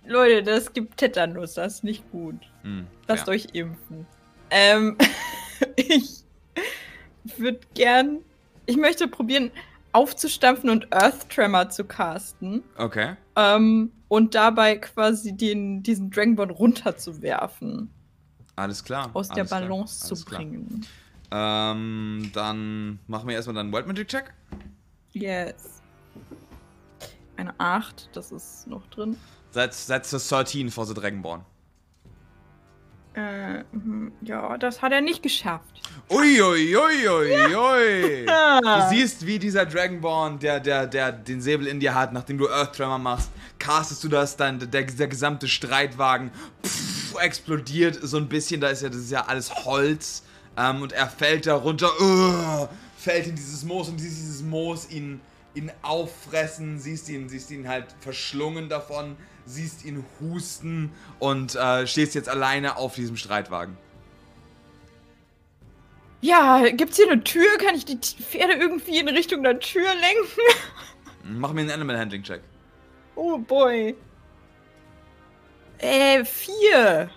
[0.09, 2.35] Leute, das gibt Tetanus, das ist nicht gut.
[2.63, 3.33] Hm, Lasst ja.
[3.33, 4.07] euch impfen.
[4.49, 4.97] Ähm,
[5.75, 6.23] ich
[7.37, 8.19] würde gern.
[8.65, 9.51] Ich möchte probieren,
[9.91, 12.63] aufzustampfen und Earth Tremor zu casten.
[12.77, 13.15] Okay.
[13.35, 17.91] Ähm, und dabei quasi den, diesen Dragonborn runterzuwerfen.
[18.55, 19.11] Alles klar.
[19.13, 20.39] Aus der Balance zu klar.
[20.41, 20.85] bringen.
[21.31, 24.33] Ähm, dann machen wir erstmal deinen Wild Magic Check.
[25.11, 25.81] Yes.
[27.37, 29.15] Eine 8, das ist noch drin.
[29.53, 31.41] That's, that's the 13 for the Dragonborn.
[33.15, 35.81] Äh, mhm, ja, das hat er nicht geschafft.
[36.09, 38.25] Uiuiuiui.
[38.25, 38.87] Du Ah.
[38.89, 42.75] siehst, wie dieser Dragonborn, der, der, der den Säbel in dir hat, nachdem du Earth
[42.75, 46.29] Tremor machst, castest du das, dann der, der gesamte Streitwagen
[46.63, 50.23] pff, explodiert so ein bisschen, da ist ja, das ist ja alles Holz,
[50.57, 52.67] ähm, und er fällt da runter, uh,
[52.97, 55.19] fällt in dieses Moos und du siehst dieses Moos ihn,
[55.55, 59.15] ihn auffressen, siehst ihn, siehst ihn halt verschlungen davon,
[59.49, 63.77] siehst ihn husten und äh, stehst jetzt alleine auf diesem Streitwagen.
[66.21, 67.57] Ja, gibt's hier eine Tür?
[67.57, 70.41] Kann ich die Pferde irgendwie in Richtung der Tür lenken?
[71.39, 72.41] Mach mir einen Animal Handling Check.
[73.15, 73.95] Oh boy.
[75.77, 77.09] Äh, vier.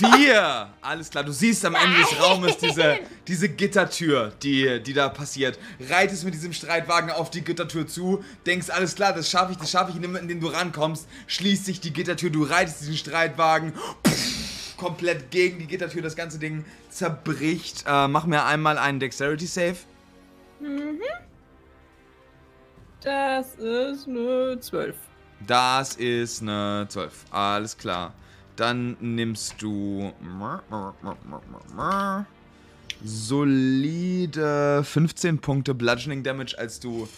[0.00, 0.72] Vier!
[0.80, 5.58] Alles klar, du siehst am Ende des Raumes diese, diese Gittertür, die, die da passiert.
[5.78, 9.70] Reitest mit diesem Streitwagen auf die Gittertür zu, denkst, alles klar, das schaffe ich, das
[9.70, 12.96] schaffe ich, in dem, in dem du rankommst, schließt sich die Gittertür, du reitest diesen
[12.96, 13.74] Streitwagen
[14.06, 17.84] pff, komplett gegen die Gittertür, das ganze Ding zerbricht.
[17.86, 19.76] Äh, mach mir einmal einen Dexterity Save.
[23.02, 24.96] Das ist eine zwölf.
[25.46, 27.12] Das ist eine 12.
[27.30, 28.14] Alles klar.
[28.56, 30.12] Dann nimmst du
[33.02, 37.08] solide 15 Punkte Bludgeoning Damage, als du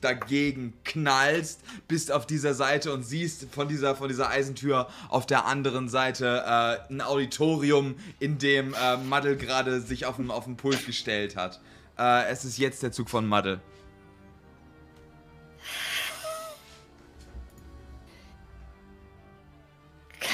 [0.00, 5.46] dagegen knallst, bist auf dieser Seite und siehst von dieser, von dieser Eisentür auf der
[5.46, 11.36] anderen Seite äh, ein Auditorium, in dem äh, Muddle gerade sich auf dem Pult gestellt
[11.36, 11.60] hat.
[11.98, 13.60] Äh, es ist jetzt der Zug von Muddle.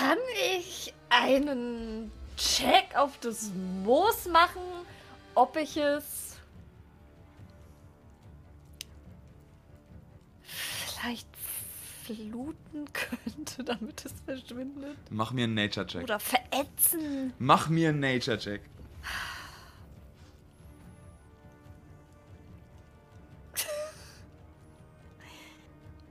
[0.01, 0.17] Kann
[0.57, 3.51] ich einen Check auf das
[3.85, 4.63] Moos machen,
[5.35, 6.39] ob ich es
[10.87, 11.29] vielleicht
[12.07, 14.97] fluten könnte, damit es verschwindet?
[15.11, 16.05] Mach mir einen Nature Check.
[16.05, 17.35] Oder verätzen?
[17.39, 18.63] Mach mir einen Nature Check.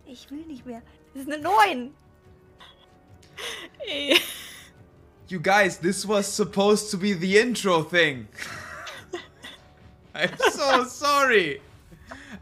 [0.05, 0.83] Ich will nicht mehr.
[1.15, 1.91] Das ist eine 9.
[3.87, 4.17] Ey.
[5.27, 8.27] You guys, this was supposed to be the intro thing.
[10.15, 11.61] I'm so sorry.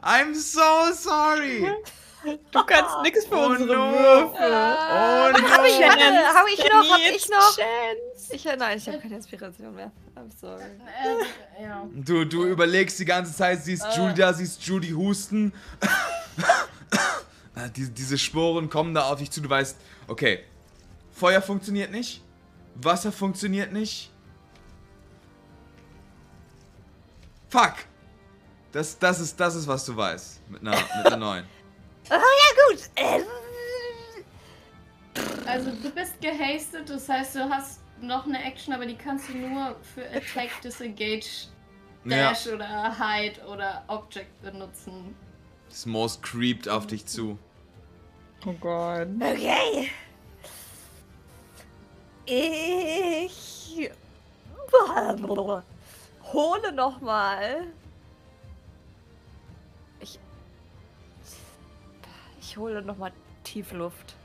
[0.01, 1.65] I'm so sorry.
[2.51, 3.91] Du kannst nichts für Oh unsere no.
[3.93, 4.33] Würfel.
[4.39, 5.87] Oh hab ich no.
[5.87, 6.33] noch?
[6.33, 6.89] Hab ich noch?
[6.89, 7.55] Hab ich noch?
[7.55, 8.33] Chance.
[8.33, 9.91] Ich, nein, ich habe keine Inspiration mehr.
[10.15, 10.63] I'm sorry.
[10.63, 11.65] Äh.
[11.93, 15.53] Du, du überlegst die ganze Zeit, siehst Judy da, siehst Judy husten.
[17.55, 20.43] Äh, diese, diese Sporen kommen da auf dich zu, du weißt, okay,
[21.18, 22.22] Feuer funktioniert nicht,
[22.76, 24.11] Wasser funktioniert nicht.
[27.49, 27.73] Fuck!
[28.72, 30.48] Das, das, ist, das ist, was du weißt.
[30.49, 31.44] Mit einer, mit einer 9.
[32.10, 32.19] Ah, ja,
[32.69, 32.89] gut.
[35.48, 39.38] Also du bist gehastet, das heißt, du hast noch eine Action, aber die kannst du
[39.38, 41.48] nur für Attack, Disengage,
[42.06, 42.30] Ja.
[42.30, 45.15] Dash oder Hide oder Object benutzen.
[45.68, 47.39] Das Moos creept auf dich zu.
[48.45, 49.07] Oh Gott.
[49.19, 49.89] Okay.
[52.29, 53.89] Ich
[56.33, 57.67] hole noch mal.
[60.01, 60.19] Ich
[62.41, 63.13] ich hole noch mal
[63.43, 64.15] Tiefluft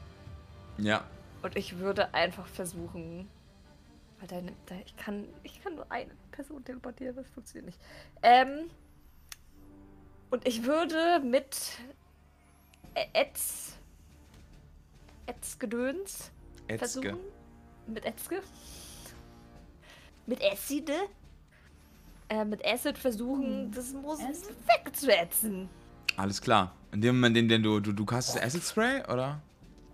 [0.78, 1.04] Ja.
[1.42, 3.28] und ich würde einfach versuchen,
[4.18, 7.80] weil deine, da, ich kann ich kann nur eine Person teleportieren, das funktioniert nicht.
[8.22, 8.68] Ähm
[10.30, 11.78] und ich würde mit
[12.94, 13.76] Etz
[15.26, 16.32] Etz Gedöns
[16.66, 16.78] Etzke.
[16.78, 17.18] versuchen.
[17.92, 18.40] Mit Etzke.
[20.26, 20.94] Mit Acide.
[22.28, 24.18] Äh, mit Acid versuchen, das Moos
[24.66, 25.68] wegzuätzen.
[26.16, 26.74] Alles klar.
[26.92, 29.40] In dem Moment, in dem du, du, du castest Acid Spray, oder?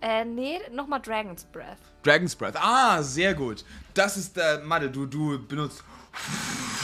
[0.01, 1.77] Äh, nee, nochmal Dragon's Breath.
[2.03, 2.55] Dragon's Breath.
[2.55, 3.65] Ah, sehr gut.
[3.93, 5.83] Das ist der, Mathe, du, du benutzt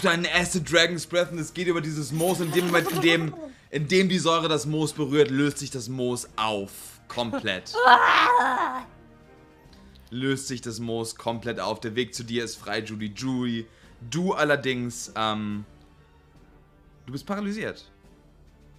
[0.04, 2.42] deinen Acid Dragon's Breath und es geht über dieses Moos.
[2.42, 3.34] In dem Moment, in dem,
[3.70, 6.72] in dem die Säure das Moos berührt, löst sich das Moos auf.
[7.08, 7.74] Komplett.
[10.10, 11.80] Löst sich das Moos komplett auf.
[11.80, 13.14] Der Weg zu dir ist frei, Judy.
[13.16, 13.68] Judy,
[14.10, 15.66] du allerdings, ähm,
[17.06, 17.90] du bist paralysiert.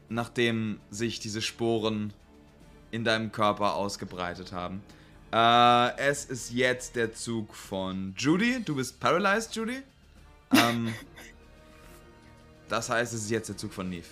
[0.08, 2.12] Nachdem sich diese Sporen
[2.90, 4.82] in deinem Körper ausgebreitet haben.
[5.32, 8.62] Äh, es ist jetzt der Zug von Judy.
[8.64, 9.82] Du bist paralyzed, Judy.
[10.52, 10.94] Ähm,
[12.68, 14.06] das heißt, es ist jetzt der Zug von Neve.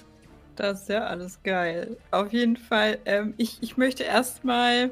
[0.56, 1.96] Das ist ja alles geil.
[2.10, 4.90] Auf jeden Fall, ähm, ich, ich möchte erstmal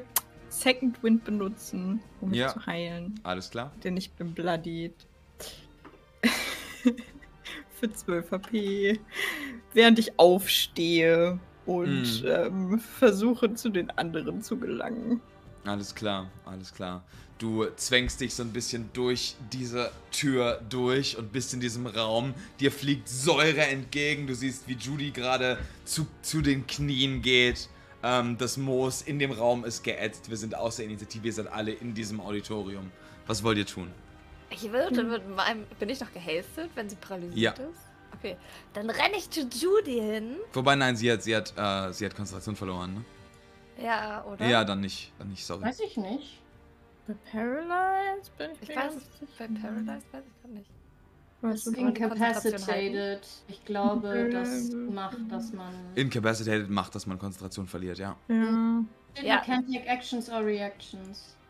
[0.53, 2.49] Second Wind benutzen, um mich Ja.
[2.53, 3.19] zu heilen.
[3.23, 3.71] Alles klar?
[3.83, 4.93] Denn ich bin bloodied.
[7.79, 8.99] Für 12 HP.
[9.73, 12.27] Während ich aufstehe und Mhm.
[12.27, 15.21] ähm, versuche zu den anderen zu gelangen.
[15.65, 17.03] Alles klar, alles klar.
[17.39, 22.33] Du zwängst dich so ein bisschen durch diese Tür durch und bist in diesem Raum.
[22.59, 24.27] Dir fliegt Säure entgegen.
[24.27, 27.69] Du siehst, wie Judy gerade zu, zu den Knien geht.
[28.03, 30.29] Ähm, das Moos in dem Raum ist geätzt.
[30.29, 31.25] Wir sind aus der Initiative.
[31.27, 32.91] Ihr seid alle in diesem Auditorium.
[33.27, 33.89] Was wollt ihr tun?
[34.49, 35.65] Ich würde mit meinem.
[35.79, 37.63] Bin ich noch gehastet, wenn sie paralysiert Ja.
[37.65, 37.79] ist?
[38.19, 38.37] Okay.
[38.73, 40.35] Dann renne ich zu Judy hin.
[40.53, 43.05] Wobei, nein, sie hat, sie hat, äh, sie hat Konzentration verloren, ne?
[43.83, 44.45] Ja, oder?
[44.47, 45.11] Ja, dann nicht.
[45.17, 45.63] Dann nicht, sorry.
[45.63, 46.39] Weiß ich nicht.
[47.07, 48.93] Bei Paralyze bin ich, Ich weiß.
[49.39, 50.69] Bei Paradise weiß ich gar nicht.
[51.51, 53.27] Ist kann incapacitated.
[53.47, 55.73] Ich glaube, das macht, dass man.
[55.95, 58.15] Incapacitated macht, dass man Konzentration verliert, ja.
[58.29, 58.83] Ja.
[59.21, 59.35] Ja.
[59.39, 61.35] You can take actions or reactions.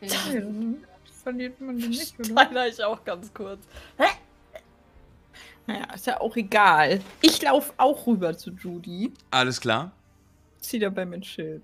[0.00, 0.10] Ja,
[1.22, 2.44] verliert man die nicht, oder?
[2.44, 3.66] Deiner ich auch ganz kurz.
[5.66, 7.00] Naja, ist ja auch egal.
[7.22, 9.14] Ich laufe auch rüber zu Judy.
[9.30, 9.92] Alles klar?
[10.58, 11.62] Zieh dabei mein Schild.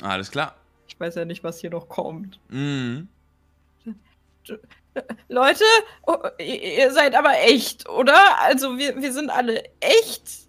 [0.00, 0.54] Alles klar.
[0.86, 2.38] Ich weiß ja nicht, was hier noch kommt.
[2.48, 3.08] Mhm.
[5.28, 5.64] Leute,
[6.06, 8.38] oh, ihr ihr seid aber echt, oder?
[8.40, 10.42] Also wir, wir sind alle echt.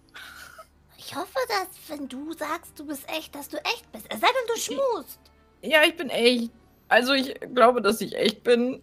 [0.98, 4.06] Ich hoffe, dass, wenn du sagst, du bist echt, dass du echt bist.
[4.08, 5.18] Es sei denn, du schmust.
[5.62, 6.50] Ja, ich bin echt.
[6.88, 8.82] Also ich glaube, dass ich echt bin.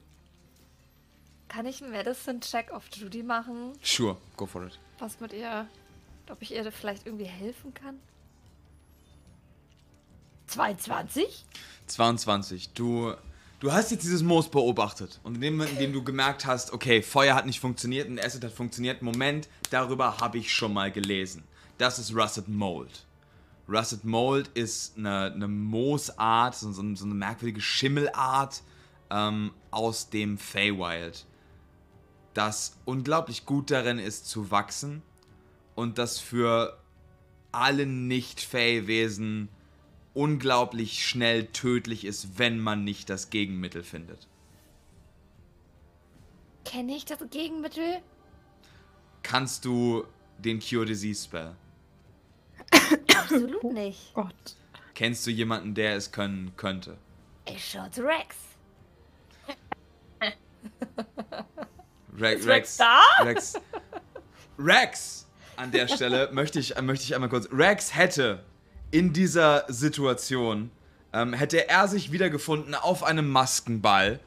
[1.48, 3.74] Kann ich einen Medicine-Check auf Judy machen?
[3.84, 4.80] Sure, go for it.
[5.00, 5.68] Was mit ihr.
[6.30, 8.00] Ob ich ihr vielleicht irgendwie helfen kann?
[10.48, 11.46] 22?
[11.88, 12.74] 22.
[12.74, 13.14] Du,
[13.62, 15.22] du hast jetzt dieses Moos beobachtet.
[15.24, 18.20] Und in dem Moment, in dem du gemerkt hast, okay, Feuer hat nicht funktioniert und
[18.20, 21.44] Acid hat funktioniert, Moment, darüber habe ich schon mal gelesen.
[21.78, 23.06] Das ist Russet Mold.
[23.70, 28.64] Russet Mold ist eine, eine Moosart, so, so, eine merkwürdige Schimmelart
[29.10, 31.26] ähm, aus dem Feywild,
[32.34, 35.04] das unglaublich gut darin ist zu wachsen
[35.76, 36.78] und das für
[37.52, 39.50] alle Nicht-Fey-Wesen
[40.14, 44.28] unglaublich schnell tödlich ist, wenn man nicht das Gegenmittel findet.
[46.66, 48.02] Kenne ich das Gegenmittel?
[49.24, 50.06] Kannst du
[50.38, 51.56] den Cure Disease Spell?
[53.16, 54.14] Absolut nicht.
[54.14, 54.56] Gott.
[54.94, 56.98] Kennst du jemanden, der es können könnte?
[57.46, 58.36] Ich schau zu Rex.
[62.18, 63.02] Re Ist Rex da?
[63.22, 63.54] Rex.
[64.60, 65.28] Rex!
[65.56, 67.48] An der Stelle möchte ich, möchte ich einmal kurz.
[67.52, 68.44] Rex hätte
[68.92, 70.70] in dieser Situation,
[71.14, 74.20] ähm, hätte er sich wiedergefunden auf einem Maskenball,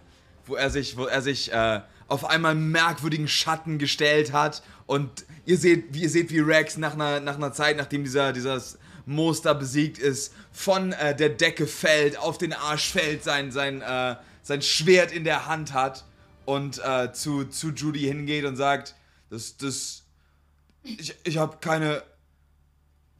[0.46, 4.62] wo er sich, wo er sich äh, auf einmal merkwürdigen Schatten gestellt hat.
[4.86, 8.32] Und ihr seht, wie ihr seht, wie Rex nach einer, nach einer Zeit, nachdem dieser,
[8.32, 13.82] dieses Monster besiegt ist, von äh, der Decke fällt, auf den Arsch fällt, sein, sein,
[13.82, 16.04] äh, sein Schwert in der Hand hat
[16.44, 18.94] und äh, zu, zu Judy hingeht und sagt,
[19.30, 20.04] das, das,
[20.82, 22.02] ich, ich habe keine,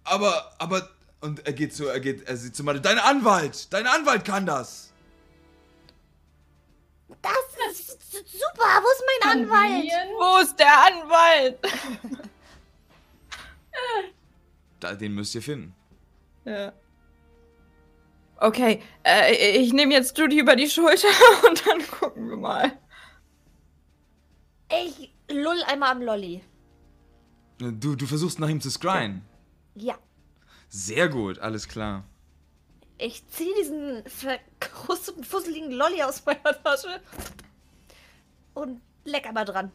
[0.05, 0.89] aber, aber,
[1.25, 2.83] Und er geht zu, er geht, er sieht zu Maddie.
[2.83, 3.73] Dein Anwalt!
[3.73, 4.93] Dein Anwalt kann das!
[7.23, 8.69] Das ist super.
[8.83, 9.91] Wo ist mein Anwalt?
[10.19, 11.59] Wo ist der Anwalt?
[14.81, 15.75] Da, den müsst ihr finden.
[16.45, 16.73] Ja.
[18.37, 21.09] Okay, äh, ich nehme jetzt Judy über die Schulter
[21.49, 22.79] und dann gucken wir mal.
[24.71, 26.45] Ich lull einmal am Lolli.
[27.57, 29.23] Du, du versuchst nach ihm zu scryen.
[29.75, 29.97] Ja.
[30.77, 32.03] Sehr gut, alles klar.
[32.99, 37.01] Ich ziehe diesen verkrusteten, fusseligen Lolli aus meiner Tasche
[38.55, 39.71] und leck einmal dran.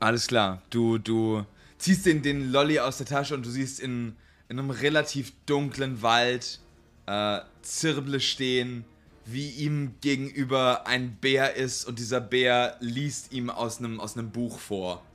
[0.00, 0.62] Alles klar.
[0.70, 1.44] Du, du
[1.76, 4.16] ziehst den, den Lolli aus der Tasche und du siehst in,
[4.48, 6.60] in einem relativ dunklen Wald
[7.04, 8.86] äh, Zirble stehen,
[9.26, 14.30] wie ihm gegenüber ein Bär ist und dieser Bär liest ihm aus einem, aus einem
[14.30, 15.02] Buch vor.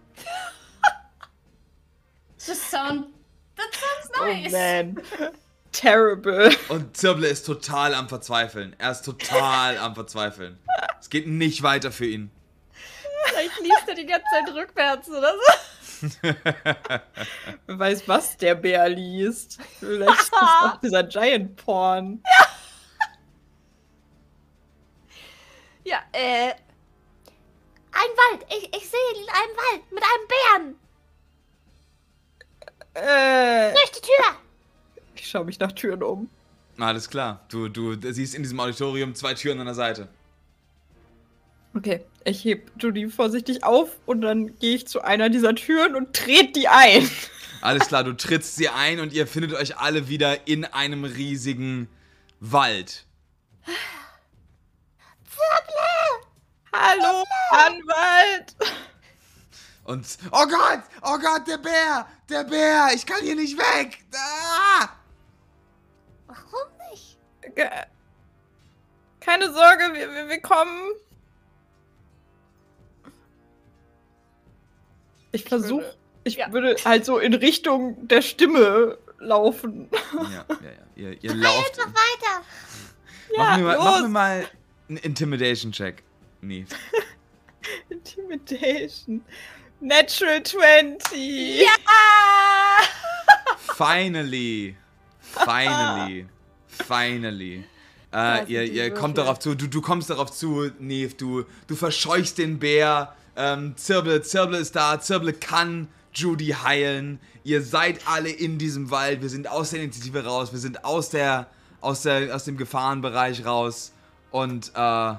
[2.37, 3.16] Das sound.
[3.57, 4.53] That sounds nice.
[4.53, 5.31] Oh man.
[5.71, 6.55] Terrible.
[6.69, 8.75] Und Zirble ist total am Verzweifeln.
[8.79, 10.57] Er ist total am Verzweifeln.
[10.99, 12.31] Es geht nicht weiter für ihn.
[13.25, 16.09] Vielleicht liest er die ganze Zeit rückwärts oder so.
[16.21, 19.59] Wer weiß, was der Bär liest.
[19.79, 22.23] Vielleicht ist das auch dieser Giant Porn.
[25.83, 28.45] Ja, äh, Ein Wald.
[28.49, 30.79] Ich, ich sehe einen Wald mit einem Bären.
[32.97, 34.35] Äh, Durch die Tür.
[35.15, 36.29] ich schaue mich nach Türen um.
[36.79, 37.45] Alles klar.
[37.49, 40.07] Du, du siehst in diesem Auditorium zwei Türen an der Seite.
[41.75, 46.15] Okay, ich heb Judy vorsichtig auf und dann gehe ich zu einer dieser Türen und
[46.15, 47.07] trete die ein.
[47.61, 51.87] Alles klar, du trittst sie ein und ihr findet euch alle wieder in einem riesigen
[52.39, 53.05] Wald.
[56.73, 58.55] Hallo, Anwalt.
[59.87, 60.17] Und.
[60.33, 60.83] Oh Gott!
[61.01, 62.05] Oh Gott, der Bär!
[62.29, 62.89] Der Bär!
[62.93, 64.03] Ich kann hier nicht weg!
[64.13, 64.89] Ah!
[66.27, 67.17] Warum nicht?
[69.21, 70.91] Keine Sorge, wir, wir, wir kommen.
[75.31, 75.95] Ich versuche,
[76.25, 76.51] ich ja.
[76.51, 79.89] würde halt so in Richtung der Stimme laufen.
[80.13, 81.11] Ja, ja, ja.
[81.11, 81.79] Ihr, ihr lauft.
[81.79, 82.43] Einfach weiter.
[83.37, 83.83] machen, wir mal, los.
[83.85, 84.49] machen wir mal
[84.89, 86.03] einen Intimidation-Check.
[86.41, 86.65] Nee.
[87.89, 89.23] Intimidation.
[89.79, 91.61] Natural 20.
[91.61, 91.67] ja!
[93.75, 94.75] Finally.
[95.21, 96.25] Finally.
[96.67, 97.63] Finally.
[98.11, 102.37] Äh, ihr ihr kommt darauf zu, du, du kommst darauf zu, Neve, du, du verscheuchst
[102.39, 103.13] den Bär.
[103.35, 107.19] Ähm, Zirble, Zirble ist da, Zirble kann Judy heilen.
[107.43, 111.09] Ihr seid alle in diesem Wald, wir sind aus der Initiative raus, wir sind aus
[111.11, 111.47] der,
[111.81, 113.91] aus der, aus dem Gefahrenbereich raus.
[114.31, 115.13] Und, äh.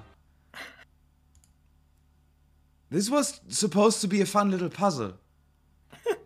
[2.90, 5.14] This was supposed to be a fun little puzzle.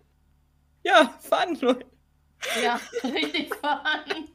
[0.85, 1.87] Ja, fun, Leute.
[2.63, 4.29] Ja, richtig fun.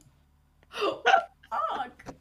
[1.50, 2.16] Fuck.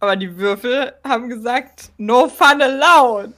[0.00, 3.32] Aber die Würfel haben gesagt, no fun allowed.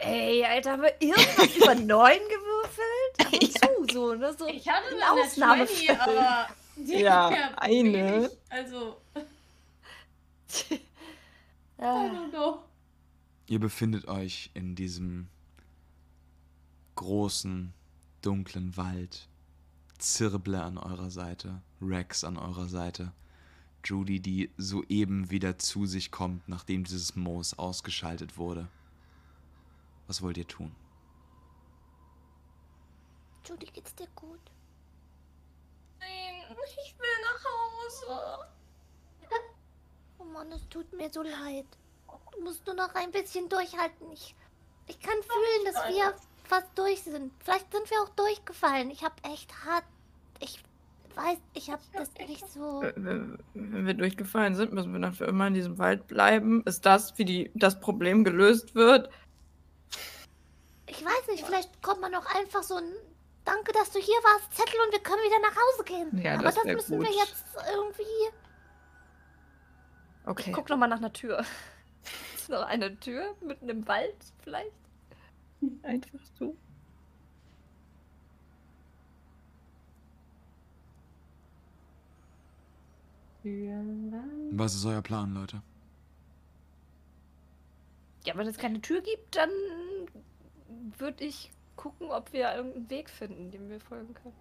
[0.00, 3.62] Ey, Alter, haben wir irgendwas über neun gewürfelt?
[3.62, 4.34] Ab und zu, so, ne?
[4.38, 5.66] So Ich hatte ein eine Ausnahmefall.
[5.66, 6.48] 20, aber.
[6.76, 7.92] die Ja, eine.
[7.92, 8.30] wenig.
[8.50, 9.00] Also,
[11.78, 12.62] I don't know.
[13.46, 15.28] Ihr befindet euch in diesem
[16.96, 17.72] großen,
[18.20, 19.28] dunklen Wald.
[19.98, 23.12] Zirble an eurer Seite, Rex an eurer Seite.
[23.84, 28.68] Judy, die soeben wieder zu sich kommt, nachdem dieses Moos ausgeschaltet wurde.
[30.06, 30.74] Was wollt ihr tun?
[33.46, 34.50] Judy, geht's dir gut?
[36.00, 38.48] Nein, ich will nach Hause.
[40.18, 41.66] Oh Mann, es tut mir so leid.
[42.32, 44.10] Du musst nur noch ein bisschen durchhalten.
[44.12, 44.34] Ich,
[44.86, 46.14] ich kann fühlen, dass wir
[46.44, 47.32] fast durch sind.
[47.44, 48.90] Vielleicht sind wir auch durchgefallen.
[48.90, 49.84] Ich habe echt hart.
[50.40, 50.62] Ich
[51.14, 52.82] weiß, ich habe das nicht so.
[52.82, 56.62] Äh, Wenn wenn wir durchgefallen sind, müssen wir dann für immer in diesem Wald bleiben.
[56.64, 59.10] Ist das, wie die, das Problem gelöst wird?
[60.86, 62.92] Ich weiß nicht, vielleicht kommt man auch einfach so ein
[63.44, 66.22] Danke, dass du hier warst, Zettel und wir können wieder nach Hause gehen.
[66.22, 67.16] Ja, Aber das das, wär müssen wir gut.
[67.16, 68.47] jetzt irgendwie.
[70.28, 70.52] Okay.
[70.52, 71.42] Guck noch mal nach einer Tür.
[72.34, 74.72] Ist noch eine Tür mitten im Wald vielleicht?
[75.82, 76.54] Einfach so.
[84.50, 85.62] Was ist euer Plan, Leute?
[88.26, 89.48] Ja, wenn es keine Tür gibt, dann
[90.98, 94.34] würde ich gucken, ob wir irgendeinen Weg finden, dem wir folgen können.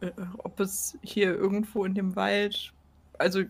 [0.00, 2.72] Äh, ob es hier irgendwo in dem Wald.
[3.18, 3.44] Also.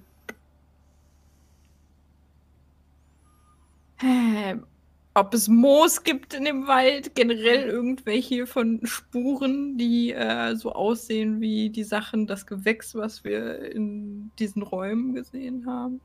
[5.14, 11.40] Ob es Moos gibt in dem Wald, generell irgendwelche von Spuren, die äh, so aussehen
[11.40, 16.00] wie die Sachen, das Gewächs, was wir in diesen Räumen gesehen haben.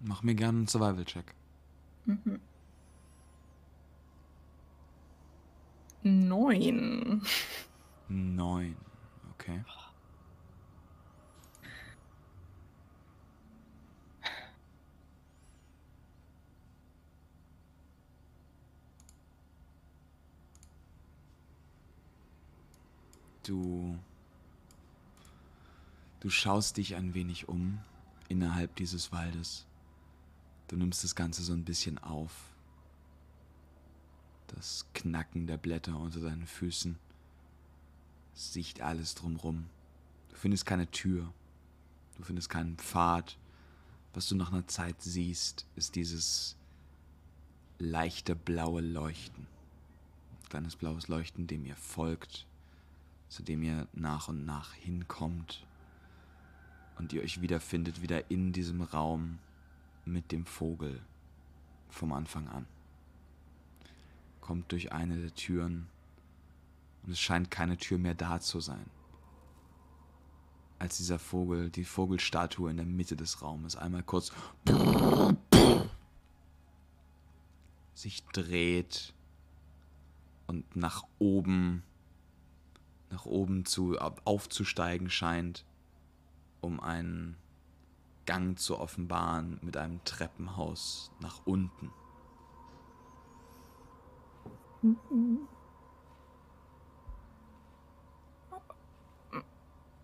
[0.00, 1.34] Mach mir gerne einen Survival-Check.
[2.04, 2.40] Mhm.
[6.02, 7.22] Neun.
[8.08, 8.76] Neun.
[9.34, 9.64] Okay.
[23.46, 23.96] Du.
[26.18, 27.78] Du schaust dich ein wenig um
[28.28, 29.66] innerhalb dieses Waldes.
[30.66, 32.32] Du nimmst das Ganze so ein bisschen auf.
[34.48, 36.98] Das Knacken der Blätter unter deinen Füßen.
[38.34, 39.66] Sicht alles drumrum.
[40.30, 41.32] Du findest keine Tür.
[42.16, 43.38] Du findest keinen Pfad.
[44.12, 46.56] Was du nach einer Zeit siehst, ist dieses
[47.78, 49.46] leichte blaue Leuchten.
[50.48, 52.45] Kleines blaues Leuchten, dem ihr folgt,
[53.28, 55.66] zu dem ihr nach und nach hinkommt
[56.98, 59.38] und ihr euch wiederfindet, wieder in diesem Raum
[60.04, 61.00] mit dem Vogel
[61.90, 62.66] vom Anfang an.
[64.40, 65.88] Kommt durch eine der Türen
[67.04, 68.86] und es scheint keine Tür mehr da zu sein.
[70.78, 74.30] Als dieser Vogel, die Vogelstatue in der Mitte des Raumes einmal kurz
[77.94, 79.14] sich dreht
[80.46, 81.82] und nach oben
[83.10, 85.64] nach oben zu aufzusteigen scheint,
[86.60, 87.36] um einen
[88.26, 91.90] Gang zu offenbaren mit einem Treppenhaus nach unten.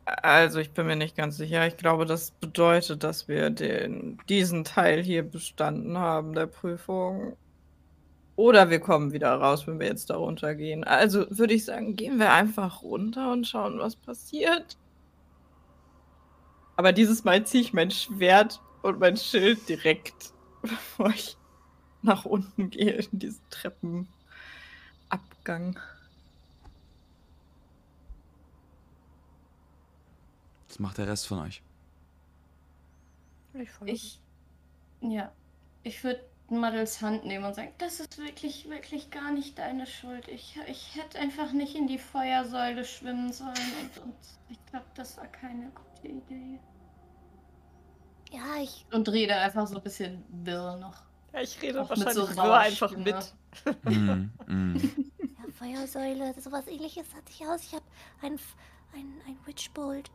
[0.05, 1.67] Also ich bin mir nicht ganz sicher.
[1.67, 7.37] Ich glaube, das bedeutet, dass wir den, diesen Teil hier bestanden haben der Prüfung.
[8.43, 10.83] Oder wir kommen wieder raus, wenn wir jetzt da runtergehen.
[10.83, 14.77] Also würde ich sagen, gehen wir einfach runter und schauen, was passiert.
[16.75, 20.33] Aber dieses Mal ziehe ich mein Schwert und mein Schild direkt,
[20.63, 21.37] bevor ich
[22.03, 24.09] nach unten gehe in diesen Treppenabgang.
[30.67, 31.63] Was macht der Rest von euch?
[33.85, 34.19] Ich.
[35.01, 35.31] Ja.
[35.85, 36.25] Ich würde
[36.61, 40.29] Maddels Hand nehmen und sagen, das ist wirklich, wirklich gar nicht deine Schuld.
[40.29, 44.15] Ich, ich hätte einfach nicht in die Feuersäule schwimmen sollen und, und
[44.49, 46.59] ich glaube, das war keine gute Idee.
[48.31, 48.87] Ja, ich.
[48.93, 51.03] Und rede einfach so ein bisschen wirr noch.
[51.35, 53.05] ja, ich rede Auch mit wahrscheinlich so einfach Stimme.
[53.05, 53.35] mit.
[53.85, 54.77] Mm, mm.
[55.39, 57.63] Ja, Feuersäule, sowas ähnliches hatte ich aus.
[57.63, 57.85] Ich habe
[58.23, 58.33] ein,
[58.95, 60.11] ein, ein Witchbolt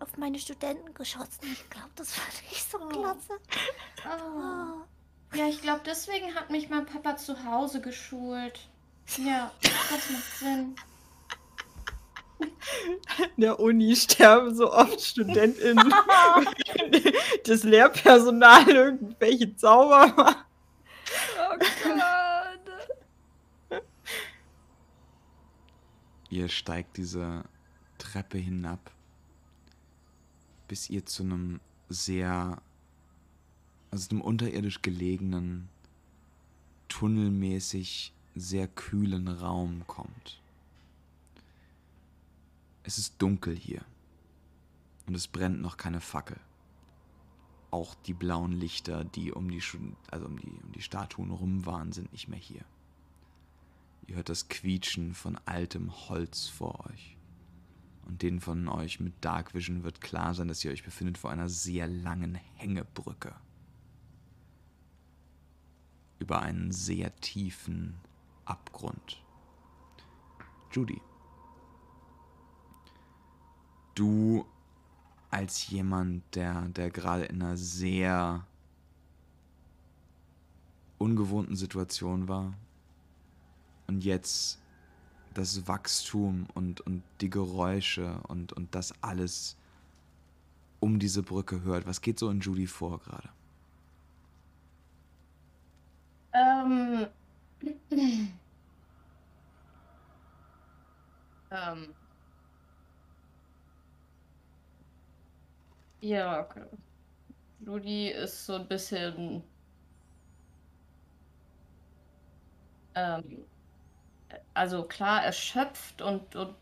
[0.00, 1.44] auf meine Studenten geschossen.
[1.52, 2.88] Ich glaube, das war nicht so Oh.
[2.88, 3.32] klasse.
[4.04, 4.40] Oh.
[4.40, 4.84] Oh.
[5.34, 8.60] Ja, ich glaube, deswegen hat mich mein Papa zu Hause geschult.
[9.18, 10.76] Ja, das macht Sinn.
[13.36, 15.92] In der Uni sterben so oft StudentInnen,
[17.44, 20.44] das Lehrpersonal irgendwelche Zauber macht.
[21.36, 22.08] Oh Gott.
[26.30, 27.44] Ihr steigt diese
[27.96, 28.90] Treppe hinab,
[30.68, 32.60] bis ihr zu einem sehr,
[33.90, 35.68] also einem unterirdisch gelegenen,
[36.88, 40.40] tunnelmäßig sehr kühlen Raum kommt.
[42.82, 43.82] Es ist dunkel hier
[45.06, 46.38] und es brennt noch keine Fackel.
[47.70, 49.62] Auch die blauen Lichter, die um die,
[50.10, 52.64] also um die, um die Statuen rum waren, sind nicht mehr hier.
[54.06, 57.16] Ihr hört das Quietschen von altem Holz vor euch.
[58.06, 61.30] Und denen von euch mit Dark Vision wird klar sein, dass ihr euch befindet vor
[61.30, 63.34] einer sehr langen Hängebrücke.
[66.18, 67.98] Über einen sehr tiefen
[68.44, 69.22] Abgrund.
[70.72, 71.00] Judy.
[73.94, 74.44] Du
[75.30, 78.46] als jemand, der, der gerade in einer sehr
[80.98, 82.54] ungewohnten Situation war,
[83.88, 84.60] und jetzt
[85.34, 89.56] das Wachstum und, und die Geräusche und, und das alles
[90.78, 91.86] um diese Brücke hört.
[91.86, 93.28] Was geht so in Judy vor gerade?
[96.58, 97.06] Ähm.
[101.50, 101.94] ähm.
[106.00, 106.64] Ja, okay.
[107.60, 109.42] Judy ist so ein bisschen.
[112.94, 113.44] Ähm,
[114.54, 116.54] also klar erschöpft und, und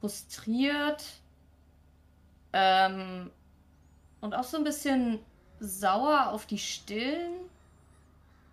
[0.00, 1.04] frustriert.
[2.52, 3.30] Ähm,
[4.20, 5.20] und auch so ein bisschen
[5.60, 7.50] sauer auf die Stillen.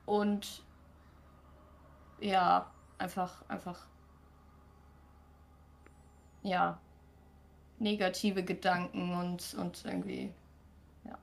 [0.05, 0.63] Und
[2.21, 3.87] ja, einfach, einfach,
[6.43, 6.79] ja,
[7.79, 10.31] negative Gedanken und, und irgendwie,
[11.03, 11.17] ja.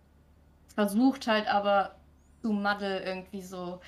[0.75, 1.95] Versucht halt aber
[2.43, 3.81] zu Madde irgendwie so,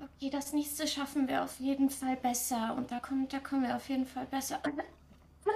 [0.00, 3.76] okay, das nächste schaffen wir auf jeden Fall besser und da kommen, da kommen wir
[3.76, 4.60] auf jeden Fall besser.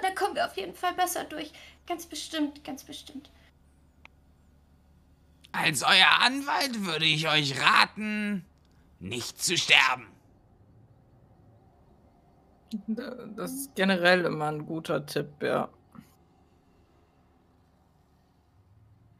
[0.00, 1.52] Da kommen wir auf jeden Fall besser durch.
[1.86, 3.30] Ganz bestimmt, ganz bestimmt.
[5.52, 8.42] Als euer Anwalt würde ich euch raten,
[9.00, 10.08] nicht zu sterben.
[13.36, 15.68] Das ist generell immer ein guter Tipp, ja.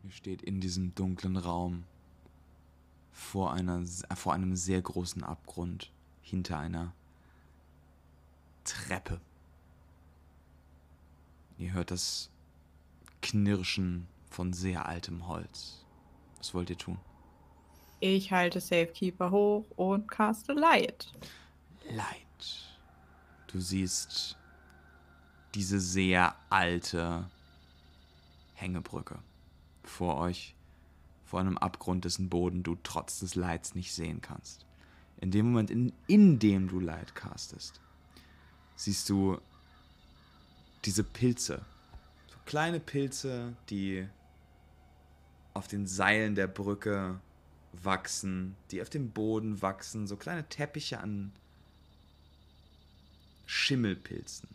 [0.05, 1.85] Ihr steht in diesem dunklen Raum
[3.13, 3.85] vor, einer,
[4.15, 5.93] vor einem sehr großen Abgrund
[6.23, 6.95] hinter einer
[8.65, 9.21] Treppe.
[11.59, 12.31] Ihr hört das
[13.21, 15.85] Knirschen von sehr altem Holz.
[16.39, 16.99] Was wollt ihr tun?
[18.01, 21.13] Ich halte Safekeeper hoch und caste Light.
[21.89, 22.72] Light.
[23.53, 24.37] Du siehst
[25.55, 27.29] diese sehr alte
[28.55, 29.19] Hängebrücke
[29.85, 30.55] vor euch,
[31.27, 34.65] vor einem Abgrund, dessen Boden du trotz des Lights nicht sehen kannst.
[35.21, 37.81] In dem Moment, in, in dem du Light castest,
[38.75, 39.39] siehst du
[40.87, 41.63] diese Pilze.
[42.29, 44.09] So kleine Pilze, die
[45.53, 47.21] auf den Seilen der Brücke
[47.75, 51.33] wachsen, die auf dem Boden wachsen, so kleine Teppiche an
[53.53, 54.49] Schimmelpilzen.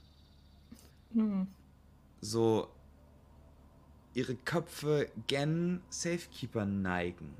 [1.13, 1.47] Hm.
[2.19, 2.67] So
[4.15, 7.35] ihre Köpfe gen Safekeeper neigen.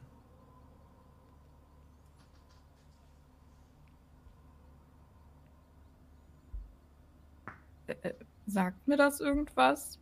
[7.87, 8.13] Äh,
[8.45, 9.99] sagt mir das irgendwas?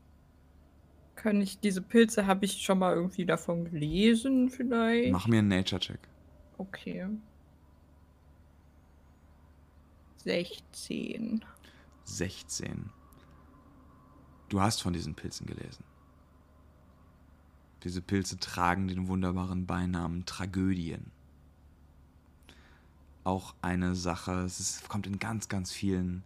[1.15, 5.13] Kann ich diese Pilze, habe ich schon mal irgendwie davon gelesen, vielleicht?
[5.13, 5.99] Mach mir einen Nature-Check.
[6.57, 7.07] Okay.
[10.25, 11.45] 16.
[12.05, 12.89] 16.
[14.49, 15.83] Du hast von diesen Pilzen gelesen.
[17.83, 21.11] Diese Pilze tragen den wunderbaren Beinamen Tragödien.
[23.23, 26.23] Auch eine Sache, es ist, kommt in ganz, ganz vielen,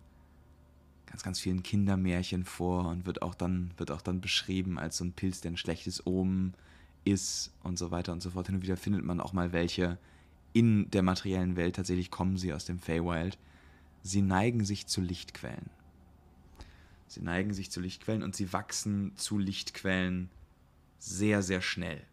[1.05, 5.03] ganz, ganz vielen Kindermärchen vor und wird auch dann, wird auch dann beschrieben als so
[5.03, 6.53] ein Pilz, der ein schlechtes Omen
[7.03, 8.45] ist und so weiter und so fort.
[8.45, 9.97] Hin und wieder findet man auch mal welche
[10.53, 11.75] in der materiellen Welt.
[11.75, 13.37] Tatsächlich kommen sie aus dem Feywild.
[14.03, 15.69] Sie neigen sich zu Lichtquellen.
[17.07, 20.29] Sie neigen sich zu Lichtquellen und sie wachsen zu Lichtquellen
[20.99, 22.05] sehr, sehr schnell.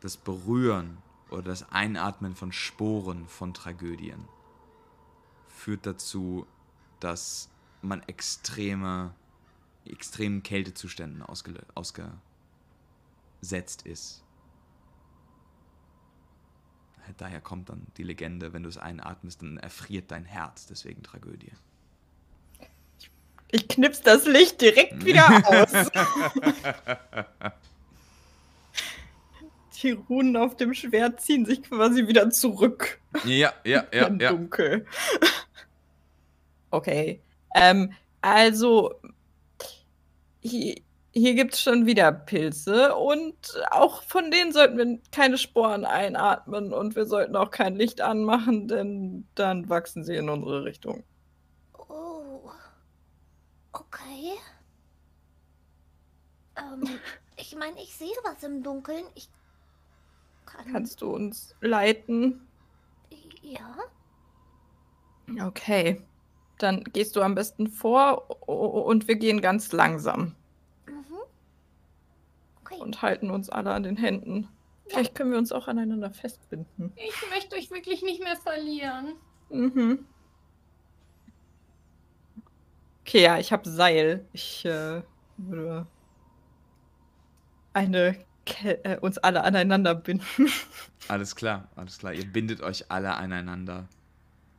[0.00, 0.98] Das Berühren
[1.30, 4.26] oder das Einatmen von Sporen von Tragödien
[5.48, 6.46] führt dazu,
[7.00, 7.48] dass
[7.82, 9.14] man extreme,
[9.84, 12.16] extremen Kältezuständen ausge, ausgesetzt
[13.86, 14.24] ist.
[17.16, 21.52] Daher kommt dann die Legende, wenn du es einatmest, dann erfriert dein Herz, deswegen Tragödie.
[23.50, 25.72] Ich knips das Licht direkt wieder aus.
[29.82, 33.00] Die Runen auf dem Schwert ziehen sich quasi wieder zurück.
[33.24, 34.30] Ja, ja, ja, Im ja.
[34.30, 34.86] Dunkel.
[36.70, 37.20] Okay.
[37.54, 38.94] Ähm, also,
[40.40, 40.76] hier,
[41.12, 43.34] hier gibt es schon wieder Pilze und
[43.70, 48.66] auch von denen sollten wir keine Sporen einatmen und wir sollten auch kein Licht anmachen,
[48.66, 51.04] denn dann wachsen sie in unsere Richtung.
[51.76, 52.50] Oh.
[53.72, 54.32] Okay.
[56.56, 56.88] Ähm,
[57.36, 59.04] ich meine, ich sehe was im Dunkeln.
[59.14, 59.28] Ich
[60.46, 60.64] kann.
[60.72, 62.46] Kannst du uns leiten?
[63.42, 63.76] Ja.
[65.46, 66.00] Okay.
[66.56, 70.36] Dann gehst du am besten vor und wir gehen ganz langsam.
[72.80, 74.48] Und halten uns alle an den Händen.
[74.86, 76.92] Vielleicht können wir uns auch aneinander festbinden.
[76.96, 79.14] Ich möchte euch wirklich nicht mehr verlieren.
[79.50, 80.04] Mhm.
[83.00, 84.26] Okay, ja, ich habe Seil.
[84.32, 85.02] Ich äh,
[85.36, 85.86] würde
[87.72, 90.26] eine Ke äh, uns alle aneinander binden.
[91.08, 92.12] Alles klar, alles klar.
[92.12, 93.88] Ihr bindet euch alle aneinander.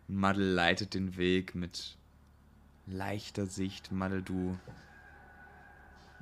[0.10, 1.98] Maddel leitet den Weg mit
[2.86, 3.94] leichter Sicht.
[3.94, 4.58] Maddel, du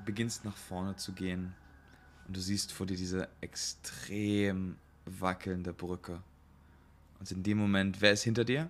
[0.06, 1.56] beginnst nach vorne zu gehen
[2.32, 6.24] und du siehst vor dir diese extrem wackelnde Brücke.
[7.20, 8.70] Und in dem Moment, wer ist hinter dir?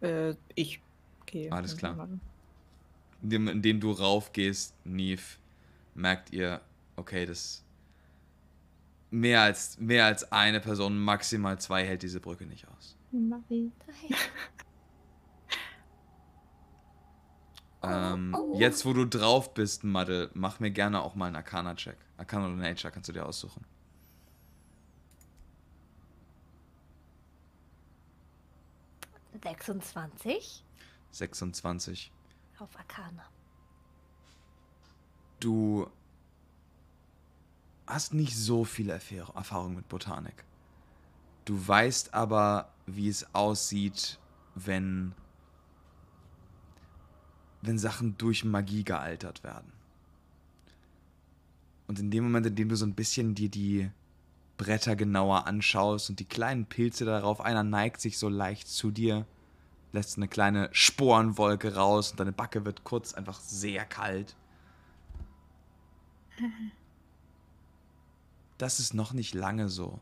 [0.00, 0.80] äh, ich
[1.26, 1.50] gehe.
[1.50, 2.08] Alles klar.
[3.20, 5.24] In dem, in dem du raufgehst, Neve,
[5.96, 6.60] merkt ihr,
[6.94, 7.64] okay, das
[9.10, 12.96] mehr als, mehr als eine Person, maximal zwei hält diese Brücke nicht aus.
[13.10, 13.72] Nein.
[17.82, 18.58] Ähm, oh.
[18.58, 21.96] Jetzt, wo du drauf bist, Madde, mach mir gerne auch mal einen Arcana-Check.
[22.18, 23.64] Arcana oder Nature kannst du dir aussuchen.
[29.42, 30.62] Sechsundzwanzig.
[31.12, 32.12] 26.
[32.58, 33.24] Auf Arcana.
[35.38, 35.90] Du
[37.86, 40.44] hast nicht so viel Erfahrung mit Botanik.
[41.46, 44.18] Du weißt aber, wie es aussieht,
[44.54, 45.14] wenn
[47.62, 49.72] wenn Sachen durch Magie gealtert werden.
[51.86, 53.90] Und in dem Moment, in dem du so ein bisschen dir die
[54.56, 59.26] Bretter genauer anschaust und die kleinen Pilze darauf, einer neigt sich so leicht zu dir,
[59.92, 64.36] lässt eine kleine Sporenwolke raus und deine Backe wird kurz einfach sehr kalt.
[68.58, 69.98] Das ist noch nicht lange so.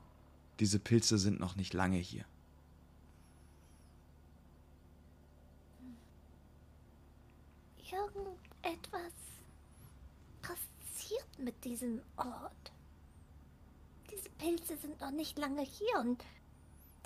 [0.60, 2.24] Diese Pilze sind noch nicht lange hier.
[8.68, 9.12] Irgendetwas
[10.42, 12.72] passiert mit diesem Ort.
[14.10, 16.22] Diese Pilze sind noch nicht lange hier und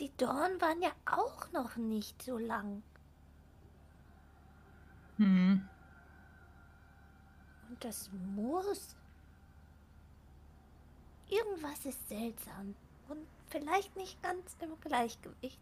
[0.00, 2.82] die Dorn waren ja auch noch nicht so lang.
[5.18, 5.68] Hm.
[7.68, 8.96] Und das Moos.
[11.28, 12.74] Irgendwas ist seltsam
[13.08, 15.60] und vielleicht nicht ganz im Gleichgewicht.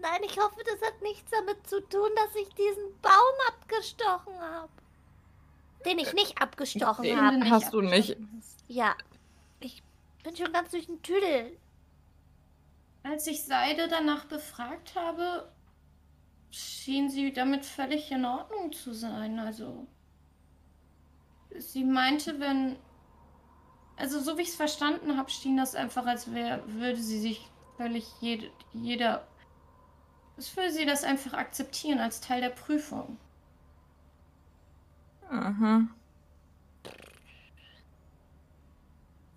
[0.00, 4.85] Nein, ich hoffe, das hat nichts damit zu tun, dass ich diesen Baum abgestochen habe.
[5.86, 7.32] Den ich nicht abgestochen Den habe.
[7.36, 8.16] Finde hast du nicht.
[8.68, 8.94] Ja,
[9.60, 9.82] ich
[10.24, 11.56] bin schon ganz durch den Tüdel.
[13.04, 15.48] Als ich Seide danach befragt habe,
[16.50, 19.38] schien sie damit völlig in Ordnung zu sein.
[19.38, 19.86] Also,
[21.56, 22.76] sie meinte, wenn.
[23.96, 27.48] Also, so wie ich es verstanden habe, schien das einfach, als wär, würde sie sich
[27.76, 29.26] völlig jede, jeder.
[30.36, 33.18] Es würde sie das einfach akzeptieren als Teil der Prüfung.
[35.30, 35.82] Aha.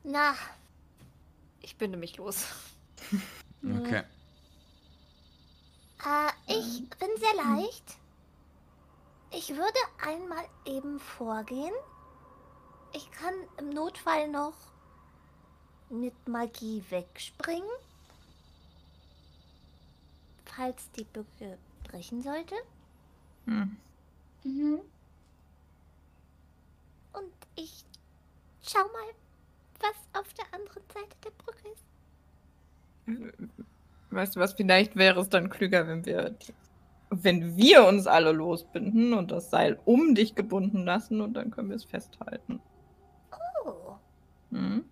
[0.03, 0.33] Na,
[1.61, 2.45] Ich binde mich los.
[3.61, 4.03] Okay.
[6.05, 7.83] äh, ich bin sehr leicht.
[9.31, 11.73] Ich würde einmal eben vorgehen.
[12.93, 14.53] Ich kann im Notfall noch
[15.89, 17.69] mit Magie wegspringen.
[20.45, 22.55] Falls die Bücke brechen sollte.
[23.45, 23.75] Hm.
[24.45, 24.79] Mhm.
[27.61, 27.83] Ich
[28.61, 29.13] schau mal,
[29.81, 31.83] was auf der anderen Seite der Brücke ist.
[34.11, 36.35] Weißt du was, vielleicht wäre es dann klüger, wenn wir,
[37.09, 41.69] wenn wir uns alle losbinden und das Seil um dich gebunden lassen und dann können
[41.69, 42.59] wir es festhalten.
[43.65, 43.95] Oh,
[44.51, 44.85] Hm?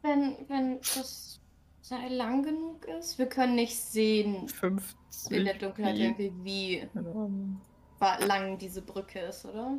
[0.00, 1.40] Wenn, wenn das
[1.82, 4.96] Seil lang genug ist, wir können nicht sehen 50.
[5.36, 7.60] in der Dunkelheit wie Ähm,
[7.98, 9.76] wa- lang diese Brücke ist, oder?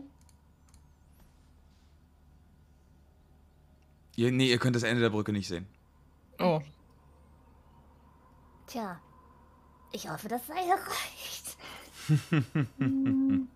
[4.20, 5.66] Ihr, nee, ihr könnt das Ende der Brücke nicht sehen.
[6.40, 6.60] Oh,
[8.68, 9.00] tja.
[9.94, 11.58] Ich hoffe, das Seil reicht.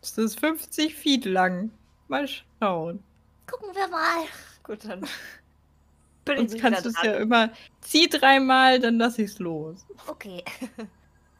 [0.00, 1.70] es ist 50 Feet lang.
[2.08, 3.04] Mal schauen.
[3.46, 4.24] Gucken wir mal.
[4.62, 5.00] Gut, dann
[6.24, 7.52] bin Sonst kannst du es ja immer.
[7.82, 9.84] Zieh dreimal, dann lass ich's los.
[10.06, 10.42] Okay.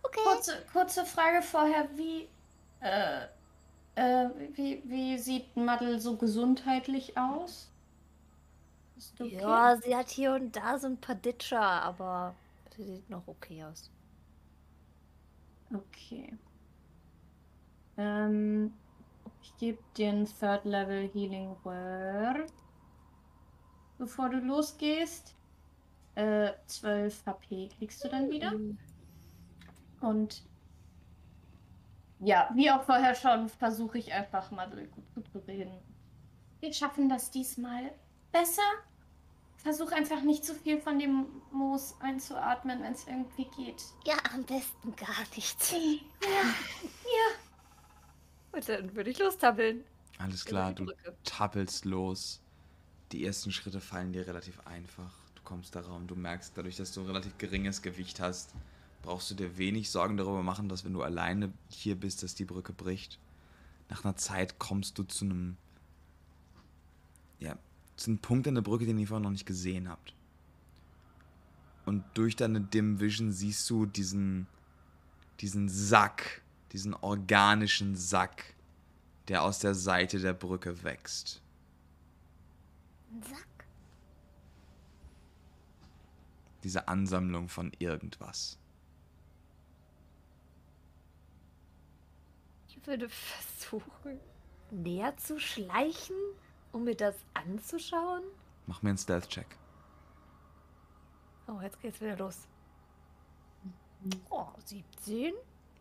[0.03, 0.21] Okay.
[0.25, 2.29] Kurze, kurze Frage vorher, wie,
[2.81, 3.25] äh,
[3.95, 7.69] äh, wie, wie sieht Madel so gesundheitlich aus?
[8.99, 9.39] Ist okay?
[9.41, 12.35] Ja, sie hat hier und da so ein paar Ditcher, aber
[12.77, 13.93] sie sieht noch okay aus.
[15.73, 16.37] Okay.
[17.97, 18.73] Ähm,
[19.41, 22.53] ich gebe dir ein Third Level Healing Word.
[23.99, 25.37] Bevor du losgehst.
[26.17, 28.53] Äh, 12 HP kriegst du dann wieder.
[30.01, 30.43] Und
[32.19, 34.69] ja, wie auch vorher schon, versuche ich einfach mal
[35.15, 35.79] gut zu reden.
[36.59, 37.93] Wir schaffen das diesmal
[38.33, 38.63] besser.
[39.69, 43.85] Versuch einfach nicht zu viel von dem Moos einzuatmen, wenn es irgendwie geht.
[44.07, 45.75] Ja, am besten gar nichts.
[48.51, 49.85] Gut, dann würde ich lostabbeln.
[50.17, 50.91] Alles klar, du
[51.23, 52.41] tappelst los.
[53.13, 55.13] Die ersten Schritte fallen dir relativ einfach.
[55.35, 58.55] Du kommst da raum, du merkst, dadurch, dass du ein relativ geringes Gewicht hast,
[59.03, 62.47] brauchst du dir wenig Sorgen darüber machen, dass wenn du alleine hier bist, dass die
[62.47, 63.19] Brücke bricht.
[63.91, 65.59] Nach einer Zeit kommst du zu einem,
[67.39, 67.59] ja,
[67.99, 70.15] zu einem Punkt an der Brücke, den ihr vorher noch nicht gesehen habt.
[71.85, 74.47] Und durch deine Dim Vision siehst du diesen,
[75.41, 76.43] diesen Sack,
[76.73, 78.55] diesen organischen Sack,
[79.27, 81.43] der aus der Seite der Brücke wächst.
[83.11, 83.67] Ein Sack.
[86.63, 88.59] Diese Ansammlung von irgendwas.
[92.69, 94.21] Ich würde versuchen,
[94.71, 96.17] näher zu schleichen,
[96.73, 98.23] um mir das anzuschauen.
[98.67, 99.47] Mach mir einen Stealth-Check.
[101.47, 102.47] Oh, jetzt geht's wieder los.
[104.31, 105.33] Oh, 17?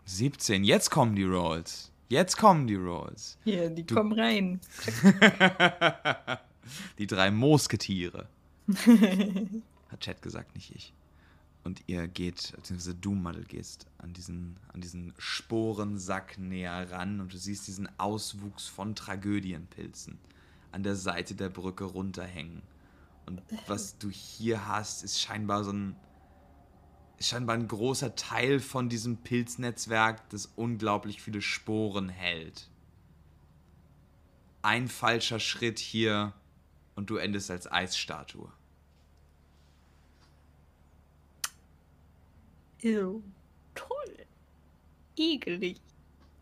[0.05, 0.63] 17.
[0.63, 1.91] Jetzt kommen die Rolls.
[2.09, 3.37] Jetzt kommen die Rolls.
[3.43, 4.61] Hier, die Du- kommen rein.
[6.97, 8.27] die drei Mosketiere.
[9.89, 10.93] Hat Chat gesagt, nicht ich.
[11.63, 17.33] Und ihr geht, beziehungsweise du, Madel, gehst an diesen, an diesen Sporensack näher ran und
[17.33, 20.17] du siehst diesen Auswuchs von Tragödienpilzen
[20.77, 22.61] an der Seite der Brücke runterhängen.
[23.25, 25.95] Und was du hier hast, ist scheinbar so ein,
[27.19, 32.69] scheinbar ein großer Teil von diesem Pilznetzwerk, das unglaublich viele Sporen hält.
[34.61, 36.33] Ein falscher Schritt hier
[36.93, 38.51] und du endest als Eisstatue.
[42.83, 43.23] Ew.
[43.73, 44.27] Toll.
[45.15, 45.81] Ekelig.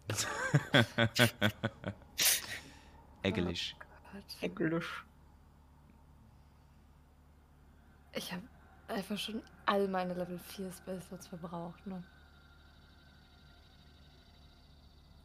[4.42, 4.42] Eggelisch.
[4.42, 5.06] Ekelig.
[8.18, 8.44] Ich habe
[8.88, 12.02] einfach schon all meine Level 4 Spellslots verbraucht, ne?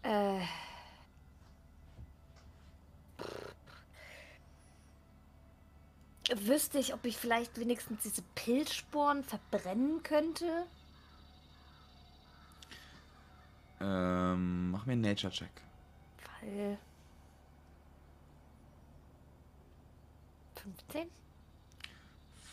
[0.03, 0.41] Äh.
[6.35, 10.67] Wüsste ich, ob ich vielleicht wenigstens diese Pilzsporen verbrennen könnte?
[13.81, 15.51] Ähm, mach mir einen Nature-Check.
[16.41, 16.79] Weil.
[20.71, 21.09] 15?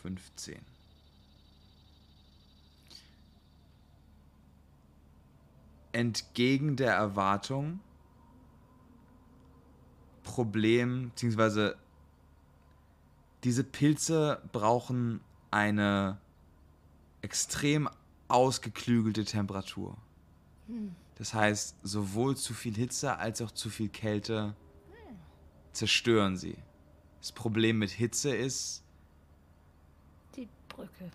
[0.02, 0.60] 15.
[5.92, 7.80] Entgegen der Erwartung,
[10.24, 11.78] Problem, beziehungsweise
[13.44, 15.22] diese Pilze brauchen
[15.52, 16.20] eine
[17.22, 17.90] extrem
[18.28, 19.98] ausgeklügelte Temperatur.
[21.16, 24.56] Das heißt, sowohl zu viel Hitze als auch zu viel Kälte
[25.72, 26.58] zerstören sie.
[27.20, 28.84] Das Problem mit Hitze ist,
[30.36, 31.12] Die Brücke.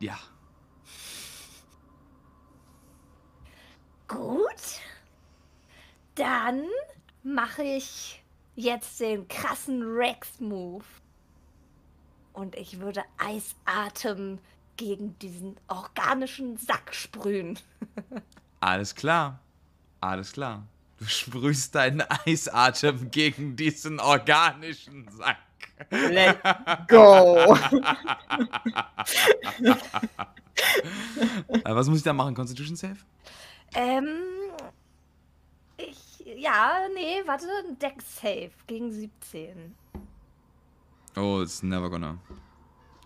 [0.00, 0.18] ja,
[4.10, 4.80] Gut.
[6.16, 6.64] Dann
[7.22, 8.24] mache ich
[8.56, 10.84] jetzt den krassen Rex-Move.
[12.32, 14.40] Und ich würde Eisatem
[14.76, 17.56] gegen diesen organischen Sack sprühen.
[18.60, 19.38] Alles klar.
[20.00, 20.66] Alles klar.
[21.00, 25.38] Du sprühst deinen Eisatem gegen diesen organischen Sack.
[25.90, 26.38] Let's
[26.88, 27.56] go.
[31.48, 32.34] Äh, Was muss ich da machen?
[32.34, 32.98] Constitution Save?
[33.74, 34.06] Ähm.
[35.78, 36.22] Ich.
[36.36, 37.46] Ja, nee, warte.
[37.80, 39.74] Deck Save gegen 17.
[41.16, 42.18] Oh, it's never gonna.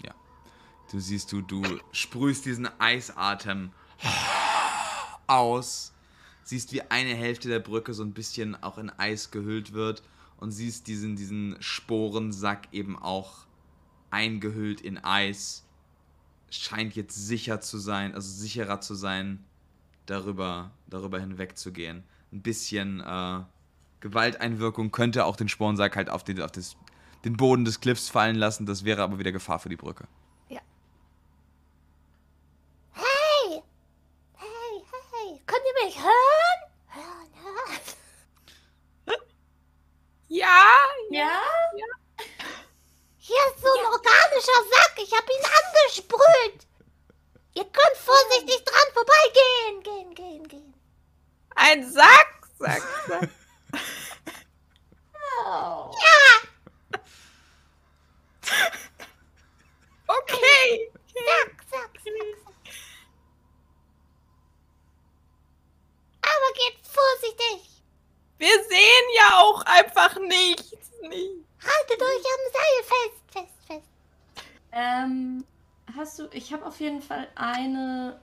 [0.05, 0.13] Ja.
[0.91, 1.63] Du siehst, du, du
[1.93, 3.71] sprühst diesen Eisatem
[5.29, 5.94] aus.
[6.45, 10.03] Siehst, wie eine Hälfte der Brücke so ein bisschen auch in Eis gehüllt wird.
[10.39, 13.47] Und siehst diesen, diesen Sporensack eben auch
[14.11, 15.65] eingehüllt in Eis.
[16.51, 19.45] Scheint jetzt sicher zu sein, also sicherer zu sein,
[20.07, 22.05] darüber, darüber hinwegzugehen.
[22.33, 23.41] Ein bisschen äh,
[24.01, 26.77] Gewalteinwirkung könnte auch den Sporensack halt auf den, auf das,
[27.25, 28.67] den Boden des Cliffs fallen lassen.
[28.67, 30.07] Das wäre aber wieder Gefahr für die Brücke.
[30.49, 30.61] Hey!
[34.35, 35.41] Hey, hey!
[35.47, 36.61] Könnt ihr mich hören?
[36.89, 39.21] Hören, hören.
[40.29, 40.65] ja,
[41.11, 41.43] Ja?
[43.19, 44.99] Hier ist so ein organischer Sack.
[44.99, 46.67] Ich habe ihn angesprüht.
[47.55, 49.83] Ihr könnt vorsichtig dran vorbeigehen.
[49.83, 50.75] Gehen, gehen, gehen.
[51.55, 53.31] ein Sack, Sack, Sack.
[55.47, 55.91] Oh.
[60.07, 60.91] Okay.
[61.13, 62.54] Sack, Sack, Sack, Sack.
[66.37, 67.83] Aber geht vorsichtig.
[68.39, 70.91] Wir sehen ja auch einfach nichts.
[71.03, 71.45] Nie.
[71.61, 74.47] Haltet euch am Seil fest, fest, fest.
[74.73, 75.45] Ähm,
[75.97, 76.29] hast du.
[76.33, 78.21] Ich habe auf jeden Fall eine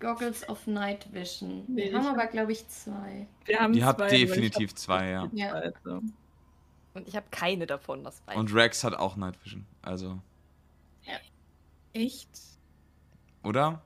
[0.00, 1.64] Goggles of Night Vision.
[1.68, 3.26] Wir Nee, haben ich aber, glaube ich, zwei.
[3.44, 5.22] Wir haben Ihr habt definitiv zwei, ja.
[5.22, 5.52] hab Ja.
[5.52, 6.02] Also.
[6.94, 9.66] Und ich habe keine davon, das weiß Und Rex hat auch Night Vision.
[9.80, 10.18] Also,
[11.94, 12.28] Echt?
[13.42, 13.82] oder?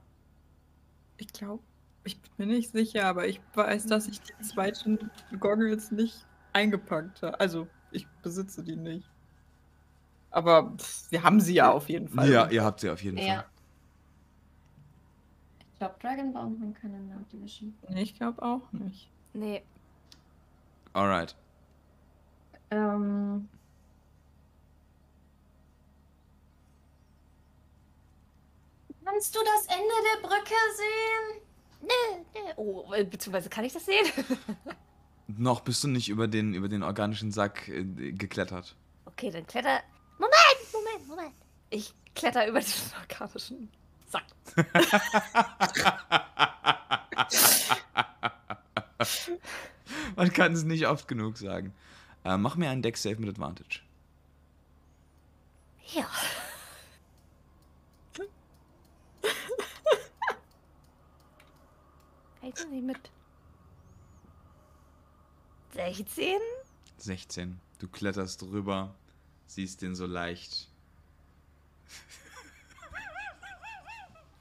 [1.18, 1.62] Ich glaube,
[2.06, 7.22] ich bin mir nicht sicher, aber ich weiß, dass ich die zweiten Goggles nicht eingepackt
[7.22, 7.38] habe.
[7.40, 9.08] Also, ich besitze die nicht.
[10.30, 12.30] Aber pff, wir haben sie ja auf jeden Fall.
[12.30, 13.36] Ja, ihr habt sie auf jeden Ja.
[13.36, 13.44] Fall.
[15.72, 17.26] Ich glaube, Dragonbound haben keine Night.
[17.90, 19.10] Nee, ich glaube auch nicht.
[19.34, 19.62] Nee.
[20.94, 21.36] Alright.
[22.70, 23.48] Ähm.
[29.04, 31.45] Kannst du das Ende der Brücke sehen?
[31.86, 31.92] Nö,
[32.34, 32.40] nö.
[32.56, 34.06] Oh, äh, beziehungsweise kann ich das sehen?
[35.28, 38.76] Noch bist du nicht über den, über den organischen Sack äh, geklettert.
[39.06, 39.80] okay, dann kletter.
[40.18, 40.36] Moment,
[40.72, 41.34] Moment, Moment.
[41.70, 43.70] Ich kletter über diesen organischen
[44.08, 44.24] Sack.
[50.16, 51.74] Man kann es nicht oft genug sagen.
[52.24, 53.80] Äh, mach mir einen Deck Save mit Advantage.
[55.92, 56.06] Ja.
[62.46, 63.10] Hält sie mit.
[65.74, 66.36] 16?
[66.98, 67.60] 16.
[67.80, 68.94] Du kletterst drüber,
[69.46, 70.68] siehst den so leicht.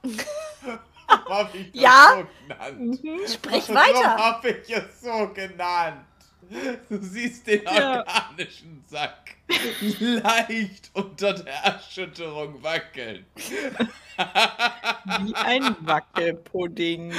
[1.08, 2.14] Hab ich das Ja?
[2.16, 3.00] so genannt?
[3.28, 4.18] Sprich Warum weiter.
[4.18, 6.06] hab ich es so genannt?
[6.90, 8.00] Du siehst den Ja.
[8.06, 9.36] organischen Sack
[10.00, 13.26] leicht unter der Erschütterung wackeln.
[13.38, 17.14] Wie ein Wackelpudding.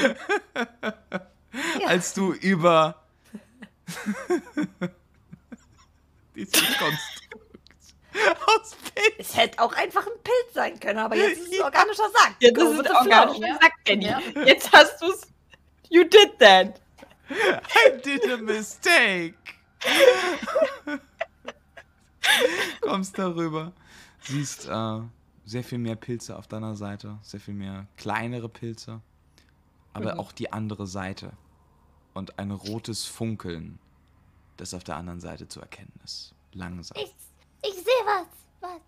[1.86, 3.02] Als du über
[6.34, 7.36] dieses Konstrukt
[8.46, 11.64] aus Pilz Es hätte auch einfach ein Pilz sein können, aber jetzt ist es ein
[11.64, 12.34] organischer Sack.
[12.40, 12.96] Jetzt Go ist es flow.
[12.98, 13.58] organischer Ja.
[13.60, 14.06] Sack, Kenny.
[14.06, 14.20] Ja.
[14.44, 15.20] Jetzt hast du's.
[15.88, 16.80] You did that.
[17.30, 19.34] I did a mistake.
[22.80, 23.72] Kommst darüber,
[24.22, 25.00] siehst äh,
[25.44, 29.00] sehr viel mehr Pilze auf deiner Seite, sehr viel mehr kleinere Pilze,
[29.92, 30.20] aber Mhm.
[30.20, 31.32] auch die andere Seite
[32.14, 33.78] und ein rotes Funkeln,
[34.56, 36.34] das auf der anderen Seite zu erkennen ist.
[36.52, 36.96] Langsam.
[36.98, 37.14] Ich,
[37.68, 38.26] ich sehe was.
[38.60, 38.80] Was?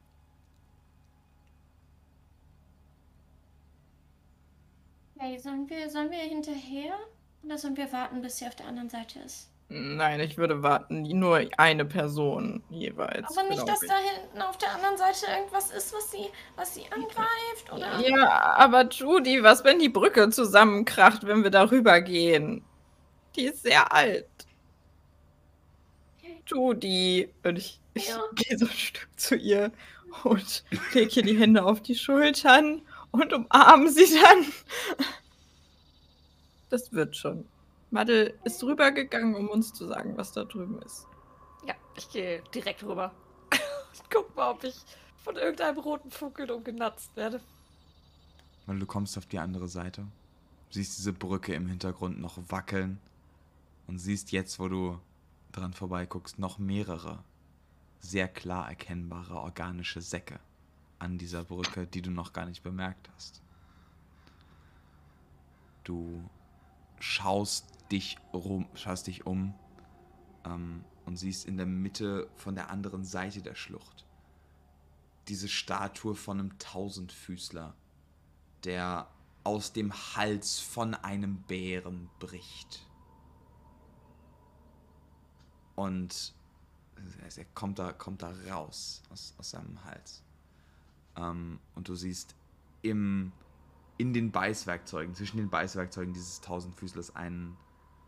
[5.18, 6.94] Hey, sollen wir, sollen wir hinterher?
[7.44, 9.48] Oder sollen wir warten, bis sie auf der anderen Seite ist?
[9.70, 11.02] Nein, ich würde warten.
[11.02, 13.36] Nur eine Person jeweils.
[13.36, 13.88] Aber nicht, dass ich.
[13.88, 18.00] da hinten auf der anderen Seite irgendwas ist, was sie, was sie angreift, oder?
[18.00, 22.64] Ja, aber Judy, was, wenn die Brücke zusammenkracht, wenn wir darüber gehen?
[23.36, 24.26] Die ist sehr alt.
[26.46, 27.28] Judy.
[27.44, 28.22] Und ich, ich Ja.
[28.34, 29.70] gehe so ein Stück zu ihr
[30.24, 34.46] und lege ihr die Hände auf die Schultern und umarme sie dann.
[36.70, 37.46] Das wird schon.
[37.90, 41.06] Madel ist rübergegangen, um uns zu sagen, was da drüben ist.
[41.66, 43.12] Ja, ich gehe direkt rüber.
[43.50, 44.76] Und guck mal, ob ich
[45.16, 47.40] von irgendeinem roten Funkeln umgenatzt werde.
[48.66, 50.06] Weil du kommst auf die andere Seite,
[50.70, 53.00] siehst diese Brücke im Hintergrund noch wackeln
[53.86, 55.00] und siehst jetzt, wo du
[55.52, 57.24] dran vorbeiguckst, noch mehrere
[58.00, 60.38] sehr klar erkennbare organische Säcke
[60.98, 63.42] an dieser Brücke, die du noch gar nicht bemerkt hast.
[65.84, 66.22] Du
[67.00, 69.54] schaust dich rum, schaust dich um
[70.44, 74.04] ähm, und siehst in der Mitte von der anderen Seite der Schlucht
[75.28, 77.74] diese Statue von einem Tausendfüßler,
[78.64, 79.08] der
[79.44, 82.86] aus dem Hals von einem Bären bricht.
[85.74, 86.34] Und
[87.36, 90.22] er kommt da, kommt da raus aus, aus seinem Hals.
[91.16, 92.34] Ähm, und du siehst
[92.82, 93.32] im,
[93.98, 97.56] in den Beißwerkzeugen, zwischen den Beißwerkzeugen dieses Tausendfüßlers einen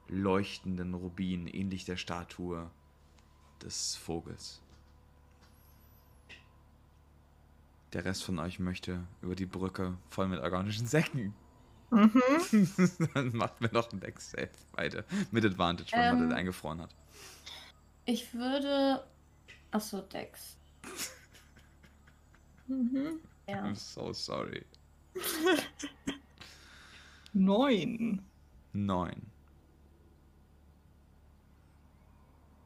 [0.08, 2.70] leuchtenden Rubin, ähnlich der Statue
[3.62, 4.62] des Vogels.
[7.92, 11.34] Der Rest von euch möchte über die Brücke voll mit organischen Säcken.
[11.90, 12.22] Mhm.
[13.14, 15.04] Dann macht mir noch ein Deck Save beide.
[15.32, 16.28] Mit Advantage, man Ähm.
[16.28, 16.94] das eingefroren hat.
[18.04, 19.04] Ich würde.
[19.70, 20.56] Achso, Dex.
[22.68, 23.18] Mhm.
[23.48, 23.64] Ja.
[23.64, 24.64] I'm so sorry.
[27.32, 28.22] Neun.
[28.72, 29.26] Neun.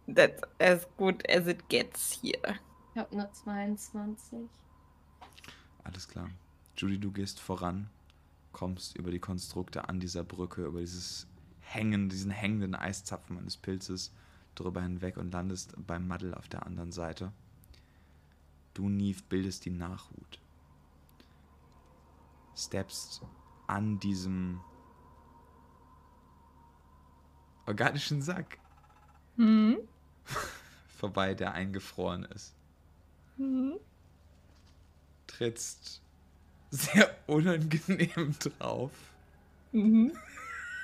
[0.07, 2.59] That's as good as it gets here.
[2.95, 4.49] Ich habe eine 22.
[5.83, 6.31] Alles klar.
[6.77, 7.89] Judy, du gehst voran,
[8.53, 11.27] kommst über die Konstrukte an dieser Brücke, über dieses
[11.61, 14.13] Hängen, diesen hängenden Eiszapfen eines Pilzes
[14.55, 17.33] drüber hinweg und landest beim Maddel auf der anderen Seite.
[18.75, 20.39] Du, Neve, bildest die Nachhut.
[22.57, 23.23] Steppst
[23.67, 24.61] an diesem
[27.67, 28.59] organischen Sack
[29.37, 29.79] Mhm.
[30.99, 32.55] vorbei, der eingefroren ist.
[33.37, 33.81] Mhm.
[35.27, 36.01] Trittst
[36.71, 38.93] sehr unangenehm drauf.
[39.73, 40.13] Mhm.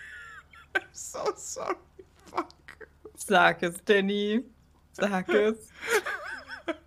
[0.75, 1.77] I'm so sorry.
[2.27, 2.49] Fuck.
[3.15, 4.45] Sag es, Danny.
[4.93, 5.69] Sag es.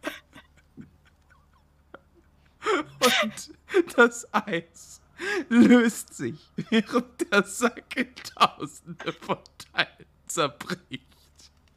[3.24, 3.54] Und
[3.96, 5.02] das Eis
[5.50, 9.38] löst sich, während der Sack in tausende von
[9.74, 11.04] Teilen zerbricht.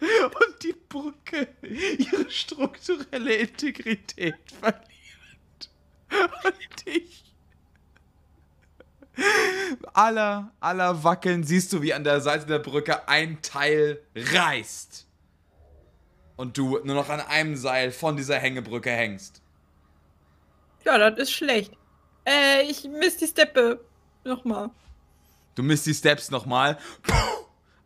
[0.01, 5.71] Und die Brücke ihre strukturelle Integrität verliert.
[6.45, 7.25] Und dich.
[9.95, 15.07] Aller, aller Wackeln siehst du, wie an der Seite der Brücke ein Teil reißt.
[16.37, 19.41] Und du nur noch an einem Seil von dieser Hängebrücke hängst.
[20.85, 21.73] Ja, das ist schlecht.
[22.27, 23.81] Äh, ich miss die Steppe.
[24.25, 24.71] Nochmal.
[25.55, 26.79] Du misst die Steps nochmal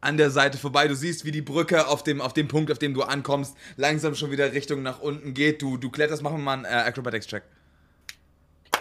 [0.00, 0.88] an der Seite vorbei.
[0.88, 4.14] Du siehst, wie die Brücke auf dem, auf dem Punkt, auf dem du ankommst, langsam
[4.14, 5.62] schon wieder Richtung nach unten geht.
[5.62, 7.42] Du, du kletterst, machen wir mal einen äh, Acrobatics-Check.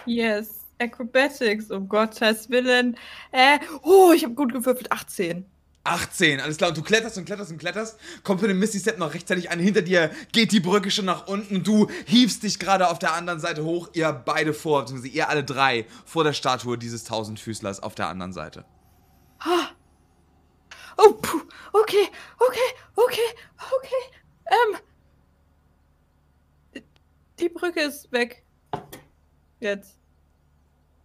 [0.06, 0.60] Yes.
[0.78, 2.96] Acrobatics, um Gottes Willen.
[3.32, 4.90] Äh, oh, ich habe gut gewürfelt.
[4.90, 5.44] 18.
[5.84, 6.70] 18, alles klar.
[6.70, 7.98] Und du kletterst und kletterst und kletterst.
[8.22, 9.58] Kommt für den Misty Step noch rechtzeitig an.
[9.58, 11.62] Hinter dir geht die Brücke schon nach unten.
[11.64, 13.88] Du hiefst dich gerade auf der anderen Seite hoch.
[13.94, 18.32] Ihr beide vor, beziehungsweise ihr alle drei vor der Statue dieses Tausendfüßlers auf der anderen
[18.32, 18.64] Seite.
[20.98, 21.40] Oh, puh.
[21.72, 22.08] Okay,
[22.38, 22.58] okay,
[22.96, 23.20] okay,
[23.56, 24.02] okay.
[26.74, 26.82] Ähm.
[27.38, 28.44] Die Brücke ist weg.
[29.60, 29.98] Jetzt.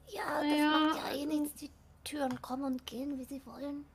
[0.08, 0.70] Ja, das Ja.
[0.80, 1.56] macht ja eh nichts.
[1.56, 1.72] Die
[2.04, 3.86] Türen kommen und gehen, wie sie wollen.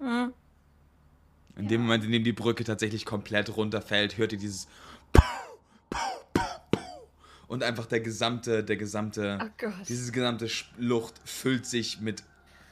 [0.00, 4.68] In dem Moment, in dem die Brücke tatsächlich komplett runterfällt, hört ihr dieses
[7.48, 9.72] und einfach der gesamte, der gesamte, Oh Gott.
[9.88, 10.48] diese gesamte
[10.78, 12.22] Luft füllt sich mit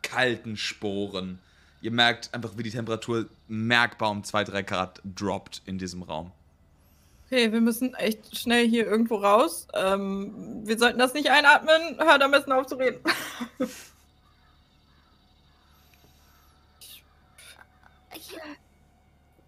[0.03, 1.39] kalten Sporen.
[1.81, 6.33] Ihr merkt einfach, wie die Temperatur merkbar um 2-3 Grad droppt in diesem Raum.
[7.27, 9.67] Okay, wir müssen echt schnell hier irgendwo raus.
[9.75, 11.97] Ähm, wir sollten das nicht einatmen.
[11.99, 12.99] Hört am besten auf zu reden.
[18.13, 18.41] Hier,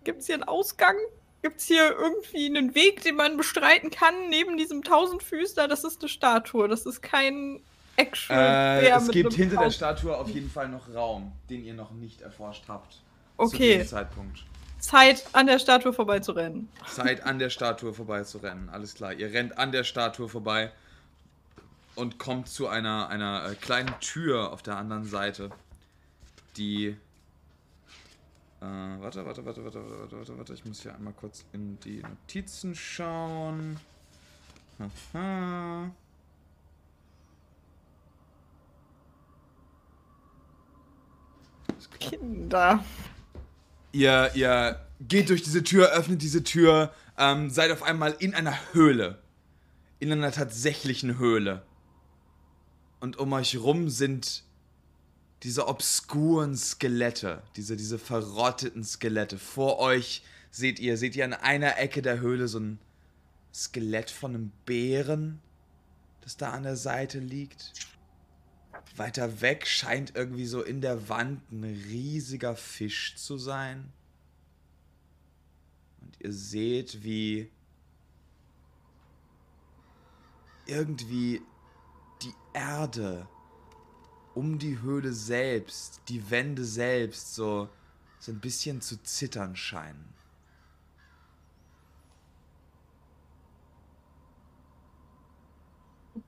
[0.06, 0.94] Gibt es hier einen Ausgang?
[1.42, 5.66] Gibt es hier irgendwie einen Weg, den man bestreiten kann neben diesem Tausendfüßler?
[5.66, 6.68] Das ist eine Statue.
[6.68, 7.60] Das ist kein
[7.96, 8.36] Action.
[8.36, 12.20] Äh, es gibt hinter der Statue auf jeden Fall noch Raum, den ihr noch nicht
[12.20, 12.92] erforscht habt.
[12.92, 13.00] Zu
[13.38, 14.44] Okay, diesem Zeitpunkt.
[14.78, 16.68] Zeit an der Statue vorbeizurennen.
[16.86, 18.68] Zeit an der Statue vorbei zu rennen.
[18.68, 19.12] Alles klar.
[19.12, 20.70] Ihr rennt an der Statue vorbei
[21.96, 25.50] und kommt zu einer, einer äh, kleinen Tür auf der anderen Seite,
[26.56, 26.96] die.
[28.60, 30.54] Äh, warte, warte, warte, warte, warte, warte, warte.
[30.54, 33.78] Ich muss hier einmal kurz in die Notizen schauen.
[34.78, 35.90] Aha.
[41.98, 42.84] Kinder.
[43.92, 48.56] Ihr, ihr geht durch diese Tür, öffnet diese Tür, ähm, seid auf einmal in einer
[48.72, 49.22] Höhle.
[49.98, 51.62] In einer tatsächlichen Höhle.
[53.00, 54.44] Und um euch rum sind
[55.42, 59.38] diese obskuren Skelette, diese, diese verrotteten Skelette.
[59.38, 62.78] Vor euch seht ihr, seht ihr an einer Ecke der Höhle so ein
[63.52, 65.40] Skelett von einem Bären,
[66.22, 67.72] das da an der Seite liegt.
[68.96, 73.92] Weiter weg scheint irgendwie so in der Wand ein riesiger Fisch zu sein.
[76.00, 77.50] Und ihr seht, wie
[80.66, 81.42] irgendwie
[82.22, 83.28] die Erde
[84.36, 87.70] um die Höhle selbst, die Wände selbst so,
[88.18, 90.14] so ein bisschen zu zittern scheinen.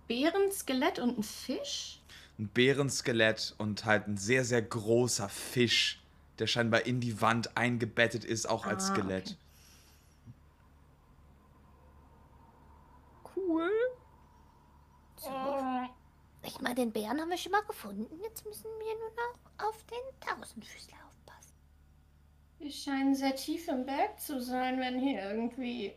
[0.07, 2.01] Bären, Skelett und ein Fisch?
[2.39, 6.07] ein Bärenskelett und halt ein sehr, sehr großer Fisch,
[6.39, 9.37] der scheinbar in die Wand eingebettet ist, auch als Ah, Skelett.
[9.37, 9.39] okay.
[13.23, 13.71] Cool.
[16.49, 18.07] Ich meine, den Bären haben wir schon mal gefunden.
[18.23, 21.53] Jetzt müssen wir nur noch auf den Tausendfüßler aufpassen.
[22.59, 25.93] Wir scheinen sehr tief im Berg zu sein, wenn hier irgendwie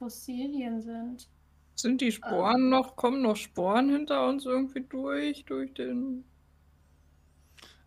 [0.00, 1.28] Fossilien sind.
[1.76, 6.24] Sind die Sporen noch, kommen noch Sporen hinter uns irgendwie durch, durch den...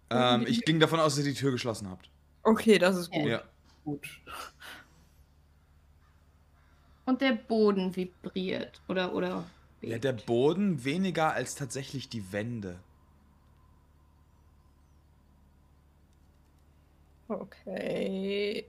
[0.10, 2.10] Ähm, ich ging davon aus, dass ihr die Tür geschlossen habt.
[2.44, 3.26] Okay, das ist gut.
[3.26, 3.44] Ja.
[3.84, 4.08] gut.
[7.06, 8.82] Und der Boden vibriert.
[8.88, 9.44] Oder, oder.
[9.86, 12.80] Ja, der Boden weniger als tatsächlich die Wände.
[17.28, 18.66] Okay.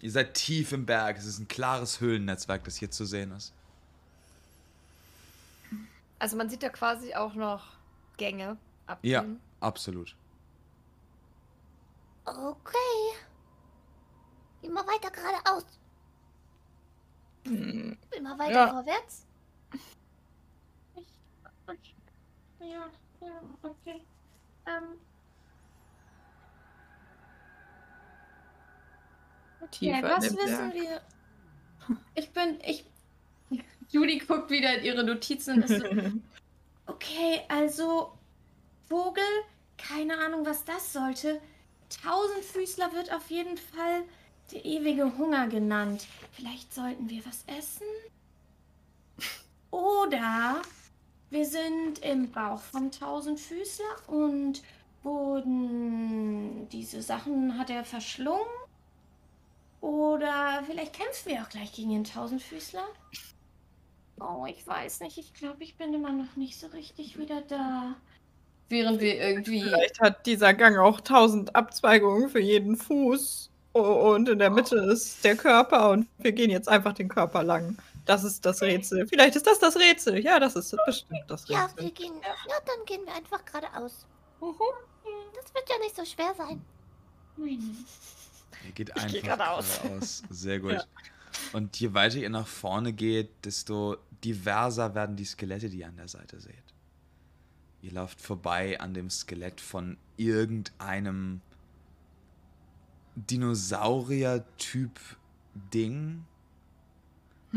[0.00, 1.16] Ihr seid tief im Berg.
[1.16, 3.52] Es ist ein klares Höhlennetzwerk, das hier zu sehen ist.
[6.18, 7.64] Also man sieht da quasi auch noch
[8.16, 8.56] Gänge
[9.02, 9.40] Ja, abgehen.
[9.60, 10.14] absolut.
[12.24, 13.16] Okay.
[14.62, 15.64] Immer weiter geradeaus.
[17.46, 17.96] Hm.
[18.16, 18.68] Immer weiter Ja.
[18.70, 19.22] vorwärts.
[22.60, 22.90] Ja,
[23.20, 24.02] ja, okay.
[24.66, 24.98] Ähm.
[29.70, 30.74] Tiefer Okay, was in den wissen Berg.
[30.74, 31.00] wir?
[32.14, 32.84] Ich bin, ich.
[33.90, 35.86] Judy guckt wieder in ihre Notizen und ist so,
[36.86, 38.12] okay, also
[38.88, 39.24] Vogel,
[39.76, 41.40] keine Ahnung, was das sollte.
[42.02, 44.02] Tausendfüßler wird auf jeden Fall
[44.52, 46.06] der ewige Hunger genannt.
[46.32, 47.86] Vielleicht sollten wir was essen?
[49.70, 50.62] Oder
[51.30, 54.62] wir sind im Bauch vom Tausendfüßler und
[55.02, 58.46] wurden diese Sachen hat er verschlungen?
[59.80, 62.84] Oder vielleicht kämpfen wir auch gleich gegen den Tausendfüßler?
[64.20, 65.18] Oh, ich weiß nicht.
[65.18, 67.94] Ich glaube, ich bin immer noch nicht so richtig wieder da.
[68.68, 69.62] Während wir irgendwie.
[69.62, 73.50] Vielleicht hat dieser Gang auch tausend Abzweigungen für jeden Fuß.
[73.74, 77.42] O- Und in der Mitte ist der Körper und wir gehen jetzt einfach den Körper
[77.42, 77.76] lang.
[78.06, 79.06] Das ist das Rätsel.
[79.06, 80.18] Vielleicht ist das das Rätsel.
[80.24, 81.84] Ja, das ist bestimmt das Ja, Rätsel.
[81.84, 82.14] wir gehen.
[82.22, 84.06] Ja, dann gehen wir einfach geradeaus.
[84.40, 84.54] Mhm.
[85.34, 86.64] Das wird ja nicht so schwer sein.
[87.36, 89.80] Ihr geht Ich einfach geh geradeaus.
[89.82, 90.22] geradeaus.
[90.30, 90.72] Sehr gut.
[90.72, 90.84] Ja.
[91.52, 95.96] Und je weiter ihr nach vorne geht, desto diverser werden die Skelette, die ihr an
[95.96, 96.54] der Seite seht.
[97.82, 101.42] Ihr lauft vorbei an dem Skelett von irgendeinem
[103.16, 104.98] Dinosaurier-Typ
[105.54, 106.24] Ding.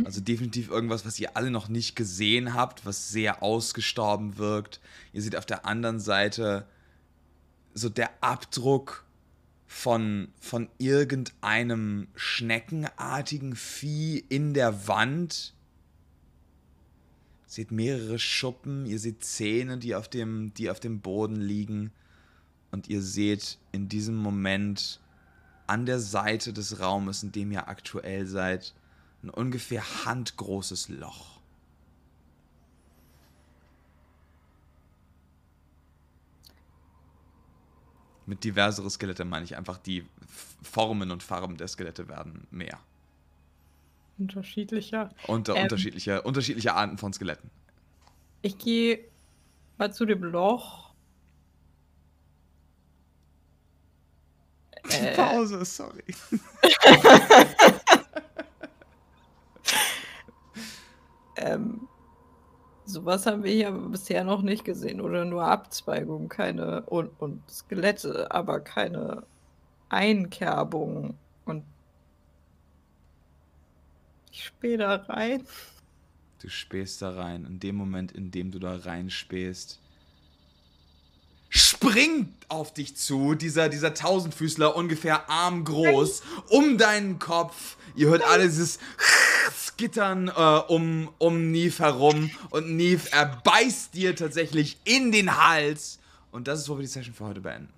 [0.05, 4.79] Also definitiv irgendwas, was ihr alle noch nicht gesehen habt, was sehr ausgestorben wirkt.
[5.13, 6.67] Ihr seht auf der anderen Seite
[7.73, 9.05] so der Abdruck
[9.67, 15.53] von, von irgendeinem schneckenartigen Vieh in der Wand.
[17.45, 21.91] Ihr seht mehrere Schuppen, ihr seht Zähne, die auf dem, die auf dem Boden liegen.
[22.71, 24.99] Und ihr seht in diesem Moment
[25.67, 28.73] an der Seite des Raumes, in dem ihr aktuell seid,
[29.23, 31.39] ein ungefähr handgroßes Loch.
[38.25, 40.05] Mit diversere Skelette meine ich einfach, die
[40.61, 42.79] Formen und Farben der Skelette werden mehr.
[44.19, 45.09] Unterschiedlicher.
[45.27, 45.63] Unter Ähm.
[45.63, 47.49] unterschiedliche, unterschiedliche Arten von Skeletten.
[48.41, 48.99] Ich gehe
[49.77, 50.93] mal zu dem Loch.
[54.89, 56.03] Äh, Pause, sorry.
[61.39, 61.87] ähm,
[62.85, 65.01] sowas haben wir hier bisher noch nicht gesehen.
[65.01, 69.23] Oder nur Abzweigungen, keine und, und Skelette, aber keine
[69.89, 71.15] Einkerbungen.
[71.45, 71.63] Und
[74.31, 75.43] ich spähe da rein.
[76.41, 77.45] Du spähst da rein.
[77.45, 79.79] In dem Moment, in dem du da reinspähst,
[81.49, 87.77] springt auf dich zu dieser, dieser Tausendfüßler, ungefähr armgroß, um deinen Kopf.
[87.95, 88.79] Ihr hört alle dieses
[89.55, 90.31] Skittern äh,
[90.67, 92.31] um, um Neve herum.
[92.49, 95.99] Und Neve, er beißt dir tatsächlich in den Hals.
[96.31, 97.69] Und das ist, wo wir die Session für heute beenden.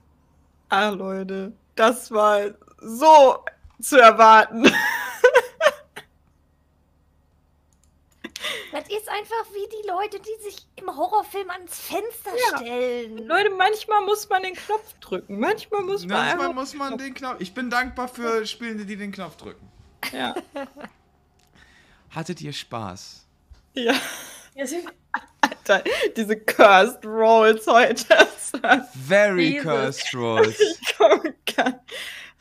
[0.70, 2.52] Ah, Leute, das war
[2.82, 3.44] so
[3.82, 4.72] zu erwarten.
[8.88, 12.58] Das ist einfach wie die Leute, die sich im Horrorfilm ans Fenster Ja.
[12.58, 13.18] stellen.
[13.28, 15.40] Leute, manchmal muss man den Knopf drücken.
[15.40, 16.54] Manchmal muss man Manchmal einfach...
[16.54, 17.36] muss man den Knopf.
[17.40, 19.70] Ich bin dankbar für Spielende, die den Knopf drücken.
[20.12, 20.34] Ja.
[22.10, 23.26] Hattet ihr Spaß?
[23.74, 23.94] ja.
[24.54, 24.86] Ja, sie-
[25.42, 25.82] Alter,
[26.18, 28.06] diese Cursed Rolls heute.
[29.08, 29.64] Very Jesus.
[29.64, 30.60] cursed rolls.
[30.60, 31.80] ich komme gar-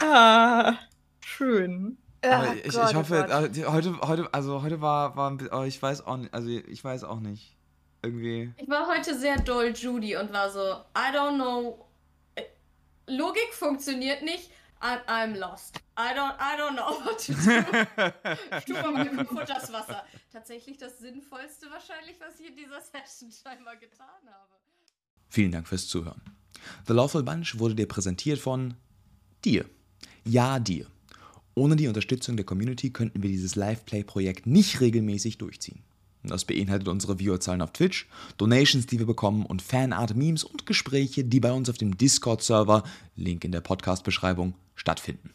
[0.03, 0.77] Ah,
[1.25, 1.99] schön.
[2.23, 3.45] Aber Ah, ich, Gott, ich oh hoffe, Gott.
[3.45, 6.85] äh, die- heute, heute, also heute war, war oh, ich weiß auch nicht, also ich
[6.85, 7.57] weiß auch nicht.
[8.03, 8.53] Irgendwie.
[8.57, 10.61] Ich war heute sehr doll Judy und war so,
[10.97, 11.87] I don't know.
[12.35, 12.43] Äh,
[13.07, 14.51] Logik funktioniert nicht.
[14.81, 15.77] I'm, I'm lost.
[15.99, 18.61] I don't, I don't know what to do.
[18.67, 20.03] Tu mal mit dem das Wasser.
[20.33, 24.55] Tatsächlich das Sinnvollste wahrscheinlich, was ich in dieser Session scheinbar getan habe.
[25.29, 26.23] Vielen Dank fürs Zuhören.
[26.87, 28.75] The Lawful Bunch wurde dir präsentiert von
[29.45, 29.67] dir.
[30.25, 30.87] Ja, dir.
[31.61, 35.81] Ohne die Unterstützung der Community könnten wir dieses Live-Play-Projekt nicht regelmäßig durchziehen.
[36.23, 38.09] Das beinhaltet unsere Viewerzahlen auf Twitch,
[38.39, 42.83] Donations, die wir bekommen und Fanart-Memes und Gespräche, die bei uns auf dem Discord-Server,
[43.15, 45.35] Link in der Podcast-Beschreibung, stattfinden.